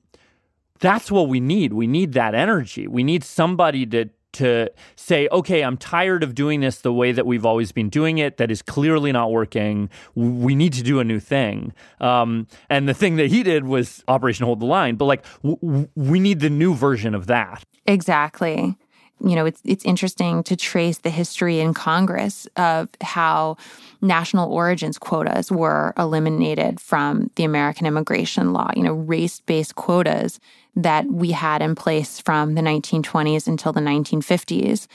that's 0.81 1.11
what 1.11 1.29
we 1.29 1.41
need. 1.41 1.73
We 1.73 1.87
need 1.87 2.13
that 2.13 2.35
energy. 2.35 2.87
We 2.87 3.05
need 3.05 3.25
somebody 3.25 3.87
to 3.87 4.11
to 4.35 4.71
say, 4.97 5.29
okay, 5.33 5.63
I'm 5.63 5.77
tired 5.77 6.23
of 6.23 6.35
doing 6.35 6.61
this 6.61 6.81
the 6.81 6.93
way 6.93 7.13
that 7.13 7.27
we've 7.27 7.47
always 7.47 7.73
been 7.73 7.89
doing 7.89 8.19
it, 8.19 8.37
that 8.37 8.51
is 8.51 8.63
clearly 8.63 9.13
not 9.13 9.31
working. 9.31 9.89
We 10.15 10.55
need 10.55 10.73
to 10.75 10.83
do 10.83 11.01
a 11.01 11.05
new 11.05 11.21
thing. 11.21 11.73
Um, 12.01 12.47
and 12.69 12.89
the 12.89 12.95
thing 12.95 13.17
that 13.17 13.29
he 13.31 13.43
did 13.43 13.65
was 13.65 14.05
Operation 14.09 14.47
Hold 14.47 14.61
the 14.61 14.67
Line, 14.67 14.97
but 14.97 15.07
like, 15.07 15.25
w- 15.43 15.89
we 15.95 16.21
need 16.21 16.41
the 16.41 16.51
new 16.51 16.75
version 16.75 17.15
of 17.15 17.27
that. 17.27 17.65
Exactly. 17.87 18.77
You 19.21 19.37
know, 19.37 19.47
it's 19.47 19.63
it's 19.65 19.85
interesting 19.85 20.43
to 20.43 20.57
trace 20.57 20.99
the 20.99 21.09
history 21.09 21.61
in 21.61 21.73
Congress 21.73 22.49
of 22.57 22.89
how 23.01 23.57
national 24.03 24.53
origins 24.53 24.99
quotas 24.99 25.53
were 25.53 25.95
eliminated 25.97 26.81
from 26.81 27.31
the 27.37 27.45
American 27.45 27.87
immigration 27.87 28.53
law, 28.53 28.71
you 28.75 28.83
know, 28.83 28.93
race-based 28.93 29.77
quotas 29.77 30.41
that 30.77 31.07
we 31.07 31.31
had 31.31 31.63
in 31.63 31.75
place 31.75 32.21
from 32.21 32.55
the 32.55 32.63
1920s 32.63 33.47
until 33.47 33.73
the 33.73 33.81
1950s. 33.81 34.87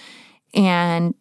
And 0.53 1.13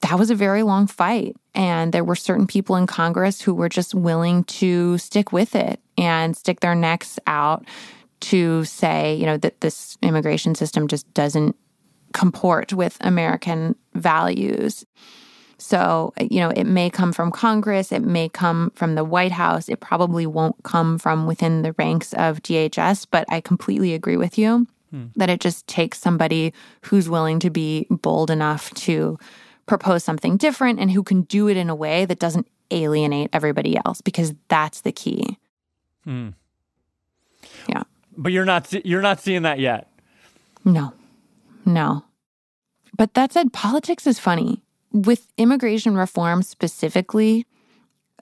that 0.00 0.18
was 0.18 0.30
a 0.30 0.34
very 0.34 0.62
long 0.62 0.86
fight. 0.86 1.36
And 1.54 1.92
there 1.92 2.04
were 2.04 2.16
certain 2.16 2.46
people 2.46 2.76
in 2.76 2.86
Congress 2.86 3.40
who 3.40 3.54
were 3.54 3.68
just 3.68 3.94
willing 3.94 4.44
to 4.44 4.98
stick 4.98 5.32
with 5.32 5.54
it 5.54 5.80
and 5.96 6.36
stick 6.36 6.60
their 6.60 6.74
necks 6.74 7.18
out 7.26 7.64
to 8.20 8.64
say, 8.64 9.14
you 9.14 9.26
know, 9.26 9.36
that 9.38 9.60
this 9.60 9.96
immigration 10.02 10.54
system 10.54 10.88
just 10.88 11.12
doesn't 11.14 11.56
comport 12.12 12.72
with 12.72 12.96
American 13.00 13.76
values. 13.94 14.84
So, 15.64 16.12
you 16.20 16.40
know, 16.40 16.50
it 16.50 16.64
may 16.64 16.90
come 16.90 17.10
from 17.14 17.30
Congress, 17.30 17.90
it 17.90 18.02
may 18.02 18.28
come 18.28 18.70
from 18.74 18.96
the 18.96 19.02
White 19.02 19.32
House, 19.32 19.70
it 19.70 19.80
probably 19.80 20.26
won't 20.26 20.62
come 20.62 20.98
from 20.98 21.26
within 21.26 21.62
the 21.62 21.72
ranks 21.78 22.12
of 22.12 22.42
DHS, 22.42 23.06
but 23.10 23.24
I 23.30 23.40
completely 23.40 23.94
agree 23.94 24.18
with 24.18 24.36
you 24.36 24.66
hmm. 24.90 25.06
that 25.16 25.30
it 25.30 25.40
just 25.40 25.66
takes 25.66 25.98
somebody 25.98 26.52
who's 26.82 27.08
willing 27.08 27.40
to 27.40 27.48
be 27.48 27.86
bold 27.88 28.30
enough 28.30 28.74
to 28.74 29.18
propose 29.64 30.04
something 30.04 30.36
different 30.36 30.80
and 30.80 30.90
who 30.90 31.02
can 31.02 31.22
do 31.22 31.48
it 31.48 31.56
in 31.56 31.70
a 31.70 31.74
way 31.74 32.04
that 32.04 32.18
doesn't 32.18 32.46
alienate 32.70 33.30
everybody 33.32 33.78
else 33.86 34.02
because 34.02 34.34
that's 34.48 34.82
the 34.82 34.92
key. 34.92 35.38
Hmm. 36.04 36.28
Yeah. 37.70 37.84
But 38.18 38.32
you're 38.32 38.44
not 38.44 38.70
you're 38.84 39.00
not 39.00 39.18
seeing 39.18 39.42
that 39.42 39.60
yet. 39.60 39.90
No. 40.62 40.92
No. 41.64 42.04
But 42.94 43.14
that 43.14 43.32
said, 43.32 43.54
politics 43.54 44.06
is 44.06 44.18
funny 44.18 44.60
with 44.94 45.26
immigration 45.36 45.96
reform 45.96 46.42
specifically, 46.42 47.46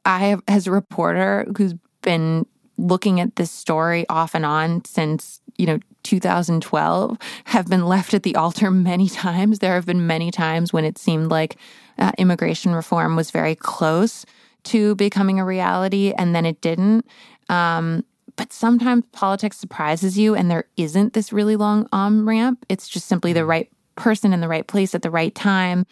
I 0.04 0.20
have, 0.20 0.42
as 0.48 0.66
a 0.66 0.72
reporter 0.72 1.46
who's 1.56 1.74
been 2.00 2.46
looking 2.78 3.20
at 3.20 3.36
this 3.36 3.50
story 3.50 4.08
off 4.08 4.34
and 4.34 4.44
on 4.44 4.84
since, 4.86 5.40
you 5.58 5.66
know, 5.66 5.78
2012, 6.02 7.18
have 7.44 7.68
been 7.68 7.86
left 7.86 8.14
at 8.14 8.22
the 8.22 8.34
altar 8.34 8.70
many 8.70 9.08
times. 9.08 9.58
There 9.58 9.74
have 9.74 9.86
been 9.86 10.06
many 10.06 10.30
times 10.30 10.72
when 10.72 10.84
it 10.84 10.98
seemed 10.98 11.30
like 11.30 11.56
uh, 11.98 12.12
immigration 12.16 12.74
reform 12.74 13.14
was 13.14 13.30
very 13.30 13.54
close 13.54 14.24
to 14.64 14.94
becoming 14.94 15.38
a 15.38 15.44
reality 15.44 16.14
and 16.16 16.34
then 16.34 16.46
it 16.46 16.60
didn't. 16.62 17.06
Um, 17.50 18.04
but 18.36 18.50
sometimes 18.50 19.04
politics 19.12 19.58
surprises 19.58 20.16
you 20.16 20.34
and 20.34 20.50
there 20.50 20.64
isn't 20.78 21.12
this 21.12 21.34
really 21.34 21.56
long 21.56 21.86
on 21.92 22.24
ramp. 22.24 22.64
It's 22.70 22.88
just 22.88 23.06
simply 23.06 23.34
the 23.34 23.40
mm. 23.40 23.48
right 23.48 23.70
person 23.94 24.32
in 24.32 24.40
the 24.40 24.48
right 24.48 24.66
place 24.66 24.94
at 24.94 25.02
the 25.02 25.10
right 25.10 25.34
time 25.34 25.84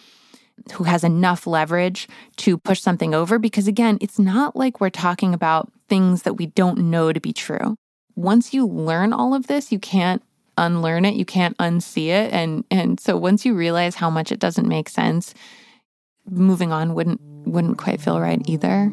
who 0.72 0.84
has 0.84 1.04
enough 1.04 1.46
leverage 1.46 2.08
to 2.36 2.58
push 2.58 2.80
something 2.80 3.14
over 3.14 3.38
because 3.38 3.66
again 3.66 3.98
it's 4.00 4.18
not 4.18 4.56
like 4.56 4.80
we're 4.80 4.90
talking 4.90 5.34
about 5.34 5.70
things 5.88 6.22
that 6.22 6.34
we 6.34 6.46
don't 6.46 6.78
know 6.78 7.12
to 7.12 7.20
be 7.20 7.32
true. 7.32 7.76
Once 8.16 8.52
you 8.52 8.66
learn 8.66 9.12
all 9.12 9.34
of 9.34 9.46
this 9.46 9.72
you 9.72 9.78
can't 9.78 10.22
unlearn 10.58 11.04
it 11.04 11.14
you 11.14 11.24
can't 11.24 11.56
unsee 11.58 12.08
it. 12.08 12.32
And 12.32 12.64
and 12.70 13.00
so 13.00 13.16
once 13.16 13.44
you 13.44 13.54
realize 13.54 13.94
how 13.94 14.10
much 14.10 14.32
it 14.32 14.38
doesn't 14.38 14.68
make 14.68 14.88
sense 14.88 15.34
moving 16.28 16.72
on 16.72 16.94
wouldn't 16.94 17.20
wouldn't 17.46 17.78
quite 17.78 18.00
feel 18.00 18.20
right 18.20 18.42
either 18.46 18.92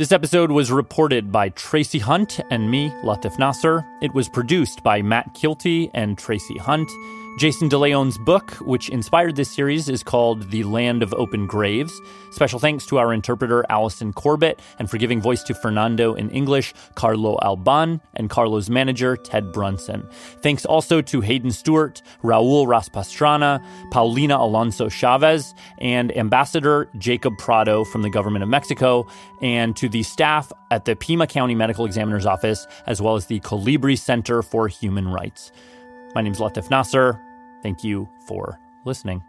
This 0.00 0.12
episode 0.12 0.50
was 0.50 0.72
reported 0.72 1.30
by 1.30 1.50
Tracy 1.50 1.98
Hunt 1.98 2.40
and 2.50 2.70
me, 2.70 2.88
Latif 3.04 3.38
Nasser. 3.38 3.84
It 4.00 4.14
was 4.14 4.30
produced 4.30 4.82
by 4.82 5.02
Matt 5.02 5.34
Kielty 5.34 5.90
and 5.92 6.16
Tracy 6.16 6.56
Hunt. 6.56 6.90
Jason 7.40 7.70
De 7.70 7.76
León's 7.76 8.18
book, 8.18 8.50
which 8.60 8.90
inspired 8.90 9.34
this 9.34 9.50
series, 9.50 9.88
is 9.88 10.02
called 10.02 10.50
The 10.50 10.62
Land 10.62 11.02
of 11.02 11.14
Open 11.14 11.46
Graves. 11.46 11.98
Special 12.32 12.58
thanks 12.58 12.84
to 12.84 12.98
our 12.98 13.14
interpreter, 13.14 13.64
Allison 13.70 14.12
Corbett, 14.12 14.60
and 14.78 14.90
for 14.90 14.98
giving 14.98 15.22
voice 15.22 15.42
to 15.44 15.54
Fernando 15.54 16.12
in 16.12 16.28
English, 16.32 16.74
Carlo 16.96 17.38
Alban, 17.40 18.02
and 18.12 18.28
Carlo's 18.28 18.68
manager, 18.68 19.16
Ted 19.16 19.52
Brunson. 19.52 20.06
Thanks 20.42 20.66
also 20.66 21.00
to 21.00 21.22
Hayden 21.22 21.50
Stewart, 21.50 22.02
Raul 22.22 22.66
Raspastrana, 22.66 23.64
Paulina 23.90 24.36
Alonso 24.36 24.90
Chavez, 24.90 25.54
and 25.78 26.14
Ambassador 26.18 26.90
Jacob 26.98 27.38
Prado 27.38 27.84
from 27.84 28.02
the 28.02 28.10
Government 28.10 28.42
of 28.42 28.50
Mexico, 28.50 29.06
and 29.40 29.74
to 29.76 29.88
the 29.88 30.02
staff 30.02 30.52
at 30.70 30.84
the 30.84 30.94
Pima 30.94 31.26
County 31.26 31.54
Medical 31.54 31.86
Examiner's 31.86 32.26
Office, 32.26 32.66
as 32.86 33.00
well 33.00 33.16
as 33.16 33.28
the 33.28 33.40
Colibri 33.40 33.98
Center 33.98 34.42
for 34.42 34.68
Human 34.68 35.08
Rights. 35.08 35.52
My 36.14 36.20
name 36.20 36.32
is 36.32 36.38
Latif 36.38 36.68
Nasser. 36.68 37.18
Thank 37.62 37.84
you 37.84 38.08
for 38.26 38.58
listening. 38.84 39.22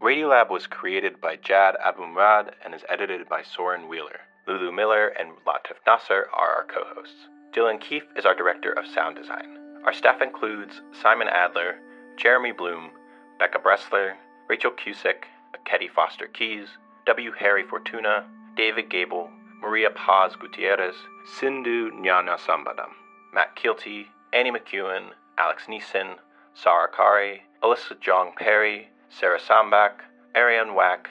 Radiolab 0.00 0.50
was 0.50 0.66
created 0.66 1.20
by 1.20 1.36
Jad 1.36 1.74
Abumrad 1.84 2.52
and 2.64 2.74
is 2.74 2.82
edited 2.88 3.28
by 3.28 3.42
Soren 3.42 3.88
Wheeler. 3.88 4.20
Lulu 4.46 4.72
Miller 4.72 5.08
and 5.08 5.32
Latif 5.46 5.76
Nasser 5.86 6.28
are 6.32 6.48
our 6.48 6.66
co 6.66 6.82
hosts. 6.94 7.28
Dylan 7.52 7.78
Keefe 7.78 8.06
is 8.16 8.24
our 8.24 8.34
director 8.34 8.72
of 8.72 8.86
sound 8.86 9.16
design. 9.16 9.58
Our 9.84 9.92
staff 9.92 10.22
includes 10.22 10.80
Simon 11.02 11.28
Adler, 11.28 11.80
Jeremy 12.16 12.52
Bloom, 12.52 12.90
Becca 13.38 13.58
Bressler, 13.58 14.14
Rachel 14.48 14.72
Cusick, 14.72 15.24
Ekedi 15.54 15.88
Fausther-Keeys, 15.90 16.68
W. 17.06 17.32
Harry 17.38 17.62
Fortuna, 17.62 18.26
David 18.56 18.90
Gebel, 18.90 19.30
Maria 19.60 19.90
Paz 19.90 20.34
Gutierrez, 20.36 20.94
Sindhu 21.38 21.90
Gnanasambandan, 21.92 22.90
Matt 23.32 23.54
Kielty, 23.56 24.06
Annie 24.32 24.50
McEwen, 24.50 25.10
Alex 25.38 25.64
Neason, 25.68 26.16
Sarah 26.54 26.90
Qari, 26.90 27.40
Alyssa 27.62 27.94
Jeong 28.00 28.34
Perry, 28.34 28.88
Sarah 29.08 29.40
Sandbach, 29.40 30.02
Arianne 30.34 30.74
Wack, 30.74 31.08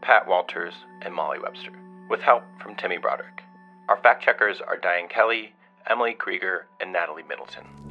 Pat 0.00 0.26
Walters, 0.26 0.74
and 1.02 1.14
Molly 1.14 1.38
Webster, 1.38 1.72
with 2.08 2.20
help 2.20 2.42
from 2.62 2.74
Timmy 2.76 2.96
Broderick. 2.96 3.42
Our 3.88 3.98
fact 3.98 4.22
checkers 4.22 4.60
are 4.60 4.76
Diane 4.76 5.08
Kelly, 5.08 5.54
Emily 5.88 6.14
Krieger, 6.14 6.66
and 6.80 6.92
Natalie 6.92 7.22
Middleton. 7.22 7.85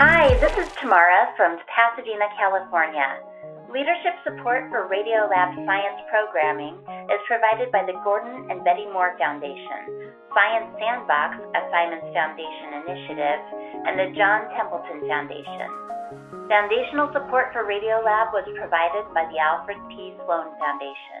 Hi, 0.00 0.32
this 0.40 0.56
is 0.56 0.64
Tamara 0.80 1.28
from 1.36 1.60
Pasadena, 1.68 2.24
California. 2.32 3.20
Leadership 3.68 4.16
support 4.24 4.64
for 4.72 4.88
Radiolab 4.88 5.52
science 5.68 6.00
programming 6.08 6.80
is 7.12 7.20
provided 7.28 7.68
by 7.68 7.84
the 7.84 7.92
Gordon 8.00 8.48
and 8.48 8.64
Betty 8.64 8.88
Moore 8.88 9.12
Foundation, 9.20 10.08
Science 10.32 10.72
Sandbox, 10.80 11.44
a 11.52 11.68
Simons 11.68 12.08
Foundation 12.16 12.80
initiative, 12.80 13.44
and 13.84 14.00
the 14.00 14.08
John 14.16 14.48
Templeton 14.56 15.04
Foundation. 15.04 15.68
Foundational 16.48 17.12
support 17.12 17.52
for 17.52 17.68
Radiolab 17.68 18.32
was 18.32 18.48
provided 18.56 19.04
by 19.12 19.28
the 19.28 19.36
Alfred 19.36 19.76
P. 19.92 20.16
Sloan 20.24 20.48
Foundation. 20.56 21.20